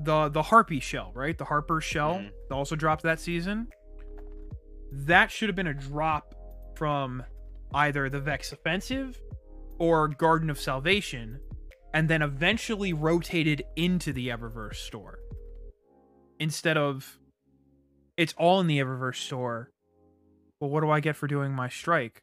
The 0.02 0.28
the 0.30 0.42
Harpy 0.42 0.80
shell, 0.80 1.12
right? 1.14 1.36
The 1.36 1.44
Harper 1.44 1.80
shell 1.82 2.14
Mhm. 2.14 2.30
that 2.48 2.54
also 2.54 2.76
dropped 2.76 3.02
that 3.02 3.20
season. 3.20 3.68
That 4.90 5.30
should 5.30 5.48
have 5.50 5.56
been 5.56 5.66
a 5.66 5.74
drop 5.74 6.34
from 6.76 7.22
either 7.74 8.08
the 8.08 8.20
Vex 8.20 8.52
Offensive 8.52 9.20
or 9.78 10.08
Garden 10.08 10.48
of 10.48 10.58
Salvation, 10.58 11.40
and 11.92 12.08
then 12.08 12.22
eventually 12.22 12.92
rotated 12.94 13.62
into 13.76 14.12
the 14.14 14.28
Eververse 14.28 14.76
store. 14.76 15.18
Instead 16.38 16.78
of 16.78 17.18
it's 18.16 18.32
all 18.38 18.60
in 18.60 18.66
the 18.66 18.78
Eververse 18.78 19.16
store. 19.16 19.70
Well, 20.60 20.70
what 20.70 20.80
do 20.82 20.90
I 20.90 21.00
get 21.00 21.16
for 21.16 21.26
doing 21.26 21.52
my 21.52 21.68
strike? 21.68 22.22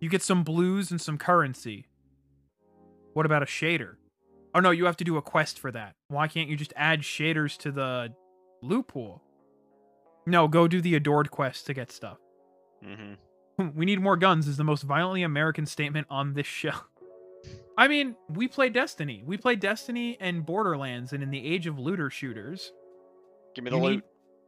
You 0.00 0.08
get 0.08 0.22
some 0.22 0.42
blues 0.44 0.90
and 0.90 1.00
some 1.00 1.16
currency. 1.18 1.86
What 3.14 3.26
about 3.26 3.42
a 3.42 3.46
shader? 3.46 3.94
Oh 4.54 4.60
no, 4.60 4.70
you 4.70 4.86
have 4.86 4.96
to 4.98 5.04
do 5.04 5.16
a 5.16 5.22
quest 5.22 5.58
for 5.58 5.70
that. 5.72 5.94
Why 6.08 6.28
can't 6.28 6.48
you 6.48 6.56
just 6.56 6.72
add 6.76 7.02
shaders 7.02 7.56
to 7.58 7.70
the 7.72 8.12
loot 8.62 8.88
pool? 8.88 9.22
No, 10.26 10.48
go 10.48 10.68
do 10.68 10.80
the 10.80 10.94
adored 10.94 11.30
quest 11.30 11.66
to 11.66 11.74
get 11.74 11.90
stuff. 11.92 12.18
hmm 12.84 13.14
We 13.74 13.86
need 13.86 14.00
more 14.00 14.16
guns 14.16 14.46
is 14.46 14.56
the 14.56 14.64
most 14.64 14.82
violently 14.84 15.22
American 15.22 15.66
statement 15.66 16.06
on 16.10 16.34
this 16.34 16.46
show. 16.46 16.72
I 17.78 17.88
mean, 17.88 18.14
we 18.28 18.46
play 18.48 18.68
Destiny. 18.68 19.22
We 19.24 19.36
play 19.36 19.56
Destiny 19.56 20.16
and 20.20 20.44
Borderlands, 20.46 21.12
and 21.12 21.22
in 21.22 21.30
the 21.30 21.44
age 21.44 21.66
of 21.66 21.78
looter 21.78 22.10
shooters, 22.10 22.72
give 23.54 23.64
me 23.64 23.70
the 23.70 23.76
loot 23.76 23.90
need- 23.90 24.02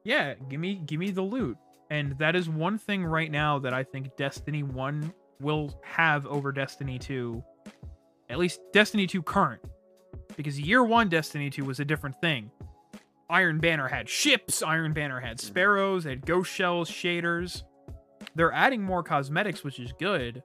yeah, 0.05 0.35
give 0.49 0.61
me 0.61 0.75
give 0.87 0.99
me 0.99 1.11
the 1.11 1.23
loot. 1.23 1.57
And 1.91 2.17
that 2.19 2.37
is 2.37 2.49
one 2.49 2.79
thing 2.79 3.05
right 3.05 3.31
now 3.31 3.59
that 3.59 3.75
I 3.75 3.83
think 3.83 4.17
Destiny 4.17 4.63
1 4.63 5.13
will 5.41 5.79
have 5.85 6.27
over 6.27 6.53
Destiny 6.53 6.99
2. 6.99 7.43
At 8.29 8.39
least 8.39 8.61
Destiny 8.73 9.07
2 9.07 9.23
current. 9.23 9.61
Because 10.37 10.59
year 10.61 10.85
1 10.85 11.09
Destiny 11.09 11.51
2 11.51 11.65
was 11.65 11.81
a 11.81 11.85
different 11.85 12.21
thing. 12.21 12.51
Iron 13.29 13.59
Banner 13.59 13.89
had 13.89 14.09
ships, 14.09 14.63
Iron 14.63 14.93
Banner 14.93 15.21
had 15.21 15.41
sparrows, 15.41 16.05
had 16.05 16.25
ghost 16.27 16.51
shells, 16.53 16.91
shaders. 16.91 17.63
They're 18.35 18.53
adding 18.53 18.83
more 18.83 19.03
cosmetics, 19.03 19.63
which 19.65 19.79
is 19.81 19.93
good. 19.99 20.43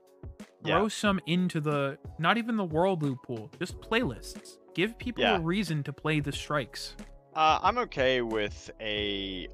Yeah. 0.64 0.78
Throw 0.80 0.88
some 0.88 1.20
into 1.28 1.60
the 1.62 1.98
not 2.20 2.38
even 2.38 2.58
the 2.58 2.64
world 2.66 3.04
loop 3.04 3.20
pool, 3.24 3.52
just 3.60 3.80
playlists. 3.82 4.58
Give 4.74 4.98
people 4.98 5.24
Yeah. 5.24 5.38
a 5.38 5.40
reason 5.40 5.84
to 5.84 5.94
play 5.94 6.20
the 6.20 6.32
strikes. 6.32 6.96
Uh, 7.36 7.60
I'm 7.62 7.78
okay 7.80 8.22
with 8.22 8.72
a 8.80 9.48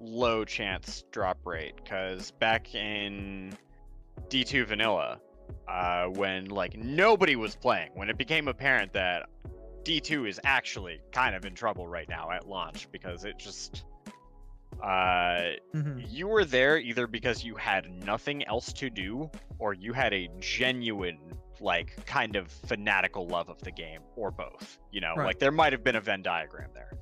low 0.00 0.44
chance 0.44 1.04
drop 1.10 1.38
rate 1.44 1.74
because 1.76 2.30
back 2.32 2.74
in 2.74 3.56
D2 4.28 4.66
Vanilla, 4.66 5.20
uh, 5.66 6.06
when 6.06 6.46
like 6.46 6.76
nobody 6.76 7.36
was 7.36 7.56
playing, 7.56 7.90
when 7.94 8.10
it 8.10 8.18
became 8.18 8.48
apparent 8.48 8.92
that 8.92 9.28
D2 9.84 10.28
is 10.28 10.40
actually 10.44 11.00
kind 11.12 11.34
of 11.34 11.44
in 11.44 11.54
trouble 11.54 11.86
right 11.86 12.08
now 12.08 12.30
at 12.30 12.46
launch 12.48 12.88
because 12.92 13.24
it 13.24 13.38
just 13.38 13.84
uh 14.82 15.54
Mhm. 15.74 16.04
you 16.08 16.28
were 16.28 16.44
there 16.44 16.78
either 16.78 17.06
because 17.06 17.42
you 17.42 17.56
had 17.56 17.90
nothing 18.04 18.46
else 18.46 18.72
to 18.74 18.90
do 18.90 19.28
or 19.58 19.74
you 19.74 19.92
had 19.92 20.12
a 20.12 20.28
genuine 20.38 21.18
like 21.60 22.04
kind 22.06 22.36
of 22.36 22.48
fanatical 22.48 23.26
love 23.26 23.48
of 23.48 23.60
the 23.62 23.72
game 23.72 24.02
or 24.14 24.30
both 24.30 24.78
you 24.92 25.00
know 25.00 25.14
Right. 25.16 25.26
like 25.26 25.38
there 25.40 25.50
might 25.50 25.72
have 25.72 25.82
been 25.82 25.96
a 25.96 26.00
venn 26.00 26.22
diagram 26.22 26.70
there 26.74 26.92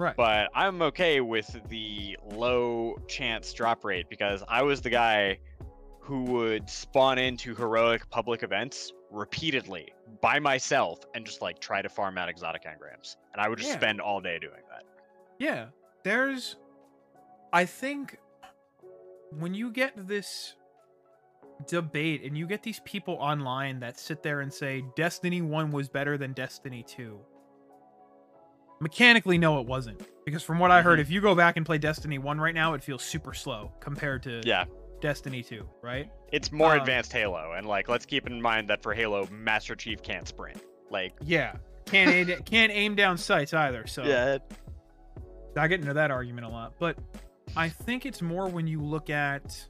Right. 0.00 0.16
but 0.16 0.48
i'm 0.54 0.80
okay 0.82 1.20
with 1.20 1.60
the 1.68 2.16
low 2.32 2.96
chance 3.06 3.52
drop 3.52 3.84
rate 3.84 4.08
because 4.08 4.42
i 4.48 4.62
was 4.62 4.80
the 4.80 4.90
guy 4.90 5.38
who 6.00 6.22
would 6.24 6.68
spawn 6.70 7.18
into 7.18 7.54
heroic 7.54 8.08
public 8.10 8.42
events 8.42 8.92
repeatedly 9.10 9.92
by 10.20 10.38
myself 10.38 11.00
and 11.14 11.26
just 11.26 11.42
like 11.42 11.60
try 11.60 11.82
to 11.82 11.88
farm 11.88 12.16
out 12.16 12.28
exotic 12.28 12.64
engrams 12.64 13.16
and 13.32 13.40
i 13.42 13.48
would 13.48 13.58
just 13.58 13.70
Yeah. 13.70 13.76
spend 13.76 14.00
all 14.00 14.20
day 14.20 14.38
doing 14.38 14.62
that 14.70 14.84
Yeah, 15.38 15.66
there's. 16.04 16.56
I 17.52 17.64
think 17.64 18.18
when 19.38 19.54
you 19.54 19.70
get 19.70 19.92
this 20.06 20.54
debate 21.66 22.22
and 22.24 22.36
you 22.36 22.46
get 22.46 22.62
these 22.62 22.80
people 22.84 23.14
online 23.14 23.80
that 23.80 23.98
sit 23.98 24.22
there 24.22 24.40
and 24.40 24.52
say 24.52 24.84
Destiny 24.96 25.40
1 25.42 25.70
was 25.72 25.88
better 25.88 26.16
than 26.18 26.32
Destiny 26.32 26.82
2. 26.86 27.18
Mechanically, 28.80 29.36
no, 29.38 29.60
it 29.60 29.66
wasn't. 29.66 30.00
Because 30.24 30.42
from 30.42 30.58
what 30.58 30.70
I 30.70 30.80
heard, 30.82 30.98
Mhm. 30.98 31.02
if 31.02 31.10
you 31.10 31.20
go 31.20 31.34
back 31.34 31.56
and 31.56 31.66
play 31.66 31.78
Destiny 31.78 32.18
1 32.18 32.40
right 32.40 32.54
now, 32.54 32.74
it 32.74 32.82
feels 32.82 33.02
super 33.02 33.34
slow 33.34 33.72
compared 33.80 34.22
to 34.24 34.40
yeah 34.44 34.64
Destiny 35.00 35.42
2, 35.42 35.68
right? 35.82 36.10
It's 36.32 36.50
more 36.52 36.72
Um, 36.74 36.80
advanced 36.80 37.12
Halo, 37.12 37.52
and 37.56 37.66
like 37.66 37.88
let's 37.88 38.06
keep 38.06 38.26
in 38.26 38.40
mind 38.40 38.68
that 38.68 38.82
for 38.82 38.94
Halo, 38.94 39.26
Master 39.30 39.74
Chief 39.74 40.02
can't 40.02 40.26
sprint. 40.26 40.62
Like, 40.90 41.12
Yeah. 41.22 41.54
Can't 41.86 42.10
aim, 42.10 42.26
can't 42.44 42.70
aim 42.72 42.94
down 42.94 43.16
sights 43.18 43.52
either, 43.54 43.86
so. 43.86 44.02
yeah, 44.04 44.38
I 45.56 45.66
get 45.68 45.80
into 45.80 45.94
that 45.94 46.10
argument 46.10 46.46
a 46.46 46.50
lot, 46.50 46.74
but 46.78 46.96
I 47.56 47.68
think 47.68 48.06
it's 48.06 48.22
more 48.22 48.46
when 48.48 48.66
you 48.66 48.80
look 48.80 49.10
at 49.10 49.66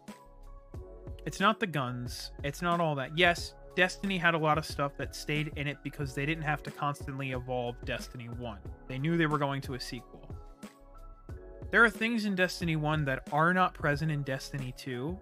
it's 1.27 1.41
not 1.41 1.61
the 1.61 1.67
guns, 1.67 2.33
it's 2.43 2.61
not 2.63 2.81
all 2.81 2.95
that. 2.97 3.17
Yes, 3.17 3.55
Destiny 3.77 4.19
had 4.19 4.35
a 4.35 4.39
lot 4.39 4.59
of 4.59 4.67
stuff 4.67 4.93
that 4.97 5.15
stayed 5.15 5.53
in 5.57 5.67
it 5.67 5.79
because 5.83 6.15
they 6.15 6.27
didn't 6.27 6.45
have 6.45 6.63
to 6.65 6.71
constantly 6.71 7.33
evolve 7.33 7.77
Destiny 7.85 8.29
1. 8.29 8.59
They 8.89 8.99
knew 8.99 9.17
they 9.17 9.27
were 9.27 9.39
going 9.39 9.61
to 9.63 9.75
a 9.75 9.81
sequel. 9.81 10.29
There 11.71 11.85
are 11.85 11.91
things 11.91 12.25
in 12.25 12.35
Destiny 12.35 12.77
1 12.77 13.05
that 13.05 13.29
are 13.33 13.55
not 13.55 13.75
present 13.75 14.11
in 14.11 14.23
Destiny 14.23 14.75
2 14.77 15.19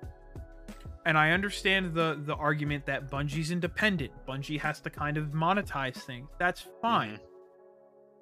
and 1.08 1.16
I 1.16 1.30
understand 1.30 1.94
the 1.94 2.20
the 2.26 2.34
argument 2.34 2.84
that 2.84 3.10
Bungie's 3.10 3.50
independent. 3.50 4.12
Bungie 4.28 4.60
has 4.60 4.78
to 4.82 4.90
kind 4.90 5.16
of 5.16 5.28
monetize 5.28 5.96
things. 5.96 6.28
That's 6.38 6.66
fine. 6.82 7.14
Mhm. 7.14 7.20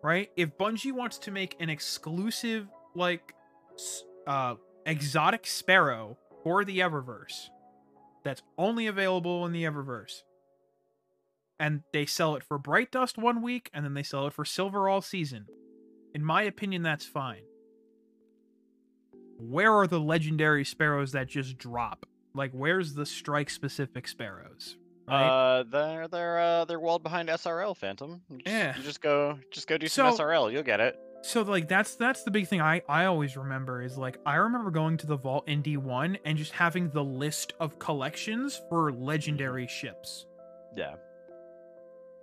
Right? 0.02 0.30
If 0.36 0.56
Bungie 0.56 0.92
wants 0.92 1.18
to 1.18 1.32
make 1.32 1.56
an 1.60 1.68
exclusive 1.68 2.68
like 2.94 3.34
uh 4.28 4.54
exotic 4.86 5.46
sparrow 5.48 6.16
for 6.44 6.64
the 6.64 6.78
Eververse 6.78 7.50
that's 8.26 8.42
only 8.58 8.86
available 8.86 9.46
in 9.46 9.52
the 9.52 9.64
Eververse 9.64 10.22
and 11.58 11.80
they 11.92 12.04
sell 12.04 12.34
it 12.36 12.42
for 12.44 12.58
Bright 12.58 12.90
Dust 12.90 13.16
one 13.16 13.40
week 13.40 13.70
and 13.72 13.84
then 13.84 13.94
they 13.94 14.02
sell 14.02 14.26
it 14.26 14.32
for 14.34 14.44
Silver 14.44 14.88
all 14.88 15.00
season. 15.00 15.46
In 16.14 16.22
my 16.24 16.42
opinion, 16.42 16.82
that's 16.82 17.06
fine. 17.06 17.42
Where 19.38 19.72
are 19.72 19.86
the 19.86 20.00
legendary 20.00 20.64
sparrows 20.64 21.12
that 21.12 21.28
just 21.28 21.58
drop? 21.58 22.06
Like, 22.34 22.52
where's 22.52 22.94
the 22.94 23.06
strike 23.06 23.50
specific 23.50 24.08
sparrows? 24.08 24.76
Right? 25.08 25.26
Uh, 25.60 25.62
they're 25.62 26.08
they're 26.08 26.38
uh 26.38 26.64
they're 26.64 26.80
walled 26.80 27.02
behind 27.04 27.28
SRL 27.28 27.76
Phantom. 27.76 28.22
You 28.28 28.38
just, 28.38 28.48
Yeah. 28.48 28.76
You 28.76 28.82
just 28.82 29.00
go 29.00 29.38
just 29.52 29.68
go 29.68 29.78
do 29.78 29.86
some 29.88 30.10
So- 30.16 30.24
SRL. 30.24 30.52
You'll 30.52 30.62
get 30.64 30.80
it. 30.80 30.98
So 31.22 31.42
like 31.42 31.68
that's 31.68 31.96
that's 31.96 32.22
the 32.22 32.30
big 32.30 32.46
thing 32.46 32.60
I 32.60 32.82
I 32.88 33.06
always 33.06 33.36
remember 33.36 33.82
is 33.82 33.98
like 33.98 34.18
I 34.24 34.36
remember 34.36 34.70
going 34.70 34.96
to 34.98 35.06
the 35.06 35.16
vault 35.16 35.48
in 35.48 35.62
D1 35.62 36.18
and 36.24 36.38
just 36.38 36.52
having 36.52 36.88
the 36.90 37.02
list 37.02 37.52
of 37.58 37.78
collections 37.78 38.60
for 38.68 38.92
legendary 38.92 39.66
ships. 39.66 40.26
Yeah. 40.76 40.94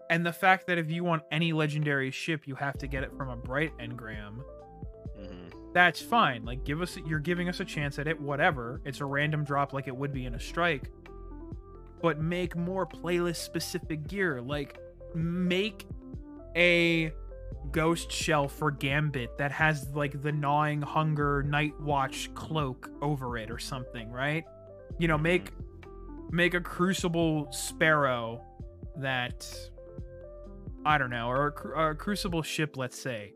And 0.09 0.25
the 0.25 0.33
fact 0.33 0.67
that 0.67 0.77
if 0.77 0.91
you 0.91 1.03
want 1.03 1.23
any 1.31 1.53
legendary 1.53 2.11
ship, 2.11 2.47
you 2.47 2.55
have 2.55 2.77
to 2.79 2.87
get 2.87 3.03
it 3.03 3.11
from 3.17 3.29
a 3.29 3.35
bright 3.35 3.71
engram. 3.77 4.43
hmm 5.17 5.47
That's 5.73 6.01
fine. 6.01 6.45
Like 6.45 6.63
give 6.63 6.81
us 6.81 6.97
you're 7.05 7.19
giving 7.19 7.49
us 7.49 7.59
a 7.59 7.65
chance 7.65 7.99
at 7.99 8.07
it, 8.07 8.19
whatever. 8.19 8.81
It's 8.85 9.01
a 9.01 9.05
random 9.05 9.43
drop 9.43 9.73
like 9.73 9.87
it 9.87 9.95
would 9.95 10.13
be 10.13 10.25
in 10.25 10.35
a 10.35 10.39
strike. 10.39 10.89
But 12.01 12.19
make 12.19 12.55
more 12.55 12.85
playlist 12.85 13.37
specific 13.37 14.07
gear. 14.07 14.41
Like 14.41 14.77
make 15.15 15.85
a 16.55 17.11
ghost 17.71 18.11
shell 18.11 18.47
for 18.47 18.71
Gambit 18.71 19.37
that 19.37 19.51
has 19.51 19.87
like 19.93 20.21
the 20.21 20.31
gnawing 20.31 20.81
hunger 20.81 21.43
night 21.43 21.79
watch 21.79 22.33
cloak 22.33 22.89
over 23.01 23.37
it 23.37 23.49
or 23.51 23.59
something, 23.59 24.11
right? 24.11 24.45
You 24.99 25.07
know, 25.07 25.17
make 25.17 25.51
make 26.31 26.53
a 26.53 26.61
crucible 26.61 27.51
sparrow 27.51 28.41
that 28.97 29.47
I 30.85 30.97
don't 30.97 31.09
know, 31.09 31.27
or 31.27 31.47
a, 31.47 31.51
cru- 31.51 31.75
a 31.75 31.95
crucible 31.95 32.41
ship, 32.43 32.75
let's 32.75 32.99
say, 32.99 33.33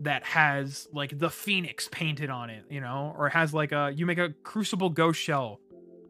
that 0.00 0.24
has 0.24 0.86
like 0.92 1.18
the 1.18 1.30
phoenix 1.30 1.88
painted 1.90 2.30
on 2.30 2.50
it, 2.50 2.64
you 2.70 2.80
know, 2.80 3.14
or 3.16 3.28
has 3.28 3.52
like 3.52 3.72
a 3.72 3.92
you 3.94 4.06
make 4.06 4.18
a 4.18 4.34
crucible 4.42 4.90
ghost 4.90 5.20
shell 5.20 5.60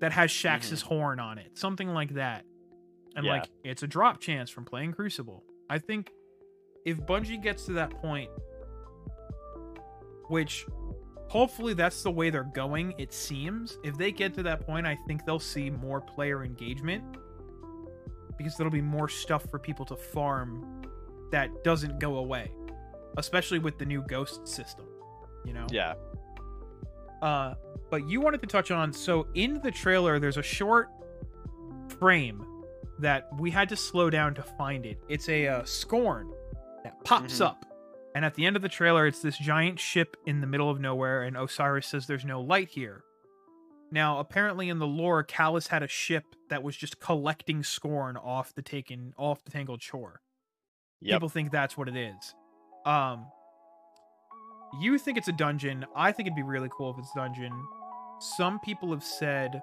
that 0.01 0.13
has 0.13 0.31
Shax's 0.31 0.81
mm-hmm. 0.81 0.95
horn 0.95 1.21
on 1.21 1.39
it, 1.39 1.57
something 1.57 1.89
like 1.89 2.15
that. 2.15 2.45
And 3.15 3.25
Yeah. 3.25 3.33
like 3.33 3.49
it's 3.65 3.83
a 3.83 3.87
drop 3.87 4.21
chance 4.21 4.51
from 4.51 4.65
playing 4.65 4.93
Crucible. 4.93 5.43
I 5.71 5.79
think 5.79 6.11
if 6.87 6.99
Bungie 6.99 7.43
gets 7.43 7.67
to 7.67 7.73
that 7.73 7.91
point, 7.91 8.31
which 10.29 10.65
hopefully 11.29 11.75
that's 11.75 12.03
the 12.05 12.11
way 12.11 12.31
they're 12.31 12.45
going, 12.45 12.95
it 12.97 13.13
seems. 13.13 13.79
If 13.83 13.99
they 13.99 14.13
get 14.13 14.33
to 14.35 14.43
that 14.45 14.65
point, 14.65 14.87
I 14.87 14.97
think 15.07 15.27
they'll 15.27 15.41
see 15.41 15.69
more 15.69 16.01
player 16.01 16.45
engagement 16.45 17.05
because 18.39 18.57
there'll 18.57 18.73
be 18.73 18.81
more 18.81 19.09
stuff 19.09 19.51
for 19.51 19.59
people 19.59 19.85
to 19.87 19.97
farm 19.97 20.83
that 21.33 21.65
doesn't 21.65 21.99
go 21.99 22.19
away, 22.19 22.53
especially 23.17 23.59
with 23.59 23.79
the 23.79 23.85
new 23.85 24.03
ghost 24.03 24.47
system, 24.47 24.87
you 25.45 25.53
know? 25.53 25.67
Yeah. 25.73 25.95
Uh, 27.21 27.55
but 27.91 28.09
you 28.09 28.21
wanted 28.21 28.41
to 28.43 28.47
touch 28.47 28.71
on 28.71 28.93
so 28.93 29.27
in 29.35 29.61
the 29.63 29.73
trailer, 29.73 30.21
there's 30.21 30.37
a 30.37 30.43
short 30.43 30.89
frame 31.99 32.47
that 33.01 33.29
we 33.41 33.51
had 33.51 33.69
to 33.71 33.77
slow 33.77 34.09
down 34.09 34.35
to 34.35 34.43
find 34.43 34.87
it. 34.87 34.99
It's 35.09 35.29
a 35.29 35.49
uh, 35.49 35.65
scorn 35.65 36.33
that 36.87 37.05
pops 37.05 37.39
Mhm. 37.39 37.47
up, 37.47 37.65
and 38.15 38.25
at 38.25 38.35
the 38.35 38.47
end 38.47 38.57
of 38.57 38.63
the 38.63 38.69
trailer, 38.69 39.07
it's 39.07 39.21
this 39.23 39.37
giant 39.39 39.79
ship 39.81 40.17
in 40.27 40.41
the 40.41 40.47
middle 40.47 40.71
of 40.71 40.81
nowhere, 40.81 41.23
and 41.23 41.37
Osiris 41.37 41.87
says 41.89 42.07
there's 42.07 42.25
no 42.25 42.41
light 42.41 42.69
here. 42.71 43.03
Now, 43.91 44.19
apparently 44.19 44.69
in 44.69 44.79
the 44.81 44.87
lore, 44.87 45.23
Calus 45.23 45.69
had 45.69 45.83
a 45.83 45.89
ship 45.89 46.25
that 46.49 46.63
was 46.63 46.77
just 46.77 46.99
collecting 47.01 47.63
scorn 47.63 48.17
off 48.17 48.53
the 48.55 48.63
taken 48.63 49.15
off 49.17 49.45
the 49.45 49.51
Tangled 49.51 49.81
Shore. 49.83 50.21
Yep. 51.01 51.17
People 51.17 51.29
think 51.29 51.51
that's 51.53 51.77
what 51.77 51.89
it 51.89 51.97
is. 51.97 52.35
Um, 52.85 53.27
you 54.81 54.99
think 54.99 55.19
it's 55.19 55.29
a 55.29 55.33
dungeon. 55.33 55.87
I 55.95 56.11
think 56.13 56.27
it'd 56.27 56.37
be 56.37 56.43
really 56.43 56.69
cool 56.77 56.91
if 56.91 56.99
it's 56.99 57.11
a 57.15 57.19
dungeon. 57.19 57.53
Some 58.19 58.59
people 58.61 58.91
have 58.91 59.05
said, 59.05 59.63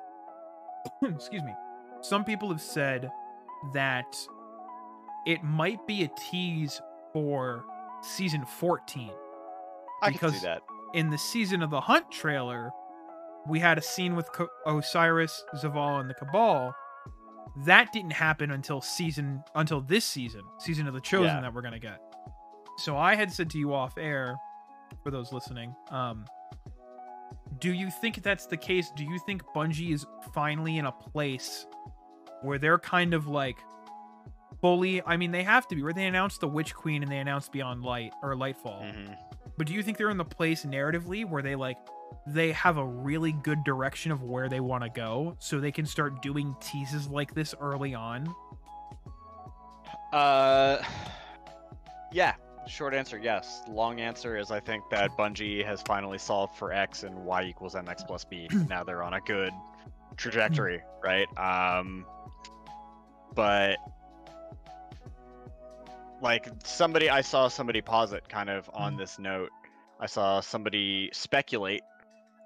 excuse 1.04 1.44
me, 1.44 1.54
some 2.02 2.24
people 2.24 2.50
have 2.50 2.62
said 2.62 3.12
that 3.74 4.16
it 5.26 5.44
might 5.44 5.86
be 5.88 6.04
a 6.04 6.10
tease 6.30 6.82
for 7.14 7.64
season 8.02 8.46
14. 8.46 9.12
I 10.02 10.08
can 10.08 10.14
because- 10.14 10.34
see 10.34 10.46
that. 10.46 10.62
In 10.94 11.10
the 11.10 11.18
season 11.18 11.64
of 11.64 11.70
the 11.72 11.82
Hunt 11.82 12.12
trailer, 12.12 12.70
we 13.48 13.60
had 13.60 13.78
a 13.78 13.82
scene 13.82 14.16
with 14.16 14.32
Co- 14.32 14.48
Osiris, 14.68 15.44
Zaval, 15.56 16.00
and 16.02 16.10
the 16.10 16.14
Cabal. 16.14 16.76
That 17.66 17.92
didn't 17.92 18.12
happen 18.14 18.52
until 18.52 18.80
season 18.82 19.44
until 19.56 19.82
this 19.82 20.06
season, 20.06 20.42
season 20.60 20.88
of 20.88 20.94
the 20.94 21.02
Chosen 21.02 21.36
Yeah. 21.36 21.42
that 21.42 21.54
we're 21.54 21.62
gonna 21.64 21.80
get. 21.80 22.00
So 22.78 22.96
I 22.98 23.16
had 23.16 23.32
said 23.32 23.50
to 23.52 23.58
you 23.60 23.74
off 23.74 23.98
air, 23.98 24.36
for 25.04 25.10
those 25.12 25.32
listening, 25.34 25.76
um, 25.90 26.26
do 27.60 27.74
you 27.74 27.90
think 27.90 28.22
that's 28.24 28.46
the 28.46 28.58
case? 28.58 28.92
Do 28.96 29.04
you 29.04 29.18
think 29.20 29.44
Bungie 29.56 29.94
is 29.94 30.06
finally 30.34 30.78
in 30.78 30.86
a 30.86 30.92
place 30.92 31.66
where 32.42 32.58
they're 32.60 32.80
kind 32.80 33.14
of 33.16 33.28
like 33.28 33.58
fully? 34.64 35.02
I 35.06 35.18
mean, 35.18 35.32
they 35.32 35.44
have 35.44 35.68
to 35.68 35.76
be. 35.76 35.84
Where 35.84 35.92
they 35.92 36.06
announced 36.06 36.40
the 36.40 36.48
Witch 36.48 36.74
Queen 36.74 37.04
and 37.04 37.12
they 37.12 37.18
announced 37.18 37.52
Beyond 37.52 37.84
Light 37.84 38.14
or 38.24 38.34
Lightfall. 38.34 38.82
Mhm. 38.82 39.18
But 39.58 39.68
do 39.68 39.74
you 39.74 39.84
think 39.84 39.98
they're 39.98 40.10
in 40.10 40.18
the 40.18 40.24
place 40.26 40.64
narratively 40.66 41.26
where 41.30 41.44
they 41.44 41.56
like 41.56 41.78
they 42.26 42.54
have 42.54 42.78
a 42.78 42.86
really 42.86 43.34
good 43.34 43.64
direction 43.66 44.12
of 44.12 44.24
where 44.24 44.48
they 44.48 44.62
want 44.62 44.84
to 44.86 44.90
go 44.90 45.36
so 45.40 45.60
they 45.60 45.72
can 45.72 45.86
start 45.86 46.22
doing 46.22 46.56
teases 46.62 47.08
like 47.10 47.34
this 47.36 47.54
early 47.60 47.94
on? 47.94 48.34
Uh, 50.14 50.82
yeah. 52.12 52.36
Short 52.68 52.94
answer, 52.94 53.18
yes. 53.18 53.64
Long 53.68 54.00
answer 54.00 54.38
is 54.38 54.50
I 54.50 54.62
think 54.62 54.90
that 54.92 55.12
Bungie 55.18 55.66
has 55.66 55.82
finally 55.82 56.18
solved 56.18 56.56
for 56.56 56.72
X 56.72 57.04
and 57.04 57.26
Y 57.26 57.44
equals 57.44 57.76
MX 57.76 58.08
plus 58.08 58.24
B. 58.24 58.48
now 58.70 58.84
they're 58.86 59.04
on 59.04 59.14
a 59.16 59.22
good 59.22 59.52
trajectory, 60.16 60.82
right? 61.04 61.28
Um, 61.38 62.06
but 63.36 63.78
like 66.24 66.48
somebody, 66.64 67.10
I 67.10 67.22
saw 67.22 67.50
somebody 67.50 67.82
posit 67.82 68.28
kind 68.30 68.50
of 68.50 68.70
on 68.74 68.96
Mhm. 68.96 68.98
this 68.98 69.20
note. 69.20 69.50
I 70.00 70.08
saw 70.08 70.40
somebody 70.40 71.10
speculate 71.14 71.84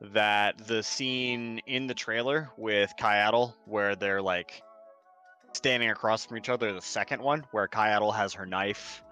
that 0.01 0.57
the 0.57 0.83
scene 0.83 1.59
in 1.65 1.87
the 1.87 1.93
trailer 1.93 2.49
with 2.57 2.91
Caiatl, 2.99 3.53
where 3.65 3.95
they're 3.95 4.21
like 4.21 4.61
standing 5.53 5.89
across 5.89 6.25
from 6.25 6.37
each 6.37 6.49
other, 6.49 6.73
the 6.73 6.81
second 6.81 7.21
one, 7.21 7.45
where 7.51 7.67
Caiatl 7.67 8.11
has 8.11 8.33
her 8.33 8.45
knife 8.45 9.03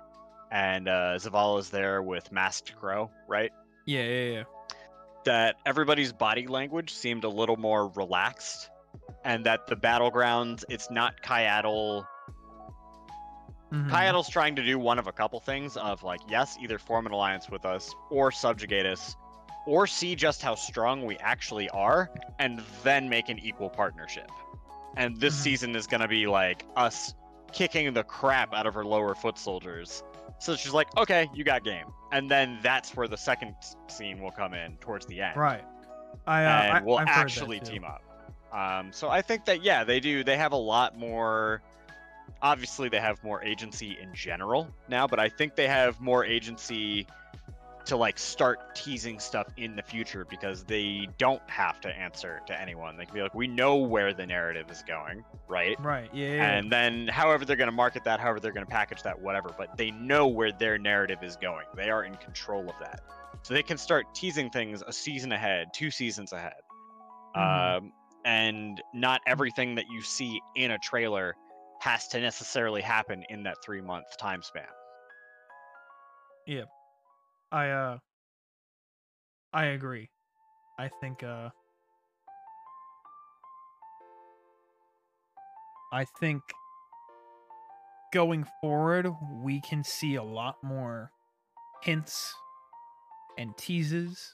and 0.51 0.87
uh, 0.87 1.15
Zavala 1.17 1.59
is 1.59 1.69
there 1.69 2.01
with 2.01 2.31
Masked 2.31 2.75
Crow, 2.75 3.09
right? 3.27 3.51
Yeah, 3.85 4.03
yeah, 4.03 4.31
yeah. 4.31 4.43
That 5.25 5.55
everybody's 5.65 6.13
body 6.13 6.45
language 6.47 6.93
seemed 6.93 7.23
a 7.23 7.29
little 7.29 7.57
more 7.57 7.87
relaxed, 7.89 8.69
and 9.23 9.45
that 9.47 9.65
the 9.67 9.75
battlegrounds, 9.75 10.63
it's 10.69 10.91
not 10.91 11.21
Caiatl. 11.23 12.05
Mhm. 13.75 13.89
Caiatl's 13.89 14.29
trying 14.29 14.55
to 14.55 14.63
do 14.63 14.79
one 14.79 14.99
of 14.99 15.07
a 15.07 15.11
couple 15.11 15.39
things 15.39 15.75
of 15.77 16.03
like, 16.03 16.21
yes, 16.29 16.57
either 16.61 16.79
form 16.79 17.05
an 17.05 17.11
alliance 17.11 17.49
with 17.49 17.65
us 17.65 17.93
or 18.09 18.31
subjugate 18.31 18.85
us, 18.85 19.15
or 19.65 19.87
see 19.87 20.15
just 20.15 20.41
how 20.41 20.55
strong 20.55 21.05
we 21.05 21.17
actually 21.17 21.69
are, 21.69 22.09
and 22.39 22.59
then 22.83 23.09
make 23.09 23.29
an 23.29 23.39
equal 23.39 23.69
partnership. 23.69 24.29
And 24.95 25.19
this 25.19 25.35
Mhm. 25.35 25.41
season 25.41 25.75
is 25.75 25.87
gonna 25.87 26.07
be 26.07 26.27
like 26.27 26.65
us 26.75 27.13
kicking 27.51 27.93
the 27.93 28.03
crap 28.03 28.53
out 28.53 28.65
of 28.65 28.73
her 28.73 28.85
lower 28.85 29.15
foot 29.15 29.37
soldiers. 29.37 30.03
So 30.39 30.55
she's 30.55 30.73
like, 30.73 30.95
okay, 30.97 31.29
you 31.33 31.43
got 31.43 31.63
game. 31.63 31.85
And 32.11 32.29
then 32.29 32.59
that's 32.61 32.95
where 32.95 33.07
the 33.07 33.17
second 33.17 33.55
scene 33.87 34.21
will 34.21 34.31
come 34.31 34.53
in 34.53 34.77
towards 34.77 35.05
the 35.05 35.21
end. 35.21 35.35
Right. 35.37 35.63
I 36.27 36.45
uh, 36.45 36.49
And 36.49 36.77
I, 36.77 36.81
we'll 36.81 36.97
I've 36.97 37.07
actually 37.07 37.59
team 37.59 37.83
up. 37.83 38.01
Um, 38.51 38.93
so 38.93 39.09
I 39.09 39.21
think 39.21 39.45
that 39.45 39.63
yeah, 39.63 39.83
they 39.83 39.99
do. 39.99 40.23
They 40.23 40.37
have 40.37 40.53
a 40.53 40.57
lot 40.57 40.97
more. 40.97 41.61
Obviously, 42.41 42.89
they 42.89 42.99
have 42.99 43.23
more 43.23 43.43
agency 43.43 43.97
in 44.01 44.13
general 44.13 44.67
now, 44.87 45.07
but 45.07 45.19
I 45.19 45.29
think 45.29 45.55
they 45.55 45.67
have 45.67 45.99
more 45.99 46.25
agency 46.25 47.07
to 47.85 47.95
like 47.95 48.17
start 48.17 48.75
teasing 48.75 49.19
stuff 49.19 49.47
in 49.57 49.75
the 49.75 49.81
future 49.83 50.25
because 50.27 50.63
they 50.63 51.07
don't 51.17 51.47
have 51.47 51.79
to 51.81 51.89
answer 51.89 52.41
to 52.47 52.59
anyone. 52.59 52.97
They 52.97 53.05
can 53.05 53.13
be 53.13 53.21
like, 53.21 53.35
we 53.35 53.47
know 53.47 53.75
where 53.75 54.13
the 54.13 54.25
narrative 54.25 54.71
is 54.71 54.83
going, 54.87 55.23
right? 55.47 55.79
Right. 55.79 56.09
Yeah. 56.13 56.57
And 56.57 56.71
then, 56.71 57.07
however 57.07 57.45
they're 57.45 57.55
going 57.55 57.69
to 57.69 57.75
market 57.75 58.03
that, 58.05 58.19
however 58.19 58.39
they're 58.39 58.51
going 58.51 58.65
to 58.65 58.71
package 58.71 59.03
that, 59.03 59.19
whatever, 59.19 59.51
but 59.55 59.77
they 59.77 59.91
know 59.91 60.27
where 60.27 60.51
their 60.51 60.77
narrative 60.77 61.19
is 61.21 61.35
going. 61.35 61.65
They 61.75 61.89
are 61.89 62.03
in 62.03 62.15
control 62.15 62.67
of 62.67 62.75
that. 62.79 63.01
So 63.43 63.53
they 63.53 63.63
can 63.63 63.77
start 63.77 64.05
teasing 64.15 64.49
things 64.49 64.81
a 64.85 64.91
season 64.91 65.31
ahead, 65.31 65.67
two 65.73 65.91
seasons 65.91 66.33
ahead. 66.33 66.53
Mhm. 67.35 67.77
Um, 67.77 67.93
and 68.25 68.81
not 68.93 69.21
everything 69.27 69.75
that 69.75 69.85
you 69.91 70.01
see 70.01 70.41
in 70.55 70.71
a 70.71 70.79
trailer 70.79 71.35
has 71.79 72.07
to 72.09 72.19
necessarily 72.19 72.81
happen 72.81 73.23
in 73.29 73.43
that 73.43 73.57
three 73.63 73.81
month 73.81 74.05
time 74.17 74.41
span. 74.41 74.63
Yeah. 76.47 76.65
I 77.51 77.69
uh 77.69 77.97
I 79.53 79.65
agree. 79.65 80.09
I 80.77 80.89
think 81.01 81.23
uh 81.23 81.49
I 85.93 86.05
think 86.19 86.41
going 88.13 88.45
forward 88.61 89.07
we 89.43 89.61
can 89.61 89.83
see 89.83 90.15
a 90.15 90.23
lot 90.23 90.55
more 90.63 91.11
hints 91.83 92.33
and 93.37 93.55
teases 93.57 94.33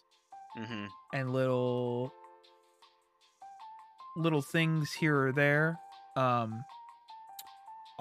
Mm-hmm. 0.57 0.85
and 1.13 1.31
little 1.31 2.11
little 4.17 4.41
things 4.41 4.91
here 4.93 5.27
or 5.27 5.31
there. 5.31 5.77
Um 6.15 6.63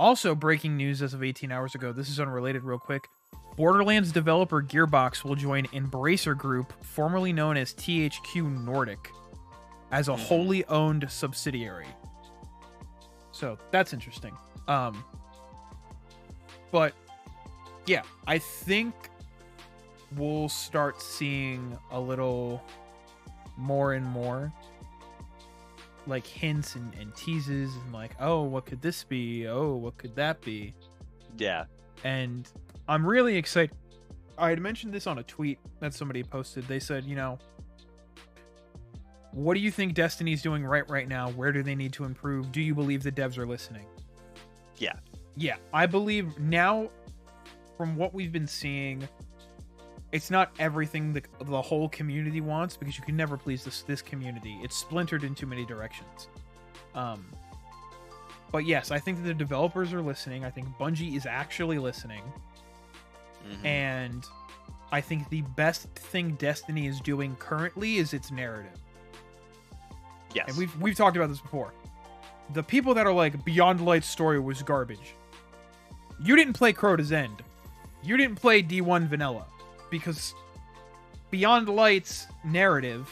also 0.00 0.34
breaking 0.34 0.76
news 0.78 1.02
as 1.02 1.12
of 1.12 1.22
18 1.22 1.52
hours 1.52 1.74
ago. 1.74 1.92
This 1.92 2.08
is 2.08 2.18
unrelated 2.18 2.64
real 2.64 2.78
quick. 2.78 3.06
Borderlands 3.56 4.10
developer 4.10 4.62
Gearbox 4.62 5.22
will 5.24 5.34
join 5.34 5.66
Embracer 5.66 6.36
Group, 6.36 6.72
formerly 6.82 7.32
known 7.32 7.58
as 7.58 7.74
THQ 7.74 8.48
Nordic, 8.64 9.12
as 9.92 10.08
a 10.08 10.12
Mhm. 10.12 10.26
wholly 10.26 10.64
owned 10.66 11.10
subsidiary. 11.10 11.86
So 13.32 13.58
that's 13.70 13.92
interesting. 13.92 14.36
Um 14.66 15.04
but 16.72 16.94
yeah, 17.86 18.02
I 18.26 18.38
think 18.38 18.94
we'll 20.16 20.48
start 20.48 21.02
seeing 21.02 21.76
a 21.90 22.00
little 22.00 22.62
more 23.56 23.92
and 23.92 24.06
more 24.06 24.52
like 26.06 26.26
hints 26.26 26.76
and, 26.76 26.92
and 26.98 27.14
teases 27.14 27.74
and 27.74 27.92
like 27.92 28.12
oh 28.20 28.42
what 28.42 28.66
could 28.66 28.82
this 28.82 29.04
be? 29.04 29.46
Oh 29.46 29.74
what 29.74 29.96
could 29.98 30.14
that 30.16 30.40
be? 30.42 30.74
Yeah. 31.36 31.64
and 32.04 32.48
i'm 32.88 33.06
really 33.06 33.36
excited. 33.36 33.76
I 34.38 34.50
had 34.50 34.60
mentioned 34.60 34.92
this 34.92 35.06
on 35.06 35.18
a 35.18 35.22
tweet 35.22 35.58
that 35.80 35.94
somebody 35.94 36.22
posted. 36.22 36.66
They 36.66 36.80
said 36.80 37.04
you 37.04 37.16
know 37.16 37.38
what 39.32 39.54
do 39.54 39.60
you 39.60 39.70
think 39.70 39.94
destiny's 39.94 40.42
doing 40.42 40.64
right 40.64 40.88
right 40.90 41.08
now? 41.08 41.30
Where 41.30 41.52
do 41.52 41.62
they 41.62 41.74
need 41.74 41.92
to 41.94 42.04
improve? 42.04 42.50
Do 42.50 42.60
you 42.60 42.74
believe 42.74 43.02
the 43.02 43.12
devs 43.12 43.38
are 43.38 43.46
listening? 43.46 43.86
Yeah. 44.76 44.94
yeah. 45.36 45.56
I 45.72 45.86
believe 45.86 46.38
now 46.38 46.90
from 47.76 47.96
what 47.96 48.12
we've 48.12 48.32
been 48.32 48.46
seeing 48.46 49.06
it's 50.12 50.30
not 50.30 50.50
everything 50.58 51.12
the, 51.12 51.22
the 51.44 51.60
whole 51.62 51.88
community 51.90 52.40
wants 52.40 52.76
because 52.76 52.98
you 52.98 53.04
can 53.04 53.16
never 53.16 53.36
please 53.36 53.64
this 53.64 53.82
this 53.82 54.02
community 54.02 54.58
it's 54.62 54.76
splintered 54.76 55.22
in 55.24 55.34
too 55.34 55.46
many 55.46 55.64
directions 55.64 56.28
um 56.94 57.24
but 58.50 58.64
yes 58.66 58.90
i 58.90 58.98
think 58.98 59.22
the 59.22 59.32
developers 59.34 59.92
are 59.92 60.02
listening 60.02 60.44
i 60.44 60.50
think 60.50 60.66
bungie 60.78 61.16
is 61.16 61.26
actually 61.26 61.78
listening 61.78 62.22
Mhm. 63.48 63.64
and 63.64 64.26
I 64.92 65.00
think 65.00 65.28
the 65.30 65.40
best 65.56 65.88
thing 65.94 66.32
Destiny 66.32 66.86
is 66.88 67.00
doing 67.00 67.36
currently 67.36 67.96
is 67.96 68.12
its 68.12 68.30
narrative. 68.32 68.76
yes. 70.34 70.48
And 70.48 70.56
we've 70.58 70.80
we've 70.80 70.94
talked 70.96 71.16
about 71.16 71.28
this 71.30 71.40
before. 71.40 71.72
The 72.54 72.62
people 72.62 72.92
that 72.94 73.06
are 73.06 73.12
like 73.12 73.42
Beyond 73.44 73.80
Light's 73.84 74.08
story 74.08 74.38
was 74.40 74.62
garbage. 74.62 75.14
You 76.22 76.36
didn't 76.36 76.52
play 76.54 76.72
Crota's 76.74 77.12
End. 77.12 77.42
You 78.02 78.16
didn't 78.18 78.34
play 78.36 78.62
D1 78.62 79.06
Vanilla 79.08 79.46
because 79.90 80.34
Beyond 81.30 81.68
Light's 81.68 82.26
narrative 82.44 83.08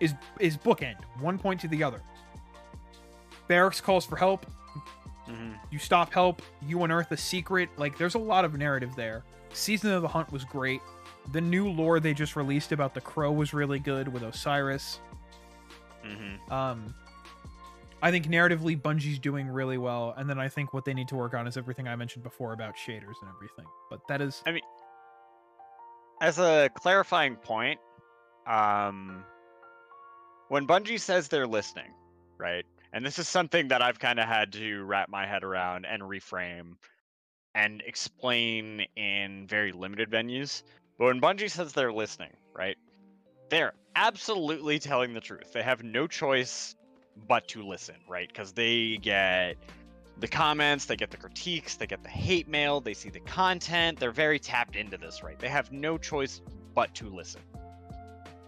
is 0.00 0.14
is 0.38 0.56
bookend, 0.56 0.96
one 1.20 1.38
point 1.38 1.60
to 1.60 1.68
the 1.68 1.82
other. 1.84 2.00
Variks 3.48 3.82
calls 3.82 4.06
for 4.06 4.16
help, 4.16 4.46
Mhm. 5.28 5.58
you 5.70 5.78
stop 5.78 6.12
help, 6.12 6.42
you 6.62 6.82
unearth 6.84 7.10
a 7.12 7.16
secret. 7.16 7.68
Like, 7.76 7.98
there's 7.98 8.14
a 8.14 8.18
lot 8.18 8.44
of 8.44 8.56
narrative 8.56 8.94
there. 8.96 9.24
Season 9.52 9.92
of 9.92 10.02
the 10.02 10.08
Hunt 10.08 10.30
was 10.32 10.44
great. 10.44 10.80
The 11.32 11.40
new 11.40 11.68
lore 11.68 12.00
they 12.00 12.14
just 12.14 12.34
released 12.36 12.72
about 12.72 12.94
the 12.94 13.00
crow 13.00 13.30
was 13.32 13.52
really 13.52 13.78
good 13.78 14.08
with 14.08 14.22
Osiris. 14.22 15.00
Mhm. 16.04 16.50
Um, 16.50 16.94
I 18.02 18.10
think 18.10 18.26
narratively, 18.26 18.80
Bungie's 18.80 19.18
doing 19.18 19.48
really 19.48 19.76
well, 19.78 20.14
and 20.16 20.28
then 20.30 20.38
I 20.40 20.48
think 20.48 20.72
what 20.72 20.84
they 20.84 20.94
need 20.94 21.08
to 21.08 21.16
work 21.16 21.34
on 21.34 21.46
is 21.46 21.56
everything 21.56 21.86
I 21.86 21.94
mentioned 21.96 22.22
before 22.24 22.52
about 22.52 22.74
shaders 22.76 23.20
and 23.20 23.28
everything. 23.34 23.66
But 23.90 24.00
that 24.08 24.20
is, 24.22 24.42
As 26.20 26.38
a 26.38 26.68
clarifying 26.74 27.36
point, 27.36 27.80
um, 28.46 29.24
when 30.48 30.66
Bungie 30.66 31.00
says 31.00 31.28
they're 31.28 31.46
listening, 31.46 31.92
right? 32.38 32.64
And 32.92 33.06
this 33.06 33.18
is 33.18 33.28
something 33.28 33.68
that 33.68 33.82
I've 33.82 33.98
kind 33.98 34.18
of 34.18 34.26
had 34.26 34.52
to 34.54 34.82
wrap 34.84 35.08
my 35.08 35.26
head 35.26 35.44
around 35.44 35.86
and 35.86 36.02
reframe 36.02 36.74
and 37.54 37.82
explain 37.86 38.86
in 38.96 39.46
very 39.46 39.72
limited 39.72 40.10
venues. 40.10 40.62
But 40.98 41.06
when 41.06 41.20
Bungie 41.20 41.50
says 41.50 41.72
they're 41.72 41.92
listening, 41.92 42.36
right? 42.54 42.76
They're 43.48 43.72
absolutely 43.96 44.78
telling 44.78 45.14
the 45.14 45.20
truth. 45.20 45.52
They 45.52 45.62
have 45.62 45.82
no 45.82 46.06
choice 46.06 46.76
but 47.28 47.48
to 47.48 47.62
listen, 47.62 47.96
right? 48.08 48.28
Because 48.28 48.52
they 48.52 48.98
get 48.98 49.56
the 50.20 50.28
comments, 50.28 50.84
they 50.84 50.96
get 50.96 51.10
the 51.10 51.16
critiques, 51.16 51.76
they 51.76 51.86
get 51.86 52.02
the 52.02 52.08
hate 52.08 52.48
mail, 52.48 52.80
they 52.80 52.94
see 52.94 53.10
the 53.10 53.20
content. 53.20 53.98
They're 53.98 54.10
very 54.10 54.38
tapped 54.38 54.76
into 54.76 54.96
this, 54.96 55.22
right? 55.22 55.38
They 55.38 55.48
have 55.48 55.72
no 55.72 55.98
choice 55.98 56.40
but 56.74 56.94
to 56.96 57.08
listen. 57.08 57.40
Hmm. 57.52 58.38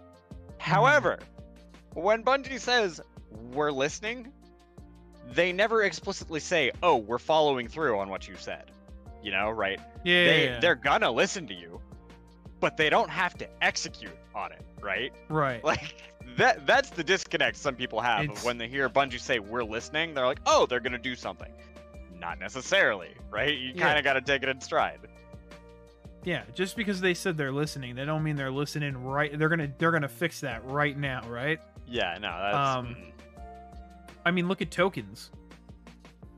However, 0.58 1.18
when 1.94 2.24
Bungie 2.24 2.60
says 2.60 3.00
we're 3.30 3.72
listening, 3.72 4.32
they 5.32 5.52
never 5.52 5.82
explicitly 5.82 6.40
say, 6.40 6.72
"Oh, 6.82 6.96
we're 6.96 7.18
following 7.18 7.68
through 7.68 7.98
on 7.98 8.08
what 8.08 8.28
you 8.28 8.36
said." 8.36 8.70
You 9.22 9.30
know, 9.30 9.50
right? 9.50 9.80
yeah, 10.04 10.24
they 10.24 10.44
yeah, 10.44 10.50
yeah. 10.52 10.60
they're 10.60 10.74
gonna 10.74 11.10
listen 11.10 11.46
to 11.46 11.54
you, 11.54 11.80
but 12.60 12.76
they 12.76 12.90
don't 12.90 13.10
have 13.10 13.34
to 13.38 13.48
execute 13.64 14.16
on 14.34 14.52
it, 14.52 14.64
right? 14.82 15.12
right. 15.28 15.62
Like 15.64 15.94
that 16.36 16.66
that's 16.66 16.90
the 16.90 17.04
disconnect 17.04 17.56
some 17.56 17.74
people 17.74 18.00
have 18.00 18.24
It's- 18.24 18.38
of 18.38 18.44
when 18.44 18.58
they 18.58 18.68
hear 18.68 18.88
Bungie 18.88 19.20
say 19.20 19.38
we're 19.38 19.64
listening, 19.64 20.14
they're 20.14 20.26
like, 20.26 20.40
"Oh, 20.46 20.66
they're 20.66 20.80
going 20.80 20.92
to 20.92 20.98
do 20.98 21.14
something." 21.14 21.52
Not 22.18 22.38
necessarily, 22.38 23.10
right? 23.30 23.56
You 23.56 23.74
kind 23.74 23.98
of 23.98 24.04
got 24.04 24.12
to 24.14 24.20
take 24.20 24.42
it 24.42 24.48
in 24.48 24.60
stride. 24.60 25.00
Yeah, 26.24 26.44
just 26.54 26.76
because 26.76 27.00
they 27.00 27.14
said 27.14 27.36
they're 27.36 27.50
listening, 27.52 27.96
they 27.96 28.04
don't 28.04 28.22
mean 28.22 28.36
they're 28.36 28.50
listening 28.50 28.96
right. 28.96 29.36
They're 29.36 29.48
gonna 29.48 29.72
they're 29.78 29.90
gonna 29.90 30.08
fix 30.08 30.40
that 30.40 30.64
right 30.64 30.96
now, 30.96 31.28
right? 31.28 31.60
Yeah, 31.88 32.16
no, 32.20 32.28
that's 32.28 32.56
Um, 32.56 32.86
mm, 32.94 33.10
I 34.24 34.30
mean, 34.30 34.46
look 34.46 34.62
at 34.62 34.70
tokens. 34.70 35.30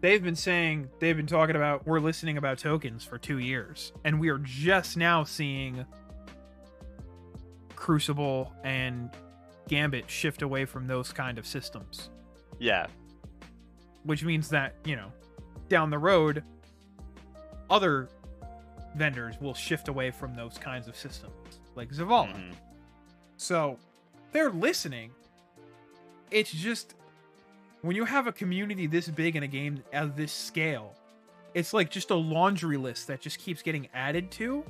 They've 0.00 0.22
been 0.22 0.36
saying 0.36 0.88
they've 1.00 1.16
been 1.16 1.26
talking 1.26 1.54
about 1.56 1.86
we're 1.86 2.00
listening 2.00 2.38
about 2.38 2.58
tokens 2.58 3.04
for 3.04 3.18
two 3.18 3.38
years, 3.38 3.92
and 4.04 4.18
we 4.18 4.30
are 4.30 4.38
just 4.38 4.96
now 4.96 5.22
seeing 5.24 5.84
Crucible 7.84 8.50
and 8.64 9.10
Gambit 9.68 10.08
shift 10.08 10.40
away 10.40 10.64
from 10.64 10.86
those 10.86 11.12
kind 11.12 11.36
of 11.36 11.46
systems, 11.46 12.08
yeah. 12.58 12.86
which 14.04 14.24
means 14.24 14.48
that 14.48 14.76
you 14.86 14.96
know, 14.96 15.12
down 15.68 15.90
the 15.90 15.98
road, 15.98 16.42
other 17.68 18.08
vendors 18.96 19.34
will 19.38 19.52
shift 19.52 19.88
away 19.88 20.10
from 20.10 20.34
those 20.34 20.56
kinds 20.56 20.88
of 20.88 20.96
systems, 20.96 21.34
like 21.74 21.90
Zavala. 21.90 22.34
mhm. 22.34 22.54
So 23.36 23.78
they're 24.32 24.48
listening. 24.48 25.10
It's 26.30 26.52
just 26.52 26.94
when 27.82 27.96
you 27.96 28.06
have 28.06 28.26
a 28.26 28.32
community 28.32 28.86
this 28.86 29.08
big 29.08 29.36
in 29.36 29.42
a 29.42 29.46
game 29.46 29.84
at 29.92 30.16
this 30.16 30.32
scale, 30.32 30.94
it's 31.52 31.74
like 31.74 31.90
just 31.90 32.08
a 32.08 32.14
laundry 32.14 32.78
list 32.78 33.08
that 33.08 33.20
just 33.20 33.38
keeps 33.40 33.60
getting 33.60 33.88
added 33.92 34.30
to. 34.30 34.64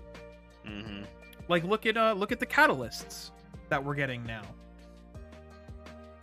Mhm. 0.66 1.07
Like 1.48 1.64
look 1.64 1.87
at 1.87 1.96
uh 1.96 2.12
look 2.14 2.33
at 2.33 2.40
the 2.40 2.46
catalysts 2.46 3.30
that 3.68 3.83
we're 3.85 3.94
getting 3.94 4.24
now. 4.24 4.42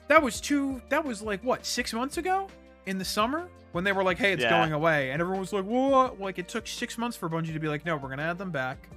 That 0.07 0.21
was 0.21 0.41
two 0.41 0.81
that 0.89 1.03
was 1.03 1.21
like 1.21 1.43
what, 1.43 1.65
6 1.65 1.93
months 1.93 2.17
ago 2.17 2.47
in 2.85 2.97
the 2.97 3.05
summer 3.05 3.47
when 3.71 3.83
they 3.83 3.91
were 3.93 4.03
like, 4.03 4.17
"Hey, 4.17 4.33
it's 4.33 4.43
Yeah. 4.43 4.49
going 4.49 4.73
away." 4.73 5.11
And 5.11 5.21
everyone 5.21 5.39
was 5.41 5.53
like, 5.53 5.63
"What?" 5.65 6.19
Like 6.19 6.37
it 6.39 6.47
took 6.49 6.67
6 6.67 6.97
months 6.97 7.15
for 7.15 7.29
Bungie 7.29 7.53
to 7.53 7.59
be 7.59 7.67
like, 7.69 7.85
"No, 7.85 7.95
we're 7.95 8.07
going 8.09 8.17
to 8.17 8.23
add 8.25 8.37
them 8.37 8.51
back." 8.51 8.89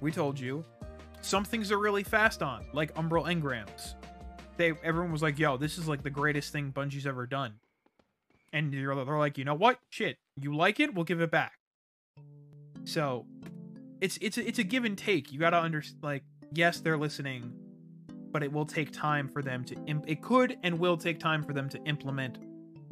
We 0.00 0.10
told 0.10 0.38
you. 0.38 0.64
Some 1.20 1.44
things 1.44 1.72
are 1.72 1.78
really 1.78 2.04
fast 2.04 2.42
on, 2.42 2.64
like 2.72 2.94
Umbral 2.94 3.24
Engrams. 3.26 3.94
They 4.56 4.72
everyone 4.82 5.12
was 5.12 5.22
like, 5.22 5.38
"Yo, 5.38 5.56
this 5.56 5.76
is 5.78 5.86
like 5.88 6.02
the 6.02 6.10
greatest 6.10 6.52
thing 6.52 6.72
Bungie's 6.72 7.06
ever 7.06 7.26
done." 7.26 7.54
And 8.52 8.72
you're, 8.72 8.94
they're 9.04 9.18
like, 9.18 9.36
"You 9.38 9.44
know 9.44 9.54
what? 9.54 9.78
Shit. 9.90 10.16
You 10.40 10.56
like 10.56 10.80
it? 10.80 10.94
We'll 10.94 11.04
give 11.04 11.20
it 11.20 11.30
back." 11.30 11.52
So, 12.84 13.26
it's 14.00 14.18
it's 14.20 14.38
a, 14.38 14.46
it's 14.46 14.58
a 14.58 14.64
give 14.64 14.84
and 14.84 14.96
take. 14.96 15.32
You 15.32 15.38
got 15.38 15.50
to 15.50 15.58
understand 15.58 16.02
like 16.02 16.22
yes, 16.52 16.80
they're 16.80 16.98
listening, 16.98 17.52
but 18.32 18.42
it 18.42 18.52
will 18.52 18.66
take 18.66 18.92
time 18.92 19.28
for 19.28 19.42
them 19.42 19.64
to 19.64 19.76
imp- 19.86 20.08
it 20.08 20.22
could 20.22 20.56
and 20.62 20.78
will 20.78 20.96
take 20.96 21.18
time 21.18 21.42
for 21.42 21.52
them 21.52 21.68
to 21.70 21.78
implement 21.84 22.38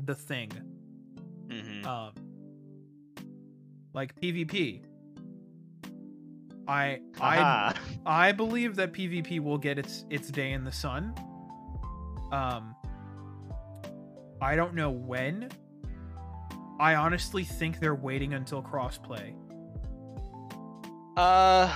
the 0.05 0.15
thing. 0.15 0.51
Mhm. 1.49 1.87
Um 1.87 2.13
like 3.95 4.15
PvP. 4.21 4.83
I 6.69 7.01
I. 7.21 7.75
I 8.05 8.33
believe 8.33 8.77
that 8.77 8.93
PvP 8.93 9.41
will 9.41 9.59
get 9.59 9.79
its 9.79 10.05
its 10.11 10.29
day 10.31 10.53
in 10.53 10.65
the 10.65 10.73
sun. 10.73 11.15
Um, 12.33 12.75
I 14.43 14.57
don't 14.57 14.75
know 14.75 14.91
when. 14.91 15.49
I 16.81 16.97
honestly 16.97 17.45
think 17.45 17.79
they're 17.81 17.95
waiting 17.95 18.35
until 18.35 18.63
crossplay 18.63 19.33
Uh, 21.17 21.75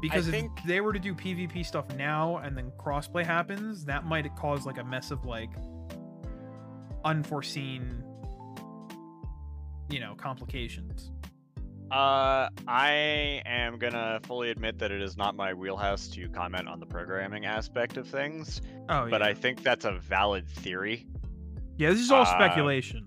because 0.00 0.28
if 0.28 0.32
think- 0.34 0.50
they 0.66 0.80
were 0.80 0.92
to 0.92 0.98
do 0.98 1.14
PvP 1.14 1.64
stuff 1.64 1.84
now 1.96 2.38
and 2.38 2.56
then 2.56 2.70
crossplay 2.78 3.24
happens, 3.24 3.84
that 3.84 4.04
might 4.06 4.34
cause 4.36 4.66
like 4.66 4.78
a 4.78 4.84
mess 4.84 5.10
of 5.10 5.24
like 5.24 5.50
unforeseen, 7.04 8.02
you 9.90 10.00
know, 10.00 10.14
complications. 10.16 11.10
uh, 11.92 12.48
I 12.66 13.42
am 13.46 13.78
gonna 13.78 14.18
fully 14.24 14.50
admit 14.50 14.78
that 14.80 14.90
it 14.90 15.00
is 15.00 15.16
not 15.16 15.36
my 15.36 15.54
wheelhouse 15.54 16.08
to 16.08 16.28
comment 16.28 16.66
on 16.66 16.80
the 16.80 16.86
programming 16.86 17.46
aspect 17.46 17.96
of 17.96 18.08
things, 18.08 18.60
Oh, 18.88 19.04
yeah. 19.04 19.10
but 19.10 19.20
yeah. 19.20 19.28
I 19.28 19.34
think 19.34 19.62
that's 19.62 19.84
a 19.84 19.92
valid 19.92 20.48
theory. 20.48 21.06
yeah, 21.76 21.90
this 21.90 22.00
is 22.00 22.10
all 22.10 22.22
uh, 22.22 22.24
speculation. 22.24 23.06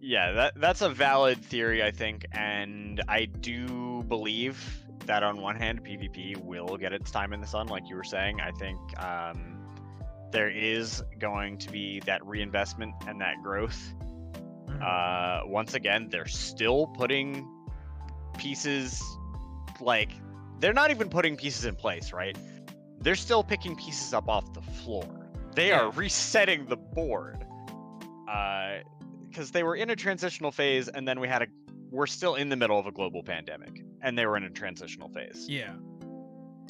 Yeah, 0.00 0.30
that 0.32 0.60
that's 0.60 0.80
a 0.80 0.88
valid 0.88 1.42
theory, 1.44 1.82
I 1.82 1.90
think, 1.90 2.24
and 2.32 3.02
I 3.08 3.24
do 3.24 4.02
believe 4.04 4.79
that 5.06 5.22
on 5.22 5.40
one 5.40 5.56
hand, 5.56 5.84
PvP 5.84 6.36
will 6.44 6.76
get 6.76 6.92
its 6.92 7.10
time 7.10 7.32
in 7.32 7.40
the 7.40 7.46
sun, 7.46 7.66
like 7.68 7.88
you 7.88 7.96
were 7.96 8.04
saying. 8.04 8.40
I 8.40 8.50
think 8.52 8.78
um, 9.02 9.58
there 10.32 10.50
is 10.50 11.02
going 11.18 11.58
to 11.58 11.70
be 11.70 12.00
that 12.00 12.24
reinvestment 12.26 12.94
and 13.06 13.20
that 13.20 13.42
growth. 13.42 13.94
Mhm. 14.66 14.82
Uh, 14.82 15.46
once 15.46 15.74
again, 15.74 16.08
they're 16.10 16.26
still 16.26 16.86
putting 16.88 17.48
pieces, 18.38 19.02
like 19.80 20.12
they're 20.60 20.72
not 20.72 20.90
even 20.90 21.08
putting 21.08 21.36
pieces 21.36 21.64
in 21.64 21.74
place, 21.74 22.12
right? 22.12 22.36
They're 23.00 23.14
still 23.14 23.42
picking 23.42 23.76
pieces 23.76 24.12
up 24.12 24.28
off 24.28 24.52
the 24.52 24.62
floor. 24.62 25.04
They 25.54 25.68
Yeah. 25.68 25.80
are 25.80 25.90
resetting 25.90 26.66
the 26.66 26.76
board. 26.76 27.44
Uh, 28.28 28.78
because 29.28 29.50
they 29.52 29.62
were 29.62 29.76
in 29.76 29.90
a 29.90 29.96
transitional 29.96 30.50
phase 30.50 30.88
and 30.88 31.06
then 31.06 31.20
we 31.20 31.28
had 31.28 31.42
a 31.42 31.46
we're 31.90 32.06
still 32.06 32.34
in 32.36 32.48
the 32.48 32.56
middle 32.56 32.78
of 32.78 32.86
a 32.86 32.92
global 32.92 33.22
pandemic 33.22 33.82
and 34.02 34.16
they 34.16 34.26
were 34.26 34.36
in 34.36 34.44
a 34.44 34.50
transitional 34.50 35.08
phase. 35.08 35.46
Yeah, 35.48 35.74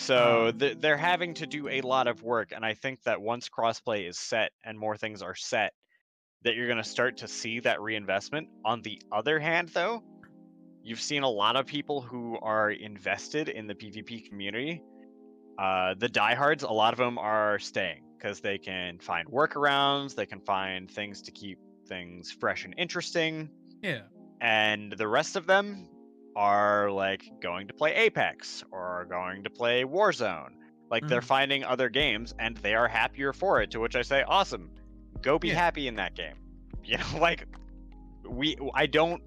so 0.00 0.48
Um, 0.48 0.58
th- 0.58 0.78
they're 0.80 0.96
having 0.96 1.34
to 1.34 1.46
do 1.46 1.68
a 1.68 1.82
lot 1.82 2.08
of 2.08 2.22
work 2.22 2.52
and 2.52 2.64
i 2.64 2.72
think 2.74 3.02
that 3.02 3.20
once 3.20 3.48
crossplay 3.50 4.08
is 4.08 4.18
set 4.18 4.52
and 4.64 4.78
more 4.78 4.96
things 4.96 5.20
are 5.20 5.34
set 5.34 5.74
that 6.42 6.54
you're 6.56 6.66
going 6.66 6.78
to 6.78 6.88
start 6.88 7.18
to 7.18 7.28
see 7.28 7.60
that 7.60 7.82
reinvestment. 7.82 8.48
On 8.64 8.80
the 8.80 9.00
other 9.12 9.38
hand 9.38 9.68
though 9.74 10.02
you've 10.82 11.00
seen 11.02 11.22
a 11.22 11.28
lot 11.28 11.56
of 11.56 11.66
people 11.66 12.00
who 12.00 12.38
are 12.40 12.70
invested 12.70 13.50
in 13.50 13.66
the 13.66 13.74
pvp 13.74 14.26
community. 14.28 14.82
Uh, 15.58 15.94
the 15.98 16.08
diehards 16.08 16.62
a 16.62 16.72
lot 16.72 16.94
of 16.94 16.98
them 16.98 17.18
are 17.18 17.58
staying 17.58 18.02
because 18.16 18.40
they 18.40 18.56
can 18.56 18.98
find 18.98 19.28
workarounds 19.28 20.14
they 20.14 20.24
can 20.26 20.40
find 20.40 20.90
things 20.90 21.20
to 21.20 21.30
keep 21.30 21.58
things 21.86 22.32
fresh 22.32 22.64
and 22.64 22.74
interesting. 22.78 23.50
Yeah, 23.82 24.02
and 24.40 24.92
the 24.92 25.08
rest 25.08 25.36
of 25.36 25.46
them 25.46 25.90
are 26.36 26.90
like 26.90 27.24
going 27.40 27.68
to 27.68 27.74
play 27.74 27.94
Apex 27.94 28.64
or 28.70 29.06
going 29.10 29.44
to 29.44 29.50
play 29.50 29.84
Warzone. 29.84 30.52
Like 30.90 31.06
they're 31.06 31.20
Mhm. 31.20 31.24
finding 31.24 31.64
other 31.64 31.88
games 31.88 32.34
and 32.38 32.56
they 32.58 32.74
are 32.74 32.88
happier 32.88 33.32
for 33.32 33.60
it. 33.62 33.70
To 33.72 33.80
which 33.80 33.96
I 33.96 34.02
say, 34.02 34.22
awesome, 34.22 34.70
go 35.22 35.38
be 35.38 35.48
Yeah. 35.48 35.54
happy 35.54 35.88
in 35.88 35.96
that 35.96 36.14
game. 36.14 36.36
You 36.84 36.96
know, 36.98 37.18
like 37.20 37.46
we, 38.26 38.56
I 38.74 38.86
don't. 38.86 39.22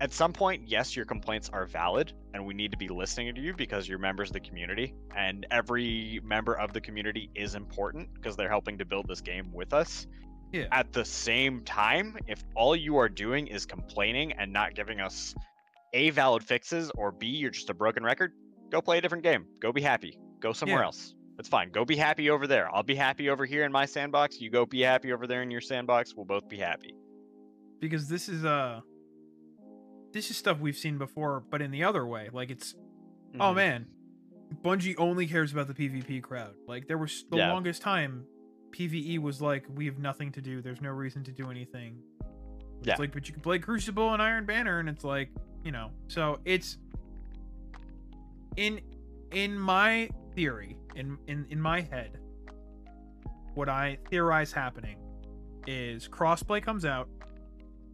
At 0.00 0.12
some 0.12 0.32
point, 0.32 0.62
yes, 0.68 0.94
your 0.96 1.04
complaints 1.04 1.50
are 1.52 1.66
valid, 1.66 2.12
and 2.32 2.46
we 2.46 2.54
need 2.54 2.70
to 2.70 2.76
be 2.78 2.88
listening 2.88 3.34
to 3.34 3.40
you 3.40 3.52
because 3.52 3.88
you're 3.88 3.98
members 3.98 4.30
of 4.30 4.34
the 4.34 4.40
community, 4.40 4.94
and 5.16 5.44
every 5.50 6.20
member 6.24 6.54
of 6.54 6.72
the 6.72 6.80
community 6.80 7.30
is 7.34 7.54
important 7.56 8.14
because 8.14 8.36
they're 8.36 8.48
helping 8.48 8.78
to 8.78 8.84
build 8.84 9.08
this 9.08 9.20
game 9.20 9.52
with 9.52 9.72
us 9.74 10.06
yeah. 10.52 10.66
at 10.70 10.92
the 10.92 11.04
same 11.04 11.62
time, 11.64 12.16
if 12.28 12.44
all 12.54 12.76
you 12.76 12.96
are 12.96 13.08
doing 13.08 13.48
is 13.48 13.66
complaining 13.66 14.32
and 14.34 14.52
not 14.52 14.74
giving 14.74 15.00
us 15.00 15.34
A, 15.94 16.10
valid 16.10 16.42
fixes, 16.44 16.90
or 16.96 17.12
B, 17.12 17.26
you're 17.26 17.50
just 17.50 17.70
a 17.70 17.74
broken 17.74 18.02
record, 18.02 18.32
go 18.70 18.80
play 18.80 18.98
a 18.98 19.00
different 19.00 19.24
game. 19.24 19.46
Go 19.60 19.72
be 19.72 19.80
happy. 19.82 20.18
Go 20.40 20.52
somewhere 20.52 20.80
Yeah. 20.80 20.84
else. 20.86 21.14
It's 21.38 21.48
fine. 21.48 21.70
Go 21.70 21.84
be 21.84 21.96
happy 21.96 22.30
over 22.30 22.46
there. 22.46 22.68
I'll 22.74 22.82
be 22.82 22.94
happy 22.96 23.30
over 23.30 23.44
here 23.46 23.64
in 23.64 23.70
my 23.72 23.86
sandbox. 23.86 24.40
You 24.40 24.50
go 24.50 24.66
be 24.66 24.80
happy 24.80 25.12
over 25.12 25.26
there 25.26 25.42
in 25.42 25.50
your 25.50 25.60
sandbox. 25.60 26.14
We'll 26.14 26.26
both 26.26 26.48
be 26.48 26.58
happy. 26.58 26.94
because 27.80 28.08
this 28.08 28.28
is 28.28 28.44
uh 28.44 28.80
this 30.12 30.30
is 30.32 30.36
stuff 30.36 30.58
we've 30.58 30.76
seen 30.76 30.98
before, 30.98 31.44
but 31.48 31.62
in 31.62 31.70
the 31.70 31.84
other 31.84 32.04
way. 32.06 32.28
Like 32.32 32.50
it's 32.50 32.74
oh 33.38 33.52
Mhm. 33.52 33.54
man, 33.54 33.86
Bungie 34.64 34.96
only 34.98 35.26
cares 35.28 35.52
about 35.52 35.68
the 35.68 35.74
PvP 35.74 36.20
crowd. 36.20 36.54
Like 36.66 36.88
there 36.88 36.98
was 36.98 37.24
the 37.30 37.36
Yeah. 37.36 37.52
longest 37.52 37.80
time 37.82 38.26
PvE 38.72 39.18
was 39.20 39.40
like 39.40 39.64
we 39.72 39.86
have 39.86 39.98
nothing 39.98 40.32
to 40.32 40.40
do. 40.42 40.60
There's 40.60 40.80
no 40.80 40.90
reason 40.90 41.22
to 41.24 41.30
do 41.32 41.50
anything. 41.52 42.02
Yeah. 42.82 42.94
It's 42.94 42.98
like 43.00 43.12
but 43.12 43.28
you 43.28 43.32
can 43.34 43.42
play 43.42 43.60
Crucible 43.60 44.12
and 44.12 44.20
Iron 44.20 44.44
Banner 44.44 44.80
and 44.80 44.88
it's 44.88 45.04
like, 45.04 45.30
you 45.64 45.72
know. 45.72 45.90
So 46.08 46.40
it's 46.44 46.78
in 48.56 48.80
in 49.32 49.58
my 49.58 50.10
theory, 50.34 50.76
in 50.94 51.18
in 51.26 51.46
in 51.50 51.60
my 51.60 51.80
head, 51.80 52.18
what 53.54 53.68
I 53.68 53.98
theorize 54.10 54.52
happening 54.52 54.98
is 55.66 56.08
crossplay 56.08 56.62
comes 56.62 56.84
out 56.84 57.08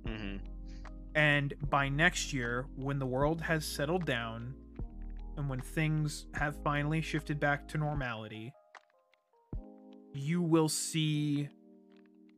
Mhm. 0.04 0.40
and 1.14 1.54
by 1.70 1.88
next 1.88 2.32
year, 2.32 2.66
when 2.76 2.98
the 2.98 3.06
world 3.06 3.40
has 3.40 3.64
settled 3.66 4.04
down 4.04 4.54
and 5.36 5.48
when 5.48 5.60
things 5.60 6.26
have 6.34 6.54
finally 6.62 7.00
shifted 7.00 7.40
back 7.40 7.66
to 7.68 7.78
normality, 7.78 8.52
you 10.12 10.40
will 10.42 10.68
see. 10.68 11.48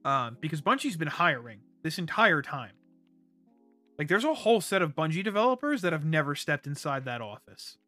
Um, 0.04 0.36
because 0.40 0.62
Bungie's 0.62 0.96
been 0.96 1.08
hiring 1.08 1.60
this 1.82 1.98
entire 1.98 2.40
time. 2.40 2.72
Like, 3.98 4.08
there's 4.08 4.24
a 4.24 4.34
whole 4.34 4.60
set 4.60 4.82
of 4.82 4.94
Bungie 4.94 5.24
developers 5.24 5.82
that 5.82 5.92
have 5.92 6.04
never 6.04 6.34
stepped 6.34 6.66
inside 6.66 7.04
that 7.06 7.20
office. 7.22 7.78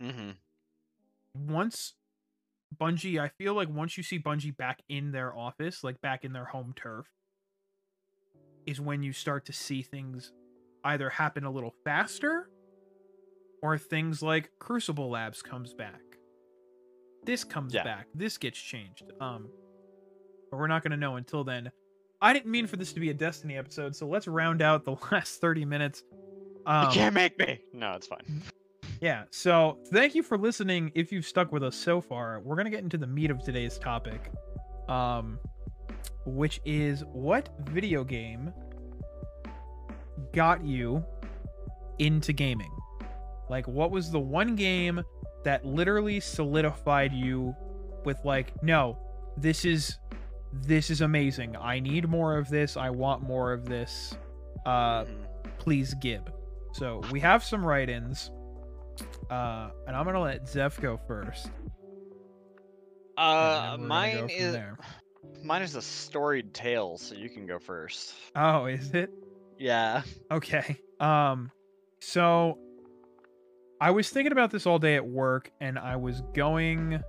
Mhm. 0.00 0.36
Once 1.34 1.94
Bungie, 2.74 3.18
I 3.20 3.28
feel 3.28 3.54
like 3.54 3.68
once 3.68 3.96
you 3.96 4.02
see 4.02 4.18
Bungie 4.18 4.56
back 4.56 4.82
in 4.88 5.12
their 5.12 5.34
office, 5.34 5.82
like 5.84 6.00
back 6.00 6.24
in 6.24 6.32
their 6.32 6.46
home 6.46 6.72
turf, 6.74 7.06
is 8.66 8.80
when 8.80 9.02
you 9.02 9.12
start 9.12 9.44
to 9.46 9.52
see 9.52 9.82
things 9.82 10.32
either 10.84 11.08
happen 11.10 11.44
a 11.44 11.50
little 11.50 11.74
faster 11.84 12.50
or 13.62 13.78
things 13.78 14.22
like 14.22 14.50
Crucible 14.58 15.08
Labs 15.10 15.42
comes 15.42 15.72
back. 15.72 16.02
This 17.22 17.44
comes 17.44 17.74
Yeah. 17.74 17.84
back. 17.84 18.08
This 18.14 18.38
gets 18.38 18.58
changed. 18.58 19.12
Um 19.20 19.50
but 20.50 20.58
we're 20.58 20.68
not 20.68 20.82
going 20.82 20.92
to 20.92 20.96
know 20.96 21.16
until 21.16 21.42
then. 21.42 21.72
I 22.26 22.32
didn't 22.32 22.50
mean 22.50 22.66
for 22.66 22.74
this 22.76 22.92
to 22.92 22.98
be 22.98 23.10
a 23.10 23.14
Destiny 23.14 23.56
episode, 23.56 23.94
so 23.94 24.04
let's 24.08 24.26
round 24.26 24.60
out 24.60 24.84
the 24.84 24.96
last 25.12 25.40
30 25.40 25.64
minutes. 25.64 26.02
Um, 26.66 26.88
you 26.88 26.94
can't 26.94 27.14
make 27.14 27.38
me. 27.38 27.60
No, 27.72 27.92
it's 27.92 28.08
fine. 28.08 28.42
yeah, 29.00 29.22
so 29.30 29.78
thank 29.92 30.16
you 30.16 30.24
for 30.24 30.36
listening. 30.36 30.90
If 30.96 31.12
you've 31.12 31.24
stuck 31.24 31.52
with 31.52 31.62
us 31.62 31.76
so 31.76 32.00
far, 32.00 32.40
we're 32.40 32.56
gonna 32.56 32.70
get 32.70 32.82
into 32.82 32.98
the 32.98 33.06
meat 33.06 33.30
of 33.30 33.44
today's 33.44 33.78
topic, 33.78 34.32
um, 34.88 35.38
which 36.24 36.60
is 36.64 37.04
what 37.12 37.48
video 37.68 38.02
game 38.02 38.52
got 40.32 40.64
you 40.64 41.04
into 42.00 42.32
gaming? 42.32 42.76
Like, 43.48 43.68
what 43.68 43.92
was 43.92 44.10
the 44.10 44.18
one 44.18 44.56
game 44.56 45.00
that 45.44 45.64
literally 45.64 46.18
solidified 46.18 47.12
you 47.12 47.54
with 48.04 48.18
like, 48.24 48.60
no, 48.64 48.98
this 49.36 49.64
is 49.64 49.98
this 50.52 50.90
is 50.90 51.00
amazing. 51.00 51.56
I 51.56 51.80
need 51.80 52.08
more 52.08 52.36
of 52.38 52.48
this. 52.48 52.76
I 52.76 52.90
want 52.90 53.22
more 53.22 53.52
of 53.52 53.66
this. 53.66 54.16
Uh, 54.64 55.04
Mhm. 55.04 55.26
please 55.58 55.94
gib. 55.94 56.32
So 56.72 57.02
we 57.10 57.20
have 57.20 57.42
some 57.44 57.64
write-ins. 57.64 58.30
Uh, 59.30 59.70
and 59.86 59.94
I'm 59.96 60.04
gonna 60.04 60.20
let 60.20 60.48
Zeph 60.48 60.80
go 60.80 60.96
first. 60.96 61.50
Uh, 63.16 63.70
then 63.72 63.80
go 63.80 63.86
mine 63.86 64.30
is 64.30 64.52
there. 64.52 64.76
mine 65.42 65.62
is 65.62 65.74
a 65.74 65.82
storied 65.82 66.52
tale, 66.54 66.96
so 66.98 67.14
you 67.14 67.28
can 67.30 67.46
go 67.46 67.58
first. 67.58 68.14
Oh, 68.34 68.66
is 68.66 68.92
it? 68.94 69.10
Yeah. 69.58 70.02
Okay. 70.30 70.76
Um, 71.00 71.50
so 72.00 72.58
I 73.80 73.90
was 73.90 74.08
thinking 74.10 74.32
about 74.32 74.50
this 74.50 74.66
all 74.66 74.78
day 74.78 74.96
at 74.96 75.06
work, 75.06 75.50
and 75.60 75.78
I 75.78 75.96
was 75.96 76.22
going 76.34 77.02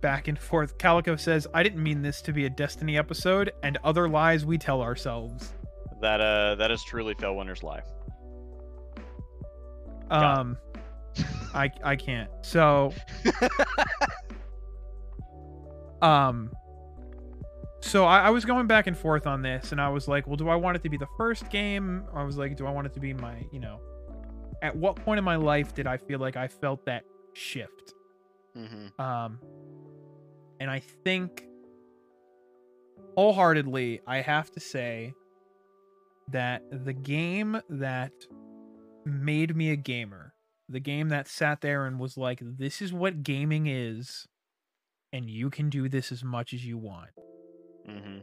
back 0.00 0.28
and 0.28 0.38
forth. 0.38 0.78
Calico 0.78 1.16
says, 1.16 1.46
"I 1.54 1.62
didn't 1.62 1.82
mean 1.82 2.02
this 2.02 2.20
to 2.22 2.32
be 2.32 2.46
a 2.46 2.50
Destiny 2.50 2.98
episode," 2.98 3.52
and 3.62 3.78
other 3.84 4.08
lies 4.08 4.44
we 4.44 4.58
tell 4.58 4.82
ourselves. 4.82 5.52
That 6.00 6.20
uh, 6.20 6.54
that 6.56 6.70
is 6.70 6.82
truly 6.84 7.14
Phil 7.18 7.34
Winter's 7.34 7.62
lie. 7.62 7.82
Um, 10.10 10.56
I 11.54 11.70
I 11.84 11.96
can't. 11.96 12.30
So, 12.42 12.92
um, 16.02 16.50
so 17.80 18.04
I, 18.04 18.20
I 18.20 18.30
was 18.30 18.44
going 18.44 18.66
back 18.66 18.86
and 18.86 18.96
forth 18.96 19.26
on 19.26 19.42
this, 19.42 19.72
and 19.72 19.80
I 19.80 19.88
was 19.88 20.08
like, 20.08 20.26
well, 20.26 20.36
do 20.36 20.48
I 20.48 20.56
want 20.56 20.76
it 20.76 20.82
to 20.84 20.88
be 20.88 20.96
the 20.96 21.08
first 21.16 21.50
game? 21.50 22.04
I 22.14 22.22
was 22.22 22.36
like, 22.36 22.56
do 22.56 22.66
I 22.66 22.70
want 22.70 22.86
it 22.86 22.94
to 22.94 23.00
be 23.00 23.12
my, 23.12 23.44
you 23.52 23.60
know, 23.60 23.80
at 24.62 24.74
what 24.74 24.96
point 24.96 25.18
in 25.18 25.24
my 25.24 25.36
life 25.36 25.74
did 25.74 25.86
I 25.86 25.96
feel 25.96 26.18
like 26.18 26.36
I 26.36 26.48
felt 26.48 26.84
that 26.86 27.04
shift? 27.34 27.94
hmm 28.54 28.88
Um, 29.00 29.38
and 30.60 30.70
I 30.70 30.80
think 30.80 31.44
wholeheartedly, 33.16 34.00
I 34.06 34.20
have 34.20 34.50
to 34.52 34.60
say 34.60 35.14
that 36.30 36.62
the 36.70 36.92
game 36.92 37.60
that 37.68 38.12
made 39.04 39.56
me 39.56 39.70
a 39.70 39.76
gamer, 39.76 40.34
the 40.68 40.80
game 40.80 41.08
that 41.08 41.26
sat 41.28 41.60
there 41.60 41.86
and 41.86 41.98
was 41.98 42.16
like, 42.16 42.40
this 42.42 42.82
is 42.82 42.92
what 42.92 43.22
gaming 43.22 43.66
is, 43.66 44.26
and 45.12 45.28
you 45.30 45.48
can 45.50 45.70
do 45.70 45.88
this 45.88 46.12
as 46.12 46.22
much 46.22 46.52
as 46.52 46.64
you 46.64 46.76
want, 46.78 47.10
Mm-hmm. 47.88 48.18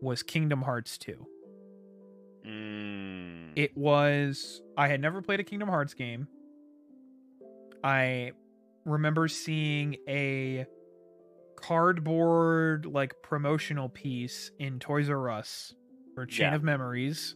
was 0.00 0.22
Kingdom 0.22 0.62
Hearts 0.62 0.96
2. 0.96 1.26
Mm. 2.46 3.52
It 3.54 3.76
was, 3.76 4.62
I 4.78 4.88
had 4.88 5.00
never 5.02 5.20
played 5.20 5.40
a 5.40 5.44
Kingdom 5.44 5.68
Hearts 5.68 5.92
game. 5.92 6.26
I 7.84 8.32
remember 8.86 9.28
seeing 9.28 9.96
a 10.08 10.64
cardboard 11.60 12.86
like 12.86 13.14
promotional 13.22 13.88
piece 13.88 14.50
in 14.58 14.78
Toys 14.78 15.08
R 15.10 15.30
Us 15.30 15.74
for 16.14 16.26
Chain 16.26 16.48
Yeah. 16.50 16.54
of 16.56 16.62
Memories 16.62 17.34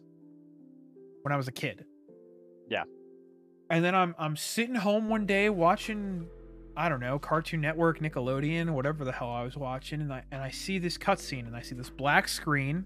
when 1.23 1.33
I 1.33 1.37
was 1.37 1.49
a 1.49 1.53
kid. 1.53 1.85
Yeah. 2.69 2.85
And 3.71 3.85
then 3.85 3.95
I'm 3.95 4.15
I'm 4.19 4.37
sitting 4.37 4.75
home 4.75 5.09
one 5.09 5.27
day 5.27 5.51
watching 5.51 6.27
I 6.77 6.89
don't 6.89 6.99
know, 7.01 7.21
Cartoon 7.21 7.61
Network, 7.61 8.01
Nickelodeon, 8.01 8.71
whatever 8.71 9.05
the 9.05 9.13
hell 9.13 9.31
I 9.31 9.45
was 9.45 9.57
watching, 9.57 10.01
and 10.01 10.13
I 10.13 10.25
and 10.33 10.43
I 10.43 10.51
see 10.51 10.79
this 10.79 10.99
cutscene 10.99 11.47
and 11.47 11.55
I 11.57 11.63
see 11.63 11.75
this 11.75 11.91
black 11.91 12.27
screen, 12.29 12.85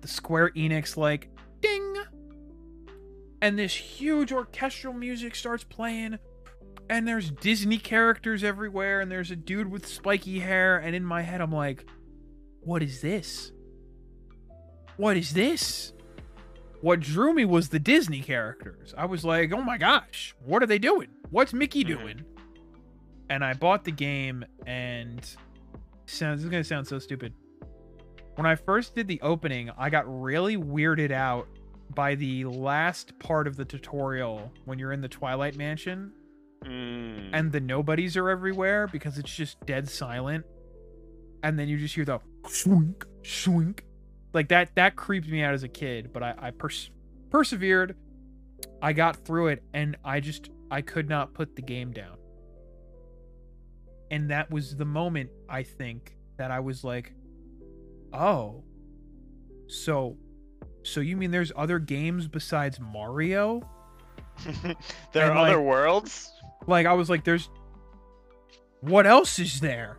the 0.00 0.08
Square 0.08 0.50
Enix 0.56 0.96
like 0.96 1.28
ding 1.60 1.94
and 3.42 3.58
this 3.58 3.74
huge 3.74 4.32
orchestral 4.32 4.92
music 4.94 5.34
starts 5.34 5.62
playing 5.62 6.18
and 6.90 7.06
there's 7.06 7.30
disney 7.30 7.78
characters 7.78 8.42
everywhere 8.44 9.00
and 9.00 9.10
there's 9.10 9.30
a 9.30 9.36
dude 9.36 9.70
with 9.70 9.86
spiky 9.86 10.38
hair 10.40 10.78
and 10.78 10.94
in 10.96 11.04
my 11.04 11.22
head 11.22 11.40
i'm 11.40 11.52
like 11.52 11.84
what 12.60 12.82
is 12.82 13.00
this? 13.00 13.52
What 14.96 15.16
is 15.16 15.32
this? 15.32 15.92
What 16.82 17.00
drew 17.00 17.32
me 17.32 17.44
was 17.44 17.68
the 17.70 17.78
disney 17.78 18.20
characters. 18.20 18.92
I 18.98 19.06
was 19.06 19.24
like 19.24 19.52
oh 19.52 19.62
my 19.62 19.78
gosh 19.78 20.34
what 20.44 20.62
are 20.62 20.66
they 20.66 20.78
doing? 20.78 21.08
What's 21.30 21.52
mickey 21.54 21.84
Mhm. 21.84 21.86
doing? 21.86 22.24
And 23.30 23.44
i 23.44 23.54
bought 23.54 23.84
the 23.84 23.92
game 23.92 24.44
and 24.66 25.20
sounds 26.06 26.40
this 26.40 26.44
is 26.44 26.50
gonna 26.50 26.64
sound 26.64 26.86
so 26.86 26.98
stupid. 26.98 27.32
When 28.34 28.46
i 28.46 28.54
first 28.54 28.94
did 28.94 29.06
the 29.08 29.20
opening 29.22 29.70
i 29.78 29.88
got 29.88 30.04
really 30.22 30.56
weirded 30.56 31.10
out 31.12 31.46
by 31.94 32.14
the 32.16 32.44
last 32.44 33.18
part 33.18 33.46
of 33.46 33.56
the 33.56 33.64
tutorial 33.64 34.52
when 34.66 34.78
you're 34.78 34.92
in 34.92 35.00
the 35.00 35.08
Twilight 35.08 35.56
Mansion 35.56 36.12
Mm. 36.64 37.30
and 37.32 37.52
the 37.52 37.60
nobodies 37.60 38.16
are 38.16 38.28
everywhere 38.28 38.88
because 38.88 39.16
it's 39.16 39.34
just 39.34 39.64
dead 39.64 39.88
silent. 39.88 40.44
And 41.42 41.58
then 41.58 41.68
you 41.68 41.78
just 41.78 41.94
hear 41.94 42.04
the 42.04 42.18
swink, 42.48 43.04
swink. 43.22 43.84
Like 44.34 44.48
that 44.48 44.74
that 44.74 44.96
creeped 44.96 45.28
me 45.28 45.42
out 45.42 45.54
as 45.54 45.62
a 45.62 45.68
kid, 45.68 46.12
but 46.12 46.22
I, 46.22 46.34
I 46.38 46.50
pers- 46.50 46.90
persevered. 47.30 47.96
I 48.82 48.92
got 48.92 49.24
through 49.24 49.48
it 49.48 49.62
and 49.72 49.96
I 50.04 50.20
just 50.20 50.50
I 50.70 50.82
could 50.82 51.08
not 51.08 51.32
put 51.32 51.56
the 51.56 51.62
game 51.62 51.92
down. 51.92 52.16
And 54.10 54.30
that 54.30 54.50
was 54.50 54.76
the 54.76 54.84
moment 54.84 55.30
I 55.48 55.62
think 55.62 56.16
that 56.38 56.50
I 56.50 56.60
was 56.60 56.82
like, 56.82 57.14
"Oh. 58.12 58.64
So 59.68 60.16
so 60.82 61.00
you 61.00 61.16
mean 61.16 61.30
there's 61.30 61.52
other 61.56 61.78
games 61.78 62.26
besides 62.26 62.80
Mario?" 62.80 63.62
there 65.12 65.26
are 65.26 65.30
and, 65.30 65.38
other 65.38 65.60
worlds. 65.60 66.32
Like 66.66 66.86
I 66.86 66.92
was 66.92 67.08
like, 67.10 67.24
there's 67.24 67.48
what 68.80 69.06
else 69.06 69.38
is 69.38 69.60
there? 69.60 69.98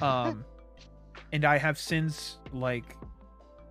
Um 0.00 0.44
and 1.32 1.44
I 1.44 1.58
have 1.58 1.78
since 1.78 2.38
like 2.52 2.96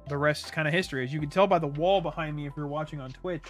the 0.07 0.17
rest 0.17 0.45
is 0.45 0.51
kind 0.51 0.67
of 0.67 0.73
history. 0.73 1.03
As 1.03 1.13
you 1.13 1.19
can 1.19 1.29
tell 1.29 1.47
by 1.47 1.59
the 1.59 1.67
wall 1.67 2.01
behind 2.01 2.35
me 2.35 2.45
if 2.47 2.53
you're 2.55 2.67
watching 2.67 2.99
on 3.01 3.11
Twitch. 3.11 3.45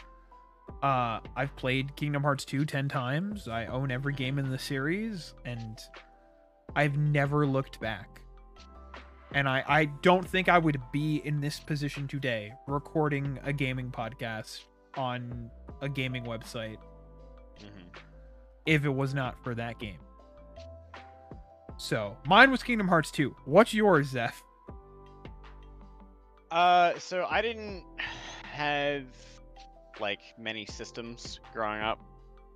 Uh 0.82 1.20
I've 1.36 1.55
played 1.55 1.95
Kingdom 1.95 2.24
Hearts 2.24 2.45
2 2.45 2.66
10 2.66 2.89
times. 2.89 3.47
I 3.47 3.66
own 3.68 3.91
every 3.91 4.13
game 4.13 4.39
in 4.39 4.49
the 4.49 4.57
series 4.59 5.34
and 5.45 5.80
I've 6.76 6.97
never 6.97 7.45
looked 7.47 7.80
back. 7.80 8.22
And 9.34 9.49
I, 9.49 9.63
I 9.68 9.86
don't 10.01 10.26
think 10.28 10.47
I 10.49 10.57
would 10.57 10.80
be 10.93 11.18
in 11.26 11.41
this 11.41 11.59
position 11.59 12.07
today 12.07 12.53
recording 12.68 13.38
a 13.43 13.51
gaming 13.51 13.91
podcast 13.91 14.61
on 14.95 15.49
a 15.82 15.89
gaming 15.89 16.24
website 16.26 16.78
Mhm. 17.59 17.99
If 18.66 18.86
it 18.86 18.89
was 18.89 19.13
not 19.13 19.41
for 19.43 19.53
that 19.55 19.80
game. 19.80 19.99
So 21.78 22.18
mine 22.26 22.51
was 22.51 22.63
Kingdom 22.63 22.88
Hearts 22.88 23.11
2. 23.11 23.36
What's 23.45 23.74
yours, 23.74 24.07
Zeph? 24.07 24.41
Uh, 26.51 26.93
so 26.99 27.26
I 27.30 27.41
didn't 27.41 27.84
have 28.43 29.03
like 29.99 30.20
many 30.38 30.66
systems 30.66 31.39
growing 31.53 31.82
up. 31.82 31.99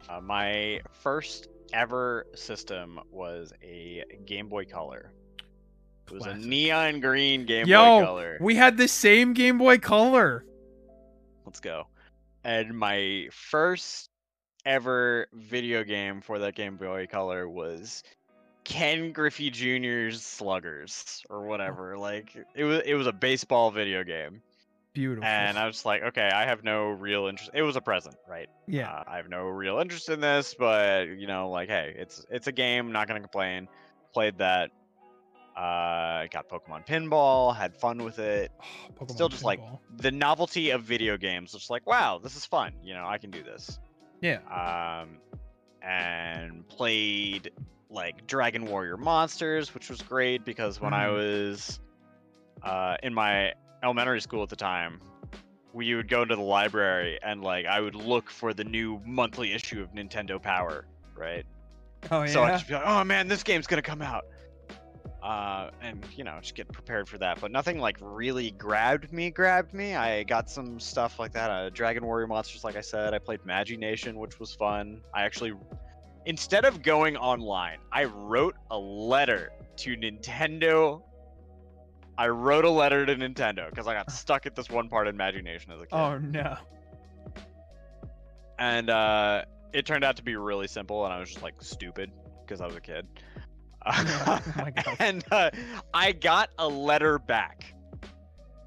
Uh, 0.07 0.21
my 0.21 0.81
first 0.91 1.49
ever 1.73 2.25
system 2.35 2.99
was 3.11 3.53
a 3.61 4.03
Game 4.25 4.47
Boy 4.47 4.65
Color. 4.65 5.11
It 6.07 6.13
was 6.13 6.23
Classic. 6.23 6.43
a 6.43 6.47
neon 6.47 6.99
green 7.01 7.45
Game 7.45 7.67
Yo, 7.67 7.99
Boy 7.99 8.05
Color. 8.05 8.37
we 8.41 8.55
had 8.55 8.77
the 8.77 8.87
same 8.87 9.33
Game 9.33 9.57
Boy 9.57 9.77
Color. 9.77 10.45
Let's 11.45 11.59
go. 11.59 11.87
And 12.43 12.77
my 12.77 13.27
first 13.31 14.08
ever 14.65 15.27
video 15.33 15.83
game 15.83 16.21
for 16.21 16.39
that 16.39 16.55
Game 16.55 16.77
Boy 16.77 17.07
Color 17.07 17.47
was 17.49 18.03
Ken 18.63 19.11
Griffey 19.11 19.49
Jr.'s 19.49 20.23
Sluggers 20.23 21.23
or 21.29 21.45
whatever. 21.45 21.97
Like 21.97 22.35
it 22.55 22.63
was 22.63 22.81
it 22.85 22.93
was 22.95 23.07
a 23.07 23.13
baseball 23.13 23.71
video 23.71 24.03
game. 24.03 24.41
Beautiful. 24.93 25.25
And 25.25 25.57
I 25.57 25.67
was 25.67 25.85
like, 25.85 26.01
okay, 26.01 26.29
I 26.33 26.45
have 26.45 26.63
no 26.63 26.89
real 26.89 27.27
interest. 27.27 27.51
It 27.53 27.61
was 27.61 27.75
a 27.75 27.81
present, 27.81 28.15
right? 28.27 28.49
yeah. 28.67 28.89
Uh, 28.91 29.03
I 29.07 29.17
have 29.17 29.29
no 29.29 29.43
real 29.47 29.79
interest 29.79 30.09
in 30.09 30.19
this, 30.19 30.55
but 30.57 31.07
you 31.09 31.27
know, 31.27 31.49
like, 31.49 31.69
hey, 31.69 31.93
it's 31.97 32.25
it's 32.29 32.47
a 32.47 32.51
game. 32.51 32.91
Not 32.91 33.07
gonna 33.07 33.21
complain. 33.21 33.67
Played 34.13 34.39
that. 34.39 34.71
Uh, 35.55 36.25
got 36.31 36.47
Pokemon 36.49 36.87
Pinball. 36.87 37.55
Had 37.55 37.75
fun 37.75 38.03
with 38.03 38.19
it. 38.19 38.51
Pokemon 38.95 39.11
still 39.11 39.29
just 39.29 39.43
like 39.43 39.61
the 39.97 40.11
novelty 40.11 40.71
of 40.71 40.83
video 40.83 41.17
games. 41.17 41.51
Just 41.51 41.69
like, 41.69 41.85
wow, 41.85 42.19
this 42.21 42.35
is 42.35 42.45
fun. 42.45 42.73
You 42.83 42.93
know, 42.93 43.05
I 43.05 43.17
can 43.17 43.29
do 43.29 43.43
this. 43.43 43.79
Yeah. 44.21 44.39
Um, 45.03 45.17
and 45.81 46.67
played 46.67 47.51
like 47.89 48.27
Dragon 48.27 48.65
Warrior 48.65 48.97
Monsters, 48.97 49.73
which 49.73 49.89
was 49.89 50.01
great 50.01 50.45
because 50.45 50.79
when 50.79 50.93
I 50.93 51.05
Mhm. 51.05 51.13
was 51.15 51.79
uh, 52.61 52.97
in 53.01 53.13
my 53.13 53.53
elementary 53.81 54.19
school 54.21 54.43
at 54.43 54.49
the 54.49 54.55
time, 54.55 54.99
we 55.73 55.95
would 55.95 56.09
go 56.09 56.25
to 56.25 56.35
the 56.35 56.41
library 56.41 57.19
and 57.23 57.41
like 57.41 57.65
I 57.65 57.79
would 57.79 57.95
look 57.95 58.29
for 58.29 58.53
the 58.53 58.63
new 58.63 59.01
monthly 59.05 59.53
issue 59.53 59.81
of 59.81 59.93
Nintendo 59.93 60.41
Power, 60.41 60.85
right? 61.15 61.45
Oh 62.11 62.21
yeah. 62.21 62.27
So 62.27 62.43
I'd 62.43 62.51
just 62.51 62.67
be 62.67 62.73
like, 62.73 62.83
oh 62.85 63.03
man, 63.03 63.27
this 63.27 63.43
game's 63.43 63.67
gonna 63.67 63.81
come 63.81 64.01
out. 64.01 64.25
Uh, 65.21 65.69
and 65.81 66.05
you 66.15 66.23
know, 66.23 66.37
just 66.41 66.55
get 66.55 66.71
prepared 66.71 67.07
for 67.09 67.17
that. 67.17 67.41
But 67.41 67.51
nothing 67.51 67.79
like 67.79 67.97
really 68.01 68.51
grabbed 68.51 69.11
me, 69.11 69.29
grabbed 69.31 69.73
me. 69.73 69.95
I 69.95 70.23
got 70.23 70.49
some 70.49 70.79
stuff 70.79 71.19
like 71.19 71.33
that. 71.33 71.51
Uh, 71.51 71.69
Dragon 71.69 72.05
Warrior 72.05 72.27
Monsters, 72.27 72.63
like 72.63 72.75
I 72.77 72.81
said. 72.81 73.13
I 73.13 73.19
played 73.19 73.45
Magi-Nation, 73.45 74.17
which 74.17 74.39
was 74.39 74.53
fun. 74.53 75.01
I 75.13 75.23
actually, 75.23 75.53
instead 76.25 76.63
of 76.63 76.81
going 76.81 77.17
online, 77.17 77.79
I 77.91 78.05
wrote 78.05 78.55
a 78.71 78.77
letter 78.77 79.51
to 79.77 79.97
Nintendo. 79.97 81.01
I 82.17 82.27
wrote 82.29 82.63
a 82.65 82.69
letter 82.69 83.05
to 83.05 83.15
Nintendo 83.15 83.69
because 83.69 83.87
I 83.87 83.93
got 83.95 84.11
stuck 84.13 84.45
at 84.45 84.55
this 84.55 84.69
one 84.69 84.87
part 84.87 85.07
in 85.09 85.17
Magi-Nation 85.17 85.71
as 85.73 85.79
a 85.81 85.85
kid 85.85 85.95
Oh 85.95 86.17
no. 86.17 86.55
and 88.57 88.89
uh, 88.89 89.43
it 89.73 89.85
turned 89.85 90.03
out 90.03 90.17
to 90.17 90.23
be 90.23 90.35
really 90.35 90.67
simple 90.67 91.05
and 91.05 91.13
i 91.13 91.19
was 91.19 91.29
just 91.29 91.43
like 91.43 91.53
stupid 91.61 92.11
because 92.45 92.61
i 92.61 92.65
was 92.65 92.75
a 92.75 92.81
kid 92.81 93.07
Oh 93.85 94.41
my 94.57 94.71
gosh. 94.71 94.95
and 94.99 95.23
uh, 95.31 95.49
i 95.93 96.11
got 96.11 96.49
a 96.57 96.67
letter 96.67 97.17
back 97.19 97.73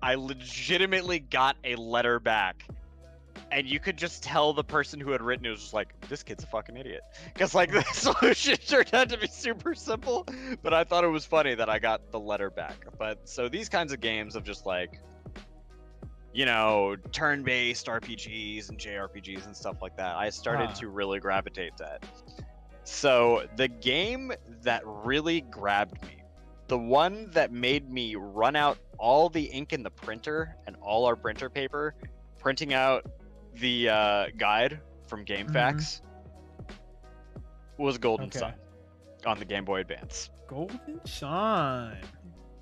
i 0.03 0.15
legitimately 0.15 1.19
got 1.21 1.57
a 1.65 1.77
letter 1.77 2.19
back 2.19 2.65
and 3.51 3.67
you 3.67 3.79
could 3.79 3.99
just 3.99 4.23
tell 4.23 4.53
the 4.55 4.65
person 4.65 4.99
who 4.99 5.11
had 5.11 5.21
written 5.21 5.45
it 5.45 5.51
was 5.51 5.61
just 5.61 5.75
like 5.75 5.95
this 6.09 6.23
kid's 6.23 6.43
a 6.45 6.47
fucking 6.47 6.77
idiot 6.77 7.03
because 7.35 7.55
like 7.55 7.71
the 7.73 7.83
solution 7.93 8.57
turned 8.57 8.93
out 8.95 9.11
to 9.11 9.19
be 9.19 9.27
super 9.27 9.75
simple 9.75 10.27
but 10.63 10.73
i 10.73 10.83
thought 10.83 11.05
it 11.05 11.09
was 11.09 11.25
funny 11.27 11.55
that 11.55 11.69
i 11.69 11.79
got 11.79 12.11
the 12.11 12.19
letter 12.21 12.51
back 12.51 12.87
but 12.99 13.29
so 13.29 13.49
these 13.49 13.69
kinds 13.69 13.93
of 13.93 14.01
games 14.01 14.35
of 14.35 14.45
just 14.45 14.65
like 14.67 14.99
you 16.35 16.47
know, 16.47 16.97
turn-based 17.13 17.85
RPGs 17.89 18.71
and 18.71 18.79
JRPGs 18.79 19.45
and 19.45 19.55
stuff 19.55 19.83
like 19.83 19.95
that. 19.99 20.17
I 20.17 20.31
started 20.31 20.71
Ah. 20.71 20.75
to 20.77 20.89
really 20.89 21.21
gravitate 21.21 21.77
to 21.77 21.83
that. 21.85 22.05
So 22.85 23.47
the 23.57 23.69
game 23.69 24.33
that 24.63 24.83
really 24.85 25.43
grabbed 25.43 26.03
me, 26.03 26.23
the 26.69 26.79
one 26.79 27.31
that 27.33 27.53
made 27.53 27.91
me 27.91 28.17
run 28.17 28.57
out 28.57 28.79
all 28.99 29.29
the 29.29 29.45
ink 29.45 29.73
in 29.73 29.83
the 29.83 29.91
printer 29.91 30.57
and 30.67 30.77
all 30.81 31.05
our 31.05 31.17
printer 31.17 31.49
paper, 31.51 31.95
printing 32.39 32.73
out 32.75 33.05
the 33.55 33.89
uh, 33.89 34.27
guide 34.37 34.81
from 35.07 35.25
GameFAQs, 35.25 36.01
was 37.79 37.99
Golden 37.99 38.27
Okay. 38.27 38.39
Sun 38.39 38.55
on 39.27 39.39
the 39.39 39.45
Game 39.45 39.65
Boy 39.65 39.81
Advance. 39.81 40.31
Golden 40.49 41.05
Sun. 41.07 41.97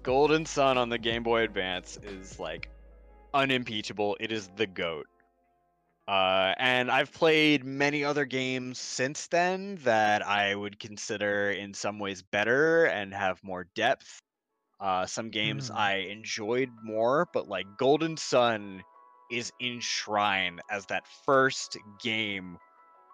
Golden 0.03 0.47
Sun 0.47 0.79
on 0.79 0.89
the 0.89 0.99
Game 0.99 1.23
Boy 1.23 1.43
Advance 1.43 1.99
is 2.03 2.39
like 2.39 2.69
unimpeachable. 3.35 4.17
It 4.21 4.33
is 4.33 4.49
the 4.57 4.67
goat. 4.67 5.07
Uh, 6.11 6.55
and 6.59 6.91
I've 6.91 7.13
played 7.13 7.65
many 7.65 8.03
other 8.03 8.25
games 8.25 8.81
since 8.81 9.29
then 9.29 9.77
that 9.85 10.27
I 10.27 10.53
would 10.53 10.81
consider 10.81 11.53
in 11.53 11.73
some 11.73 12.01
ways 12.01 12.21
better 12.21 12.87
and 12.87 13.15
have 13.15 13.39
more 13.45 13.69
depth. 13.77 14.21
Uh, 14.81 15.07
some 15.07 15.31
games 15.31 15.71
Mm. 15.71 15.77
I 15.77 15.95
enjoyed 16.11 16.71
more, 16.83 17.29
but 17.33 17.47
like 17.47 17.67
Golden 17.79 18.17
Sun 18.17 18.83
is 19.31 19.53
enshrined 19.61 20.61
as 20.69 20.85
that 20.87 21.07
first 21.25 21.77
game 22.03 22.59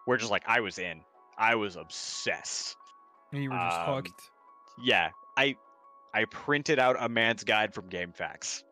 where 0.06 0.16
just 0.16 0.30
like 0.30 0.44
I 0.46 0.60
was 0.60 0.78
in. 0.78 1.02
I 1.36 1.56
was 1.56 1.76
obsessed. 1.76 2.76
And 3.30 3.42
you 3.42 3.50
were 3.50 3.58
just 3.58 3.78
Um, 3.78 3.94
hooked. 3.94 4.22
Yeah, 4.82 5.10
I 5.36 5.56
I 6.14 6.24
printed 6.24 6.78
out 6.78 6.96
a 6.98 7.10
man's 7.10 7.44
guide 7.44 7.74
from 7.74 7.90
GameFAQs. 7.90 8.62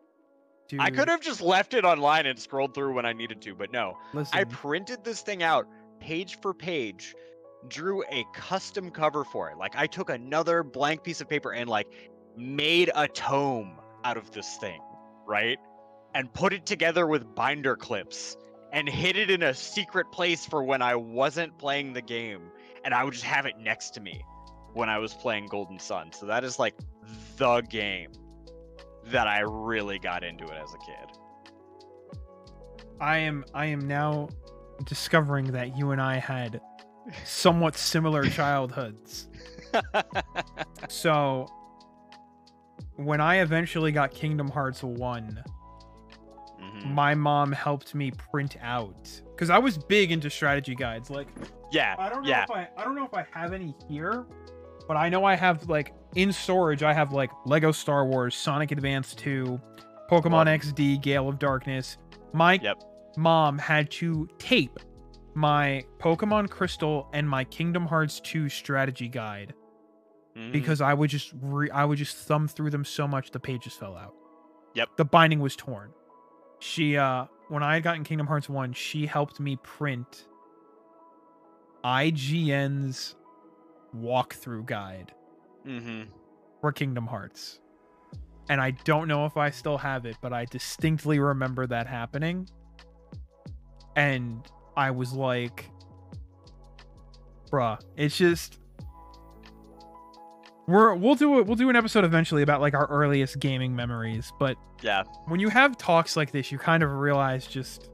Dude, 0.67 0.79
I 0.79 0.89
could 0.89 1.07
have 1.09 1.21
just 1.21 1.41
left 1.41 1.73
it 1.73 1.85
online 1.85 2.25
and 2.25 2.39
scrolled 2.39 2.73
through 2.73 2.93
when 2.93 3.05
I 3.05 3.13
needed 3.13 3.41
to, 3.43 3.53
but 3.53 3.71
no. 3.71 3.97
listen. 4.13 4.37
I 4.37 4.45
printed 4.45 5.03
this 5.03 5.21
thing 5.21 5.43
out 5.43 5.67
page 5.99 6.39
for 6.41 6.53
page, 6.53 7.15
drew 7.67 8.03
a 8.11 8.25
custom 8.33 8.89
cover 8.89 9.23
for 9.23 9.49
it. 9.49 9.57
Like 9.57 9.75
I 9.75 9.87
took 9.87 10.09
another 10.09 10.63
blank 10.63 11.03
piece 11.03 11.21
of 11.21 11.29
paper 11.29 11.53
and 11.53 11.69
like 11.69 11.87
made 12.35 12.91
a 12.95 13.07
tome 13.07 13.79
out 14.03 14.17
of 14.17 14.31
this 14.31 14.57
thing, 14.57 14.81
right? 15.27 15.59
And 16.13 16.33
put 16.33 16.53
it 16.53 16.65
together 16.65 17.05
with 17.05 17.35
binder 17.35 17.75
clips 17.75 18.37
and 18.71 18.89
hid 18.89 19.17
it 19.17 19.29
in 19.29 19.43
a 19.43 19.53
secret 19.53 20.11
place 20.11 20.45
for 20.45 20.63
when 20.63 20.81
I 20.81 20.95
wasn't 20.95 21.57
playing 21.57 21.93
the 21.93 22.01
game 22.01 22.51
and 22.83 22.93
I 22.93 23.03
would 23.03 23.13
just 23.13 23.25
have 23.25 23.45
it 23.45 23.57
next 23.59 23.91
to 23.91 24.01
me 24.01 24.23
when 24.73 24.89
I 24.89 24.97
was 24.97 25.13
playing 25.13 25.47
Golden 25.47 25.79
Sun. 25.79 26.11
So 26.11 26.25
that 26.25 26.43
is 26.43 26.59
like 26.59 26.75
the 27.37 27.61
game 27.61 28.11
that 29.07 29.27
I 29.27 29.39
really 29.41 29.99
got 29.99 30.23
into 30.23 30.45
it 30.45 30.53
as 30.61 30.73
a 30.73 30.77
kid. 30.79 32.19
I 32.99 33.17
am 33.19 33.45
I 33.53 33.65
am 33.67 33.87
now 33.87 34.29
discovering 34.85 35.51
that 35.51 35.77
you 35.77 35.91
and 35.91 36.01
I 36.01 36.17
had 36.17 36.61
somewhat 37.23 37.75
similar 37.77 38.23
childhoods. 38.29 39.27
So 40.87 41.47
when 42.95 43.19
I 43.19 43.37
eventually 43.37 43.91
got 43.91 44.11
Kingdom 44.11 44.49
Hearts 44.49 44.83
1, 44.83 45.43
Mhm. 46.61 46.85
my 46.93 47.13
mom 47.15 47.51
helped 47.51 47.93
me 47.95 48.11
print 48.11 48.55
out 48.61 49.09
cuz 49.37 49.49
I 49.49 49.57
was 49.57 49.77
big 49.77 50.11
into 50.11 50.29
strategy 50.29 50.75
guides. 50.75 51.09
Like 51.09 51.27
Yeah, 51.71 51.95
I 51.99 52.07
don't 52.09 52.23
know 52.23 52.29
yeah. 52.29 52.43
if 52.43 52.51
I 52.51 52.69
I 52.77 52.83
don't 52.85 52.95
know 52.95 53.03
if 53.05 53.13
I 53.13 53.25
have 53.31 53.51
any 53.51 53.75
here, 53.89 54.25
but 54.87 54.95
I 54.95 55.09
know 55.09 55.25
I 55.25 55.35
have 55.35 55.67
like 55.69 55.93
in 56.15 56.31
storage 56.31 56.81
I 56.83 56.93
have 56.93 57.11
like 57.13 57.31
Lego 57.45 57.71
Star 57.71 58.05
Wars, 58.05 58.35
Sonic 58.35 58.71
Advance 58.71 59.13
2, 59.15 59.59
Pokemon. 60.09 60.47
XD, 60.47 61.01
Gale 61.01 61.27
of 61.27 61.39
Darkness. 61.39 61.97
My 62.33 62.53
Yep. 62.61 62.83
mom 63.17 63.57
had 63.57 63.89
to 63.91 64.27
tape 64.37 64.79
my 65.33 65.83
Pokemon 65.99 66.49
Crystal 66.49 67.09
and 67.13 67.29
my 67.29 67.43
Kingdom 67.43 67.85
Hearts 67.87 68.19
2 68.21 68.47
strategy 68.49 69.07
guide 69.09 69.53
Mhm. 70.35 70.51
because 70.53 70.79
I 70.81 70.93
would 70.93 71.09
just 71.09 71.33
re- 71.41 71.69
I 71.71 71.83
would 71.85 71.97
just 71.97 72.15
thumb 72.27 72.47
through 72.47 72.69
them 72.69 72.85
so 72.85 73.07
much 73.07 73.31
the 73.31 73.39
pages 73.39 73.73
fell 73.73 73.95
out. 73.97 74.13
Yep. 74.75 74.89
The 74.97 75.05
binding 75.05 75.39
was 75.39 75.55
torn. 75.55 75.91
She 76.59 76.97
uh 76.97 77.25
when 77.49 77.61
I 77.63 77.75
had 77.75 77.83
gotten 77.83 78.03
Kingdom 78.03 78.27
Hearts 78.27 78.47
1, 78.49 78.73
she 78.73 79.05
helped 79.05 79.39
me 79.39 79.55
print 79.57 80.27
IGN's 81.83 83.15
walkthrough 83.95 84.65
guide 84.65 85.13
Mhm. 85.65 86.07
for 86.61 86.71
Kingdom 86.71 87.07
Hearts. 87.07 87.59
And 88.49 88.61
I 88.61 88.71
don't 88.71 89.07
know 89.07 89.25
if 89.25 89.37
I 89.37 89.49
still 89.49 89.77
have 89.77 90.05
it, 90.05 90.17
but 90.21 90.31
I 90.33 90.45
distinctly 90.45 91.19
remember 91.19 91.65
that 91.67 91.87
happening. 91.87 92.47
And 93.95 94.45
I 94.77 94.91
was 94.91 95.13
like, 95.13 95.69
bruh, 97.51 97.79
it's 97.95 98.17
just 98.17 98.59
we're 100.67 100.95
we'll 100.95 101.13
do 101.15 101.39
it 101.39 101.45
we'll 101.45 101.55
do 101.55 101.69
an 101.69 101.75
episode 101.75 102.03
eventually 102.03 102.41
about 102.41 102.59
like 102.59 102.73
our 102.73 102.87
earliest 102.87 103.39
gaming 103.39 103.75
memories, 103.75 104.31
but 104.39 104.57
Yeah. 104.81 105.03
when 105.25 105.39
you 105.39 105.49
have 105.49 105.77
talks 105.77 106.15
like 106.17 106.31
this, 106.31 106.51
you 106.51 106.57
kind 106.57 106.81
of 106.83 106.91
realize 106.91 107.45
just 107.47 107.89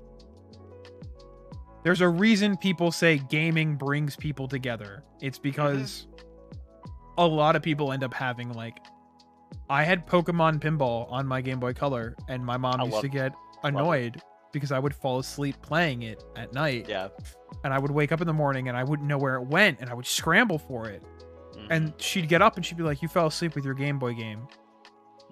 there's 1.83 2.01
a 2.01 2.07
reason 2.09 2.57
people 2.57 2.91
say 2.91 3.17
gaming 3.17 3.75
brings 3.75 4.15
people 4.15 4.47
together. 4.47 5.03
It's 5.21 5.37
because 5.39 6.07
a 7.17 7.25
lot 7.27 7.55
of 7.55 7.61
people 7.61 7.91
end 7.91 8.03
up 8.03 8.13
having 8.13 8.51
like 8.53 8.79
I 9.69 9.83
had 9.83 10.05
Pokemon 10.07 10.59
Pinball 10.59 11.11
on 11.11 11.25
my 11.27 11.41
Game 11.41 11.59
Boy 11.59 11.73
Color, 11.73 12.15
and 12.27 12.45
my 12.45 12.57
mom 12.57 12.81
I 12.81 12.85
used 12.85 13.01
to 13.01 13.07
get 13.09 13.33
annoyed 13.63 14.21
because 14.51 14.71
I 14.71 14.79
would 14.79 14.93
fall 14.93 15.19
asleep 15.19 15.55
playing 15.61 16.01
it 16.01 16.23
at 16.35 16.51
night, 16.53 16.87
Yeah. 16.89 17.07
and 17.63 17.73
I 17.73 17.79
would 17.79 17.91
wake 17.91 18.11
up 18.11 18.19
in 18.21 18.27
the 18.27 18.33
morning 18.33 18.67
and 18.67 18.77
I 18.77 18.83
wouldn't 18.83 19.07
know 19.07 19.17
where 19.17 19.35
it 19.35 19.43
went, 19.47 19.79
and 19.79 19.89
I 19.89 19.93
would 19.93 20.05
scramble 20.05 20.57
for 20.59 20.87
it, 20.89 21.01
Mhm. 21.55 21.67
and 21.69 21.93
she'd 22.01 22.27
get 22.27 22.41
up 22.41 22.57
and 22.57 22.65
she'd 22.65 22.77
be 22.77 22.83
like, 22.83 23.01
"You 23.01 23.07
fell 23.07 23.27
asleep 23.27 23.55
with 23.55 23.63
your 23.63 23.73
Game 23.73 23.97
Boy 23.97 24.13
game." 24.13 24.45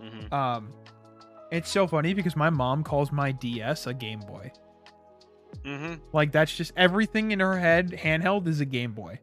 Mhm. 0.01 0.31
Um, 0.31 0.73
it's 1.51 1.69
so 1.69 1.85
funny 1.87 2.13
because 2.13 2.35
my 2.37 2.49
mom 2.49 2.83
calls 2.83 3.11
my 3.11 3.31
DS 3.33 3.87
a 3.87 3.93
Game 3.93 4.19
Boy. 4.21 4.51
Mhm. 5.63 5.99
Like 6.13 6.31
that's 6.31 6.55
just 6.55 6.71
everything 6.77 7.31
in 7.31 7.39
her 7.41 7.57
head. 7.57 7.89
Handheld 7.91 8.47
is 8.47 8.61
a 8.61 8.65
Game 8.65 8.93
Boy. 8.93 9.19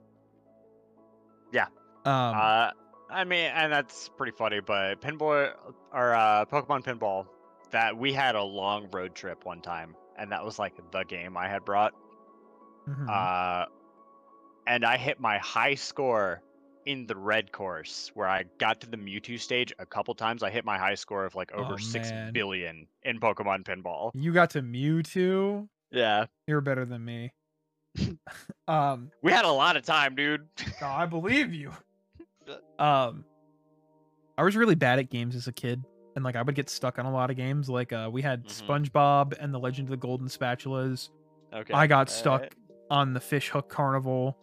Yeah. 1.53 1.67
Um. 2.07 2.35
uh, 2.37 2.71
I 3.09 3.25
mean, 3.25 3.51
and 3.55 3.73
that's 3.73 4.09
pretty 4.09 4.33
funny, 4.33 4.61
but 4.61 5.01
Pinball 5.01 5.53
or 5.93 6.15
uh, 6.15 6.45
Pokemon 6.47 6.85
Pinball, 6.85 7.27
that 7.71 7.97
we 7.97 8.13
had 8.13 8.35
a 8.35 8.43
long 8.43 8.89
road 8.93 9.15
trip 9.15 9.45
one 9.45 9.61
time, 9.61 9.95
and 10.19 10.33
that 10.33 10.45
was 10.45 10.59
like 10.59 10.75
the 10.91 11.05
game 11.05 11.37
I 11.37 11.49
had 11.49 11.65
brought. 11.65 11.93
mhm. 12.89 13.09
Uh, 13.09 13.67
and 14.67 14.85
I 14.85 14.97
hit 14.97 15.21
my 15.21 15.39
high 15.39 15.77
score 15.77 16.43
in 16.87 17.07
the 17.07 17.17
red 17.17 17.53
course, 17.53 18.11
where 18.15 18.29
I 18.29 18.45
got 18.59 18.81
to 18.81 18.89
the 18.89 18.97
Mewtwo 18.97 19.39
stage 19.39 19.73
a 19.79 19.87
couple 19.87 20.15
times. 20.15 20.43
I 20.43 20.51
hit 20.51 20.65
my 20.65 20.79
high 20.79 20.95
score 20.95 21.25
of 21.25 21.35
like 21.35 21.53
over 21.53 21.75
oh, 21.75 21.77
six 21.77 22.11
billion 22.33 22.87
in 23.03 23.21
Pokemon 23.21 23.65
Pinball. 23.65 24.11
you 24.15 24.33
got 24.33 24.51
to 24.51 24.63
Mewtwo. 24.63 25.69
Yeah, 25.93 26.27
You're 26.47 26.61
better 26.61 26.85
than 26.85 27.05
me. 27.05 27.33
um. 28.69 29.11
we 29.23 29.33
had 29.33 29.45
a 29.45 29.53
lot 29.53 29.77
of 29.77 29.85
time, 29.85 30.15
dude. 30.15 30.47
no, 30.81 30.89
I 30.89 31.07
believe 31.07 31.55
you. 31.55 31.73
Um. 32.79 33.25
I 34.39 34.43
was 34.43 34.55
really 34.55 34.75
bad 34.75 34.99
at 34.99 35.09
games 35.11 35.35
as 35.35 35.47
a 35.47 35.53
kid, 35.53 35.83
and 36.15 36.23
like 36.25 36.37
I 36.37 36.43
would 36.43 36.55
get 36.55 36.69
stuck 36.69 36.99
on 36.99 37.07
a 37.07 37.11
lot 37.11 37.31
of 37.31 37.37
games. 37.37 37.71
Like 37.71 37.93
uh, 37.93 38.11
we 38.13 38.21
had 38.23 38.45
Mhm. 38.45 38.67
SpongeBob 38.91 39.35
and 39.41 39.53
the 39.55 39.59
Legend 39.59 39.87
of 39.89 39.91
the 39.91 39.97
Golden 39.97 40.27
Spatulas. 40.29 41.09
okay. 41.55 41.73
I 41.73 41.87
got 41.87 42.11
stuck 42.11 42.33
alright. 42.43 42.55
on 42.91 43.15
the 43.15 43.21
Fish 43.21 43.49
Hook 43.49 43.69
Carnival. 43.71 44.37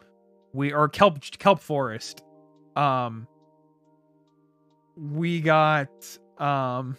We 0.52 0.72
or 0.72 0.88
Kelp 0.88 1.20
Kelp 1.38 1.60
Forest. 1.60 2.24
Um 2.76 3.28
we 4.96 5.40
got 5.40 5.88
um 6.38 6.96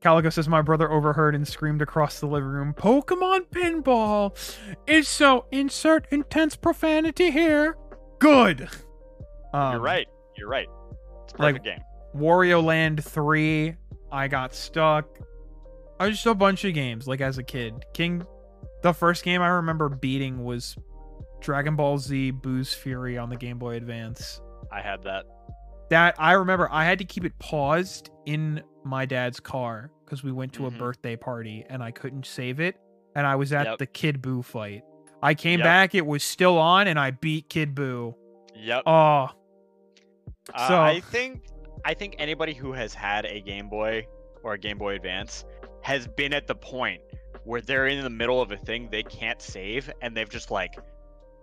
Calico 0.00 0.28
says 0.30 0.48
my 0.48 0.62
brother 0.62 0.90
overheard 0.92 1.34
and 1.34 1.46
screamed 1.46 1.82
across 1.82 2.20
the 2.20 2.26
living 2.26 2.48
room, 2.48 2.72
Pokemon 2.72 3.48
pinball. 3.50 4.32
is 4.86 5.08
so 5.08 5.46
insert 5.50 6.06
intense 6.12 6.54
profanity 6.54 7.30
here. 7.32 7.76
Good. 8.20 8.68
Um, 9.52 9.72
You're 9.72 9.80
right. 9.80 10.06
You're 10.36 10.48
right. 10.48 10.68
It's 11.24 11.34
a 11.34 11.42
like- 11.42 11.54
perfect 11.56 11.64
game. 11.64 11.84
Wario 12.16 12.62
Land 12.64 13.04
3, 13.04 13.74
I 14.10 14.28
got 14.28 14.54
stuck. 14.54 15.06
I 16.00 16.06
was 16.06 16.14
just 16.16 16.26
a 16.26 16.34
bunch 16.34 16.64
of 16.64 16.74
games, 16.74 17.06
like 17.06 17.20
as 17.20 17.38
a 17.38 17.42
kid. 17.42 17.84
King 17.92 18.24
the 18.82 18.92
first 18.92 19.24
game 19.24 19.42
I 19.42 19.48
remember 19.48 19.88
beating 19.88 20.44
was 20.44 20.76
Dragon 21.40 21.74
Ball 21.76 21.98
Z 21.98 22.30
Boo's 22.30 22.72
Fury 22.72 23.18
on 23.18 23.28
the 23.28 23.36
Game 23.36 23.58
Boy 23.58 23.74
Advance. 23.76 24.40
I 24.72 24.80
had 24.80 25.02
that. 25.02 25.24
That 25.90 26.14
I 26.18 26.32
remember 26.32 26.68
I 26.70 26.84
had 26.84 26.98
to 27.00 27.04
keep 27.04 27.24
it 27.24 27.36
paused 27.38 28.10
in 28.26 28.62
my 28.84 29.04
dad's 29.04 29.40
car 29.40 29.90
because 30.04 30.22
we 30.22 30.30
went 30.32 30.52
to 30.54 30.66
a 30.66 30.70
Mhm. 30.70 30.78
birthday 30.78 31.16
party 31.16 31.64
and 31.68 31.82
I 31.82 31.90
couldn't 31.90 32.24
save 32.26 32.60
it. 32.60 32.76
And 33.16 33.26
I 33.26 33.34
was 33.36 33.52
at 33.52 33.66
Yep. 33.66 33.78
the 33.78 33.86
Kid 33.86 34.22
Boo 34.22 34.42
fight. 34.42 34.82
I 35.22 35.34
came 35.34 35.58
Yep. 35.58 35.64
back, 35.64 35.94
it 35.94 36.06
was 36.06 36.22
still 36.22 36.56
on, 36.58 36.86
and 36.86 36.98
I 36.98 37.10
beat 37.10 37.48
Kid 37.50 37.74
Boo. 37.74 38.14
Yep. 38.54 38.82
Oh, 38.86 39.30
Uh, 40.54 40.68
So- 40.68 40.80
I 40.80 41.00
think 41.00 41.46
I 41.84 41.94
think 41.94 42.16
anybody 42.18 42.54
who 42.54 42.72
has 42.72 42.92
had 42.92 43.24
a 43.24 43.40
Game 43.40 43.68
Boy 43.68 44.06
or 44.42 44.54
a 44.54 44.58
Game 44.58 44.78
Boy 44.78 44.94
Advance 44.96 45.44
has 45.82 46.06
been 46.08 46.32
at 46.32 46.46
the 46.46 46.54
point 46.54 47.00
where 47.44 47.60
they're 47.60 47.86
in 47.86 48.02
the 48.02 48.10
middle 48.10 48.42
of 48.42 48.50
a 48.50 48.56
thing 48.56 48.88
they 48.90 49.02
can't 49.04 49.40
save 49.40 49.90
and 50.02 50.14
they've 50.16 50.28
just 50.28 50.50
like 50.50 50.76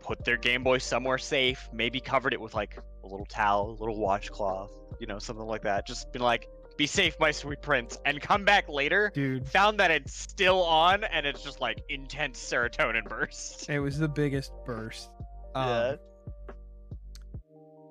put 0.01 0.24
their 0.26 0.38
Game 0.38 0.62
Boy 0.64 0.78
somewhere 0.78 1.18
safe, 1.18 1.68
maybe 1.74 1.99
covered 2.01 2.34
it 2.34 2.39
with 2.41 2.53
like 2.53 2.78
a 3.03 3.08
little 3.08 3.26
towel, 3.26 3.72
a 3.72 3.78
little 3.80 3.97
washcloth, 3.97 4.72
you 4.99 5.08
know, 5.08 5.18
something 5.20 5.45
like 5.47 5.64
that. 5.64 5.88
Just 5.88 6.12
been 6.12 6.22
like, 6.22 6.47
be 6.78 6.86
safe, 6.86 7.16
my 7.20 7.32
sweet 7.32 7.62
prince, 7.62 7.97
and 8.06 8.22
come 8.22 8.43
back 8.43 8.68
later, 8.68 9.10
dude. 9.16 9.47
found 9.47 9.80
that 9.80 9.89
it's 9.89 10.14
still 10.14 10.62
on 10.64 11.06
and 11.06 11.26
it's 11.26 11.41
just 11.41 11.62
like 11.62 11.82
intense 11.89 12.38
serotonin 12.39 13.06
burst. 13.08 13.70
It 13.70 13.80
was 13.80 13.97
the 13.97 14.10
biggest 14.10 14.51
burst. 14.66 15.10
Um, 15.56 15.97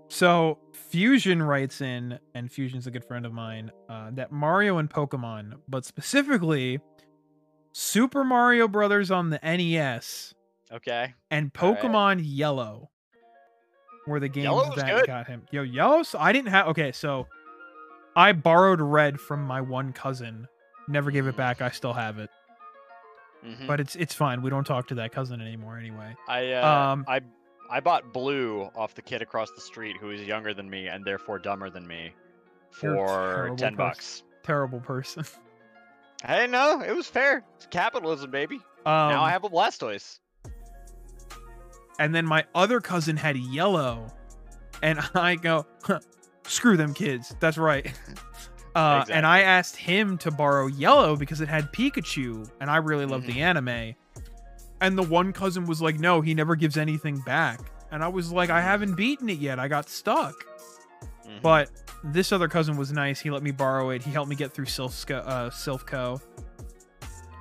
So 0.08 0.58
Fusion 0.74 1.42
writes 1.42 1.80
in, 1.80 2.18
and 2.34 2.50
Fusion's 2.50 2.86
a 2.86 2.90
good 2.90 3.04
friend 3.04 3.24
of 3.26 3.32
mine, 3.32 3.70
uh, 3.88 4.10
that 4.12 4.32
Mario 4.32 4.78
and 4.78 4.90
Pokemon, 4.90 5.54
but 5.68 5.84
specifically 5.84 6.80
Super 7.72 8.24
Mario 8.24 8.68
Brothers 8.68 9.10
on 9.10 9.30
the 9.30 9.38
NES 9.42 10.34
Okay. 10.72 11.14
and 11.30 11.50
All 11.60 11.72
right. 11.72 11.80
Pokemon 11.80 12.20
Yellow 12.22 12.90
were 14.06 14.20
the 14.20 14.28
games 14.28 14.44
Yellow 14.44 14.66
was 14.68 14.76
that 14.76 14.96
good. 14.98 15.06
got 15.06 15.26
him. 15.26 15.42
Yo, 15.50 15.62
Yellow. 15.62 16.02
So 16.02 16.18
I 16.18 16.32
didn't 16.32 16.48
have. 16.50 16.68
Okay, 16.68 16.92
so 16.92 17.26
I 18.16 18.32
borrowed 18.32 18.80
Red 18.80 19.18
from 19.20 19.42
my 19.44 19.60
one 19.60 19.92
cousin. 19.92 20.46
Never 20.88 21.10
gave 21.10 21.26
it 21.26 21.34
Mm. 21.34 21.38
back. 21.38 21.62
I 21.62 21.70
still 21.70 21.94
have 21.94 22.18
it, 22.18 22.28
Mhm. 23.44 23.66
but 23.66 23.80
it's 23.80 23.96
it's 23.96 24.14
fine. 24.14 24.42
We 24.42 24.50
don't 24.50 24.64
talk 24.64 24.88
to 24.88 24.94
that 24.96 25.12
cousin 25.12 25.40
anymore 25.40 25.78
anyway. 25.78 26.14
I 26.28 26.52
uh, 26.52 26.68
um, 26.92 27.04
I 27.08 27.20
I 27.70 27.80
bought 27.80 28.12
blue 28.12 28.70
off 28.76 28.94
the 28.94 29.02
kid 29.02 29.22
across 29.22 29.50
the 29.52 29.60
street 29.60 29.96
who 30.00 30.10
is 30.10 30.20
younger 30.22 30.52
than 30.54 30.68
me 30.68 30.86
and 30.88 31.04
therefore 31.04 31.38
dumber 31.38 31.70
than 31.70 31.86
me 31.86 32.12
for 32.70 33.48
ten 33.56 33.56
person. 33.58 33.74
bucks. 33.76 34.22
Terrible 34.42 34.80
person. 34.80 35.24
Hey, 36.26 36.46
no, 36.46 36.80
it 36.80 36.96
was 36.96 37.06
fair. 37.06 37.44
It's 37.56 37.66
capitalism, 37.66 38.30
baby. 38.30 38.54
Um, 38.86 39.10
now 39.10 39.22
I 39.22 39.30
have 39.30 39.44
a 39.44 39.50
Blastoise. 39.50 40.20
and 41.98 42.14
then 42.14 42.24
my 42.24 42.46
other 42.54 42.80
cousin 42.80 43.14
had 43.18 43.36
Yellow, 43.36 44.06
and 44.82 45.00
I 45.14 45.34
go, 45.34 45.66
huh, 45.82 46.00
screw 46.44 46.78
them 46.78 46.94
kids. 46.94 47.34
That's 47.40 47.58
right. 47.58 47.92
Uh, 48.76 49.04
And 49.08 49.24
I 49.24 49.42
asked 49.42 49.76
him 49.76 50.18
to 50.18 50.32
borrow 50.32 50.66
Yellow 50.66 51.14
because 51.14 51.40
it 51.40 51.48
had 51.48 51.72
Pikachu, 51.72 52.50
and 52.60 52.68
I 52.68 52.78
really 52.78 53.06
love 53.06 53.24
the 53.24 53.40
anime. 53.40 53.94
And 54.84 54.98
the 54.98 55.02
one 55.02 55.32
cousin 55.32 55.64
was 55.64 55.80
like, 55.80 55.98
"No, 55.98 56.20
he 56.20 56.34
never 56.34 56.56
gives 56.56 56.76
anything 56.76 57.18
back." 57.20 57.60
And 57.90 58.04
I 58.04 58.08
was 58.08 58.30
like, 58.30 58.50
"I 58.50 58.60
haven't 58.60 58.96
beaten 58.96 59.28
it 59.30 59.38
yet. 59.38 59.58
I 59.58 59.66
got 59.68 59.88
stuck." 59.88 60.34
Mhm. 61.26 61.40
But 61.42 61.70
this 62.02 62.32
other 62.32 62.48
cousin 62.48 62.76
was 62.76 62.92
nice. 62.92 63.18
He 63.20 63.30
let 63.30 63.42
me 63.42 63.50
borrow 63.50 63.90
it. 63.90 64.02
He 64.02 64.10
helped 64.10 64.28
me 64.28 64.36
get 64.36 64.52
through 64.52 64.66
Silph 64.66 65.06
Co., 65.06 65.16
uh, 65.16 65.50
Silphco. 65.50 66.20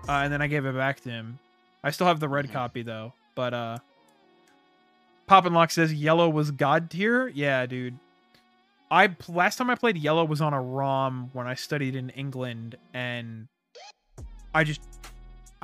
Uh, 0.07 0.11
and 0.11 0.31
then 0.31 0.41
I 0.41 0.47
gave 0.47 0.65
it 0.65 0.73
back 0.75 1.01
to 1.01 1.09
him. 1.09 1.37
I 1.83 1.91
still 1.91 2.07
have 2.07 2.19
the 2.21 2.29
red 2.29 2.47
Mhm. 2.47 2.53
copy 2.53 2.81
though. 2.81 3.13
But 3.35 3.53
uh 3.53 3.77
Poppin' 5.27 5.53
Lock 5.53 5.71
says 5.71 5.93
yellow 5.93 6.29
was 6.29 6.51
god 6.51 6.89
tier. 6.89 7.27
Yeah, 7.27 7.65
dude. 7.65 7.97
I 8.91 9.15
last 9.27 9.55
time 9.57 9.69
I 9.69 9.75
played 9.75 9.97
yellow 9.97 10.23
was 10.23 10.39
on 10.41 10.53
a 10.53 10.61
ROM 10.61 11.29
when 11.33 11.47
I 11.47 11.55
studied 11.55 11.95
in 11.95 12.09
England, 12.11 12.75
and 12.93 13.47
I 14.53 14.63
just 14.63 14.81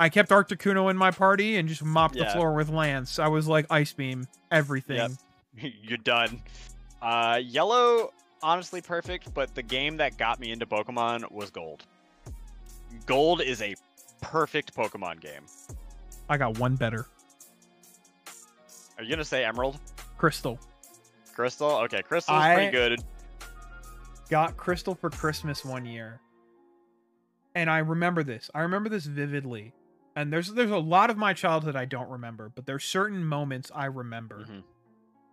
I 0.00 0.08
kept 0.08 0.30
Articuno 0.30 0.90
in 0.90 0.96
my 0.96 1.10
party 1.10 1.58
and 1.58 1.68
just 1.68 1.84
mopped 1.84 2.14
the 2.16 2.24
floor 2.24 2.54
with 2.54 2.70
Lance. 2.70 3.18
I 3.18 3.28
was 3.28 3.46
like 3.46 3.66
ice 3.68 3.92
beam 3.92 4.26
everything. 4.50 4.96
Yep. 4.96 5.72
You're 5.82 5.98
done. 5.98 6.42
Uh, 7.02 7.38
yellow, 7.42 8.10
honestly 8.42 8.80
perfect, 8.80 9.34
but 9.34 9.54
the 9.54 9.62
game 9.62 9.98
that 9.98 10.16
got 10.16 10.40
me 10.40 10.52
into 10.52 10.64
Pokemon 10.64 11.30
was 11.30 11.50
Gold. 11.50 11.84
Gold 13.04 13.42
is 13.42 13.60
a 13.60 13.74
perfect 14.22 14.74
Pokemon 14.74 15.20
game. 15.20 15.42
I 16.30 16.38
got 16.38 16.58
one 16.58 16.76
better. 16.76 17.04
Are 18.96 19.04
you 19.04 19.10
gonna 19.10 19.22
say 19.22 19.44
Emerald? 19.44 19.78
Crystal. 20.16 20.58
Crystal? 21.34 21.72
Okay, 21.82 22.00
Crystal 22.00 22.38
is 22.38 22.54
pretty 22.54 22.70
good. 22.70 23.02
got 24.30 24.56
Crystal 24.56 24.94
for 24.94 25.10
Christmas 25.10 25.62
one 25.62 25.84
year. 25.84 26.20
And 27.54 27.68
I 27.68 27.78
remember 27.78 28.22
this. 28.22 28.50
I 28.54 28.60
remember 28.60 28.88
this 28.88 29.04
vividly. 29.04 29.74
And 30.16 30.32
there's 30.32 30.52
there's 30.52 30.70
a 30.70 30.78
lot 30.78 31.08
of 31.10 31.16
my 31.16 31.32
childhood 31.32 31.76
I 31.76 31.84
don't 31.84 32.08
remember, 32.10 32.50
but 32.54 32.66
there's 32.66 32.84
certain 32.84 33.24
moments 33.24 33.70
I 33.74 33.86
remember 33.86 34.44
Mhm. 34.44 34.62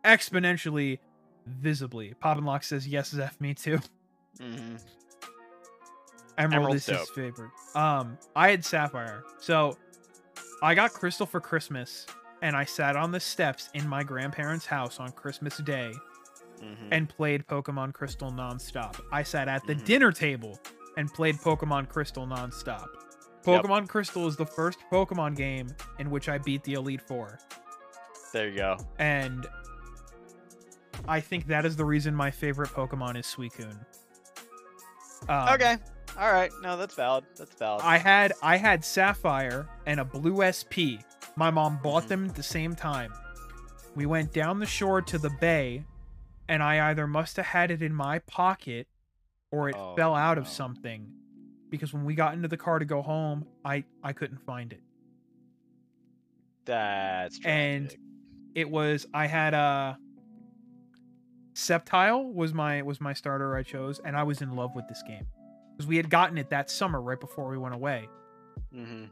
exponentially, 0.06 1.00
visibly. 1.46 2.14
Poppin' 2.20 2.46
Lock 2.46 2.64
says 2.64 2.88
yes, 2.88 3.10
Zeph, 3.10 3.40
me 3.42 3.54
too. 3.54 3.80
Mhm. 4.38 4.80
Emerald 6.38 6.54
Emerald's 6.54 6.88
is 6.90 7.00
his 7.00 7.10
favorite. 7.10 7.50
Um, 7.74 8.18
I 8.36 8.50
had 8.52 8.64
Sapphire, 8.64 9.24
so 9.40 9.76
I 10.62 10.76
got 10.76 10.94
Crystal 10.94 11.26
for 11.26 11.42
Christmas, 11.42 12.06
and 12.44 12.56
I 12.56 12.64
sat 12.66 12.96
on 12.96 13.12
the 13.12 13.20
steps 13.20 13.70
in 13.74 13.88
my 13.88 14.04
grandparents' 14.04 14.68
house 14.68 15.00
on 15.00 15.12
Christmas 15.14 15.58
Day 15.58 15.92
Mhm. 16.60 16.90
and 16.92 17.10
played 17.10 17.48
Pokemon 17.48 17.94
Crystal 17.94 18.32
nonstop. 18.32 19.00
I 19.12 19.24
sat 19.24 19.48
at 19.48 19.66
the 19.66 19.74
Mhm. 19.76 19.86
dinner 19.86 20.12
table 20.12 20.60
and 20.96 21.12
played 21.12 21.38
Pokemon 21.38 21.90
Crystal 21.90 22.28
nonstop. 22.28 22.88
Yep. 23.48 23.64
Pokemon 23.64 23.88
Crystal 23.88 24.28
is 24.28 24.36
the 24.36 24.46
first 24.46 24.80
Pokemon 24.92 25.36
game 25.36 25.68
in 26.00 26.10
which 26.10 26.28
I 26.30 26.38
beat 26.38 26.64
the 26.64 26.74
Elite 26.74 27.02
Four, 27.02 27.40
There 28.34 28.50
you 28.50 28.58
go. 28.58 28.78
and 29.00 29.48
I 31.08 31.20
think 31.22 31.48
that 31.48 31.66
is 31.66 31.76
the 31.76 31.86
reason 31.86 32.14
my 32.14 32.30
favorite 32.32 32.70
Pokemon 32.70 33.18
is 33.18 33.26
Suicune. 33.26 33.80
Um, 35.30 35.50
okay. 35.50 35.78
All 36.18 36.32
right. 36.32 36.52
No, 36.62 36.78
that's 36.78 36.96
valid. 36.96 37.26
That's 37.38 37.54
valid. 37.56 37.82
I 37.84 37.98
had 37.98 38.34
I 38.42 38.58
had 38.58 38.84
Sapphire 38.84 39.68
and 39.86 40.00
a 40.00 40.06
blue 40.06 40.42
SP. 40.44 41.00
My 41.36 41.50
mom 41.52 41.80
bought 41.84 42.04
Mhm. 42.06 42.08
them 42.08 42.26
at 42.30 42.36
the 42.36 42.44
same 42.44 42.76
time. 42.76 43.14
We 43.96 44.06
went 44.06 44.34
down 44.34 44.60
the 44.60 44.66
shore 44.66 45.02
to 45.04 45.18
the 45.18 45.30
bay, 45.30 45.86
and 46.48 46.62
I 46.64 46.90
either 46.90 47.08
must 47.08 47.38
have 47.38 47.46
had 47.48 47.72
it 47.72 47.82
in 47.82 47.94
my 47.94 48.20
pocket 48.20 48.88
or 49.52 49.70
it 49.70 49.76
Oh, 49.78 49.96
fell 49.96 50.16
out 50.16 50.38
of 50.38 50.48
something. 50.48 51.12
Because 51.70 51.94
when 51.94 52.06
we 52.06 52.16
got 52.16 52.34
into 52.34 52.48
the 52.48 52.58
car 52.58 52.80
to 52.80 52.86
go 52.86 53.02
home, 53.02 53.46
I 53.66 53.84
I 54.04 54.14
couldn't 54.14 54.40
find 54.46 54.72
it. 54.74 54.82
That's 56.66 57.40
and- 57.46 57.96
It 58.56 58.70
was 58.70 59.06
I 59.14 59.28
had 59.28 59.54
a 59.54 59.98
Sceptile 61.54 62.34
was 62.34 62.54
my 62.54 62.82
was 62.82 63.00
my 63.02 63.14
starter 63.14 63.56
I 63.56 63.64
chose, 63.64 64.00
and 64.00 64.16
I 64.16 64.24
was 64.24 64.42
in 64.42 64.56
love 64.56 64.76
with 64.76 64.88
this 64.88 65.02
game 65.08 65.26
because 65.76 65.88
we 65.88 65.98
had 65.98 66.10
gotten 66.10 66.38
it 66.38 66.50
that 66.50 66.70
summer 66.70 67.02
right 67.02 67.20
before 67.20 67.50
we 67.50 67.58
went 67.58 67.76
away. 67.76 68.10
Mhm. 68.74 69.10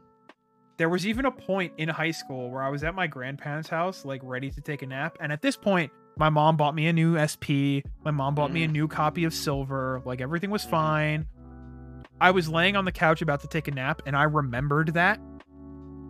there 0.78 0.90
was 0.90 1.06
even 1.06 1.24
a 1.24 1.30
point 1.30 1.72
in 1.78 1.88
high 1.88 2.10
school 2.10 2.50
where 2.50 2.62
I 2.62 2.68
was 2.68 2.84
at 2.84 2.94
my 2.94 3.06
grandparents' 3.06 3.70
house, 3.70 4.04
like 4.04 4.20
ready 4.22 4.50
to 4.50 4.60
take 4.60 4.82
a 4.82 4.86
nap. 4.86 5.16
And 5.20 5.32
at 5.32 5.40
this 5.40 5.56
point, 5.56 5.90
my 6.18 6.28
mom 6.28 6.58
bought 6.58 6.74
me 6.74 6.86
a 6.86 6.92
new 6.92 7.16
SP. 7.16 7.82
My 8.04 8.10
mom 8.10 8.34
bought 8.34 8.52
me 8.52 8.62
a 8.62 8.68
Mhm. 8.68 8.72
new 8.72 8.86
copy 8.88 9.24
of 9.24 9.32
Silver. 9.32 10.02
Like 10.04 10.20
everything 10.20 10.50
was 10.50 10.66
Mhm. 10.66 10.70
fine. 10.70 11.26
I 12.20 12.30
was 12.30 12.48
laying 12.48 12.76
on 12.76 12.84
the 12.84 12.92
couch 12.92 13.20
about 13.22 13.40
to 13.42 13.46
take 13.48 13.68
a 13.68 13.70
nap, 13.70 14.02
and 14.06 14.16
I 14.16 14.22
remembered 14.24 14.94
that 14.94 15.20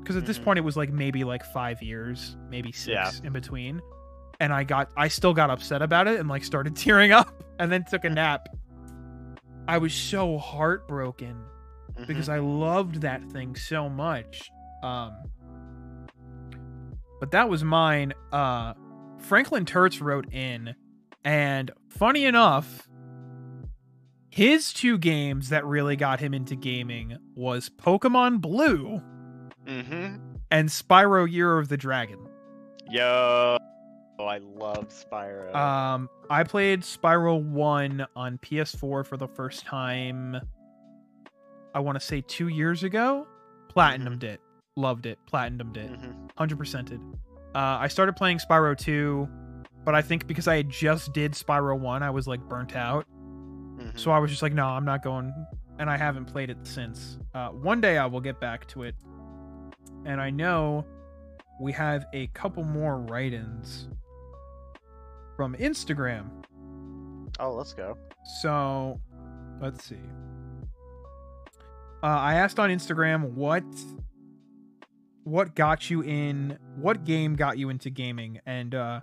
because 0.00 0.16
at 0.16 0.24
this 0.26 0.38
Mhm. 0.38 0.44
point 0.44 0.58
it 0.58 0.62
was 0.62 0.76
like 0.76 0.92
maybe 0.92 1.24
like 1.24 1.44
five 1.46 1.82
years, 1.82 2.36
maybe 2.48 2.70
six 2.72 2.86
Yeah. 3.20 3.26
in 3.26 3.32
between. 3.32 3.80
And 4.38 4.52
I 4.52 4.64
got, 4.64 4.90
I 4.96 5.08
still 5.08 5.34
got 5.34 5.50
upset 5.50 5.82
about 5.82 6.06
it 6.06 6.20
and 6.20 6.28
like 6.28 6.44
started 6.44 6.76
tearing 6.76 7.10
up, 7.12 7.42
and 7.58 7.72
then 7.72 7.84
took 7.84 8.04
a 8.04 8.10
nap. 8.10 8.48
I 9.66 9.78
was 9.78 9.92
so 9.94 10.38
heartbroken 10.38 11.36
Mhm. 11.96 12.06
because 12.06 12.28
I 12.28 12.38
loved 12.38 13.00
that 13.00 13.24
thing 13.32 13.56
so 13.56 13.88
much. 13.88 14.48
Um, 14.84 15.12
but 17.18 17.30
that 17.32 17.48
was 17.48 17.64
mine. 17.64 18.12
Uh, 18.30 18.74
Franklin 19.18 19.64
Turtz 19.64 20.00
wrote 20.00 20.32
in, 20.32 20.74
and 21.24 21.70
funny 21.88 22.26
enough, 22.26 22.85
his 24.36 24.70
two 24.74 24.98
games 24.98 25.48
that 25.48 25.64
really 25.64 25.96
got 25.96 26.20
him 26.20 26.34
into 26.34 26.54
gaming 26.54 27.16
was 27.34 27.70
Pokemon 27.70 28.42
Blue 28.42 29.00
Mhm. 29.64 30.20
and 30.50 30.68
Spyro 30.68 31.30
Year 31.30 31.56
of 31.58 31.68
the 31.68 31.78
Dragon. 31.78 32.18
Yo. 32.90 33.56
Oh, 34.18 34.24
I 34.26 34.36
love 34.38 34.88
Spyro. 34.90 35.54
Um, 35.54 36.10
I 36.28 36.44
played 36.44 36.82
Spyro 36.82 37.42
1 37.42 38.06
on 38.14 38.36
PS4 38.38 39.04
for 39.04 39.16
the 39.16 39.26
first 39.28 39.64
time, 39.64 40.36
I 41.74 41.80
want 41.80 41.96
to 41.98 42.04
say 42.06 42.20
two 42.20 42.48
years 42.48 42.82
ago. 42.82 43.26
Platinumed 43.74 44.22
it. 44.22 44.40
Loved 44.76 45.06
it. 45.06 45.18
Platinumed 45.32 45.78
it. 45.78 45.90
Mhm. 45.92 46.28
100%ed. 46.36 47.00
Uh, 47.54 47.78
I 47.80 47.88
started 47.88 48.16
playing 48.16 48.38
Spyro 48.38 48.76
2, 48.76 49.26
but 49.84 49.94
I 49.94 50.02
think 50.02 50.26
because 50.26 50.46
I 50.46 50.56
had 50.56 50.68
just 50.68 51.14
did 51.14 51.32
Spyro 51.32 51.78
1, 51.78 52.02
I 52.02 52.10
was 52.10 52.26
like 52.26 52.40
burnt 52.50 52.76
out. 52.76 53.06
Mhm. 53.92 53.98
So 53.98 54.10
I 54.10 54.18
was 54.18 54.30
just 54.30 54.42
like, 54.42 54.52
no, 54.52 54.66
I'm 54.66 54.84
not 54.84 55.02
going. 55.02 55.32
And 55.78 55.90
I 55.90 55.96
haven't 55.96 56.26
played 56.26 56.50
it 56.50 56.58
since. 56.62 57.18
Uh, 57.34 57.48
one 57.50 57.80
day 57.80 57.98
I 57.98 58.06
will 58.06 58.20
get 58.20 58.40
back 58.40 58.66
to 58.68 58.82
it. 58.84 58.94
And 60.04 60.20
I 60.20 60.30
know 60.30 60.84
we 61.60 61.72
have 61.72 62.06
a 62.12 62.28
couple 62.28 62.64
more 62.64 62.98
write 62.98 63.32
ins 63.32 63.88
from 65.36 65.54
Instagram. 65.56 66.28
Oh, 67.38 67.52
let's 67.52 67.72
go. 67.74 67.98
So 68.40 69.00
let's 69.60 69.84
see. 69.84 69.98
Uh, 72.02 72.06
I 72.06 72.34
asked 72.34 72.58
on 72.58 72.70
Instagram 72.70 73.32
what 73.32 73.64
what 75.24 75.56
got 75.56 75.90
you 75.90 76.02
in 76.02 76.56
what 76.76 77.04
game 77.04 77.34
got 77.34 77.58
you 77.58 77.68
into 77.68 77.90
gaming 77.90 78.38
and 78.46 78.76
uh 78.76 79.00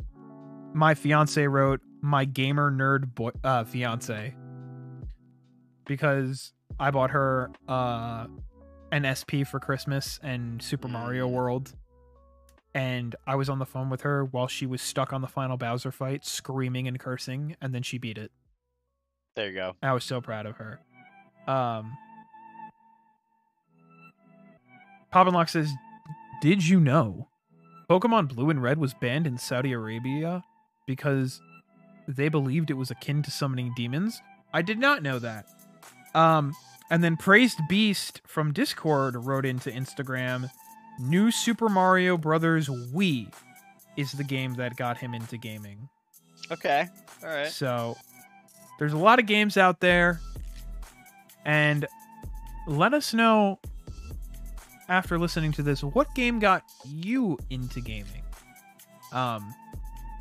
my 0.74 0.94
fiance 0.94 1.46
wrote 1.46 1.82
my 2.02 2.24
gamer 2.24 2.72
nerd 2.72 3.14
boy 3.14 3.30
uh 3.44 3.66
fiance 3.66 4.34
because 5.86 6.54
I 6.80 6.92
bought 6.92 7.12
her 7.12 7.52
uh 7.68 8.28
an 8.92 9.04
SP 9.10 9.42
for 9.50 9.60
Christmas 9.60 10.20
and 10.22 10.62
Super 10.62 10.88
Mario 10.88 11.28
Mm. 11.28 11.32
World 11.32 11.76
and 12.76 13.16
I 13.28 13.36
was 13.36 13.50
on 13.50 13.60
the 13.60 13.66
phone 13.66 13.90
with 13.90 14.02
her 14.02 14.26
while 14.26 14.48
she 14.48 14.66
was 14.66 14.82
stuck 14.82 15.14
on 15.14 15.22
the 15.22 15.28
final 15.28 15.58
Bowser 15.58 15.92
fight, 15.92 16.26
screaming 16.26 16.88
and 16.88 17.00
cursing, 17.00 17.56
and 17.62 17.74
then 17.74 17.84
she 17.84 17.98
beat 17.98 18.18
it. 18.18 18.32
There 19.36 19.48
you 19.48 19.54
go. 19.54 19.76
I 19.84 19.94
was 19.94 20.04
so 20.04 20.22
proud 20.22 20.46
of 20.46 20.58
her. 20.58 20.80
Um, 21.48 21.92
Poppinlock 25.14 25.50
says, 25.50 25.72
"Did 26.42 26.68
you 26.68 26.80
know 26.80 27.30
Pokemon 27.90 28.30
Blue 28.30 28.50
and 28.50 28.62
Red 28.62 28.80
was 28.80 28.94
banned 28.94 29.28
in 29.28 29.38
Saudi 29.38 29.72
Arabia 29.72 30.44
because 30.88 31.42
they 32.08 32.30
believed 32.30 32.70
it 32.72 32.76
was 32.76 32.90
akin 32.92 33.22
to 33.24 33.32
summoning 33.32 33.74
demons?" 33.76 34.22
I 34.54 34.62
did 34.62 34.80
not 34.80 35.04
know 35.04 35.20
that. 35.20 35.46
Um, 36.16 36.54
and 36.90 37.04
then 37.04 37.18
Praised 37.18 37.60
Beast 37.68 38.22
from 38.26 38.54
Discord 38.54 39.16
wrote 39.16 39.46
into 39.46 39.72
Instagram, 39.72 40.50
"New 41.00 41.32
Super 41.32 41.70
Mario 41.70 42.18
Brothers 42.18 42.68
Wii 42.68 43.34
is 43.98 44.12
the 44.12 44.24
game 44.24 44.54
that 44.56 44.76
got 44.76 44.98
him 44.98 45.14
into 45.14 45.38
gaming." 45.38 45.90
Okay. 46.52 46.88
All 47.24 47.30
right. 47.30 47.48
So 47.48 47.98
there's 48.80 48.94
a 48.94 48.98
lot 48.98 49.20
of 49.20 49.26
games 49.26 49.58
out 49.58 49.80
there. 49.80 50.20
And 51.46 51.86
let 52.68 52.94
us 52.94 53.14
know 53.14 53.60
after 54.88 55.18
listening 55.18 55.52
to 55.54 55.64
this 55.64 55.84
what 55.84 56.14
game 56.16 56.40
got 56.40 56.64
you 56.86 57.38
into 57.50 57.82
gaming. 57.82 58.24
Um 59.12 59.54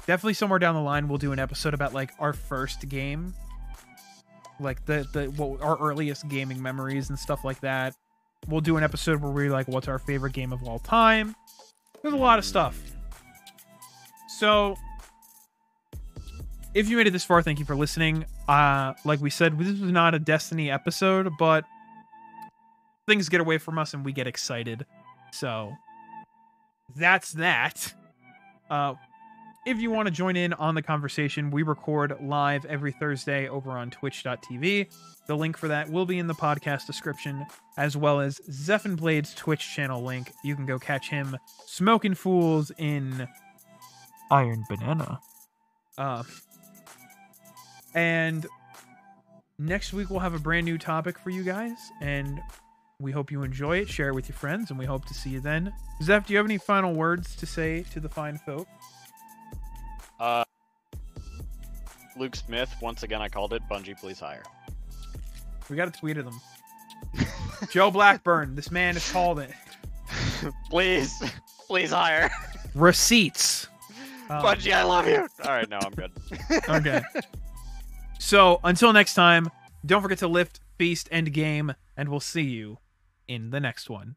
definitely 0.07 0.35
somewhere 0.35 0.59
down 0.59 0.75
the 0.75 0.81
line 0.81 1.07
we'll 1.07 1.19
do 1.19 1.31
an 1.33 1.39
episode 1.39 1.75
about 1.75 1.95
like 1.95 2.11
our 2.19 2.33
first 2.33 2.89
game. 2.89 3.35
Like 4.61 4.85
the 4.87 5.07
the 5.13 5.27
what 5.31 5.63
our 5.63 5.77
earliest 5.79 6.29
gaming 6.29 6.63
memories 6.63 7.09
and 7.09 7.19
stuff 7.19 7.45
like 7.45 7.61
that. 7.61 7.95
We'll 8.49 8.61
do 8.61 8.77
an 8.77 8.85
episode 8.85 9.21
where 9.21 9.31
we 9.31 9.49
like 9.49 9.69
what's 9.69 9.89
our 9.89 9.99
favorite 9.99 10.33
game 10.33 10.53
of 10.53 10.63
all 10.65 10.79
time. 10.79 11.35
There's 12.03 12.15
a 12.15 12.17
lot 12.17 12.39
of 12.39 12.45
stuff. 12.45 12.81
So 14.39 14.77
if 16.75 16.89
you 16.89 16.97
made 16.97 17.07
it 17.07 17.13
this 17.13 17.25
far, 17.25 17.43
thank 17.43 17.59
you 17.59 17.65
for 17.65 17.77
listening. 17.77 18.25
Uh, 18.49 18.95
like 19.05 19.21
we 19.21 19.31
said, 19.31 19.59
this 19.59 19.79
was 19.79 19.93
not 19.93 20.15
a 20.15 20.19
Destiny 20.19 20.71
episode, 20.71 21.31
but 21.39 21.65
things 23.07 23.29
get 23.29 23.41
away 23.41 23.59
from 23.59 23.79
us 23.79 23.95
and 23.95 24.05
we 24.05 24.13
get 24.13 24.27
excited. 24.27 24.87
So 25.33 25.73
that's 26.97 27.33
that. 27.33 27.95
Uh, 28.71 28.95
if 29.65 29.81
you 29.81 29.91
want 29.91 30.07
to 30.07 30.13
join 30.13 30.37
in 30.37 30.53
on 30.55 30.75
the 30.75 30.83
conversation, 30.83 31.51
we 31.51 31.63
record 31.63 32.17
live 32.21 32.65
every 32.65 32.91
Thursday 32.93 33.49
over 33.49 33.71
on 33.73 33.91
twitch.tv. 33.91 34.89
The 35.29 35.37
link 35.37 35.57
for 35.57 35.69
that 35.69 35.89
will 35.89 36.05
be 36.05 36.19
in 36.19 36.27
the 36.27 36.35
podcast 36.35 36.87
description, 36.87 37.47
as 37.77 37.97
well 37.97 38.21
as 38.21 38.41
Xephonblade's 38.51 39.35
Twitch 39.35 39.75
channel 39.75 40.03
link. 40.03 40.33
You 40.43 40.57
can 40.57 40.67
go 40.67 40.79
catch 40.79 41.09
him 41.09 41.37
smoking 41.67 42.15
fools 42.15 42.73
in 42.77 43.29
Iron 44.31 44.65
Banana. 44.69 45.21
Uh, 45.97 46.25
and 47.95 48.47
next 49.59 49.93
week 49.93 50.11
we'll 50.11 50.21
have 50.21 50.35
a 50.35 50.41
brand 50.41 50.65
new 50.65 50.79
topic 50.79 51.19
for 51.19 51.31
you 51.31 51.45
guys, 51.45 51.77
and 52.01 52.41
we 52.99 53.13
hope 53.13 53.31
you 53.31 53.45
enjoy 53.45 53.79
it. 53.79 53.89
Share 53.89 54.09
it 54.09 54.15
with 54.15 54.29
your 54.29 54.37
friends, 54.37 54.71
and 54.71 54.79
we 54.79 54.87
hope 54.87 55.05
to 55.05 55.15
see 55.15 55.31
you 55.31 55.41
then. 55.41 55.73
Zeph, 56.03 56.27
do 56.27 56.33
you 56.33 56.39
have 56.39 56.47
any 56.47 56.59
final 56.59 56.95
words 56.95 57.37
to 57.37 57.47
say 57.47 57.85
to 57.93 58.01
the 58.01 58.09
fine 58.09 58.39
folk? 58.39 58.67
Uh, 60.23 60.45
Luke 62.17 62.37
Smith. 62.37 62.73
Once 62.81 63.03
again, 63.03 63.21
I 63.21 63.29
called 63.29 63.53
it. 63.55 63.63
Bungie, 63.69 63.99
please 63.99 64.21
hire. 64.21 64.45
We 65.69 65.75
got 65.75 65.93
to 65.93 65.99
tweet 65.99 66.17
at 66.17 66.25
them. 66.25 66.41
Joe 67.71 67.91
Blackburn, 67.91 68.55
this 68.55 68.71
man 68.71 68.95
has 68.95 69.11
called 69.11 69.41
it. 69.41 69.51
please, 70.71 71.21
please 71.67 71.91
hire. 71.91 72.31
Receipts. 72.77 73.67
Um, 74.31 74.43
Bungie, 74.45 74.73
I 74.73 74.85
love 74.85 75.09
you. 75.09 75.27
All 75.45 75.51
right, 75.51 75.69
no, 75.69 75.81
I'm 75.83 75.93
good. 75.93 76.13
okay. 76.69 77.03
So 78.21 78.61
until 78.63 78.93
next 78.93 79.15
time, 79.15 79.51
don't 79.85 80.03
forget 80.03 80.19
to 80.19 80.29
lift, 80.29 80.61
feast, 80.79 81.09
and 81.11 81.33
game, 81.33 81.75
and 81.97 82.09
we'll 82.09 82.21
see 82.21 82.43
you 82.43 82.79
in 83.27 83.51
the 83.51 83.59
next 83.59 83.91
one. 83.91 84.15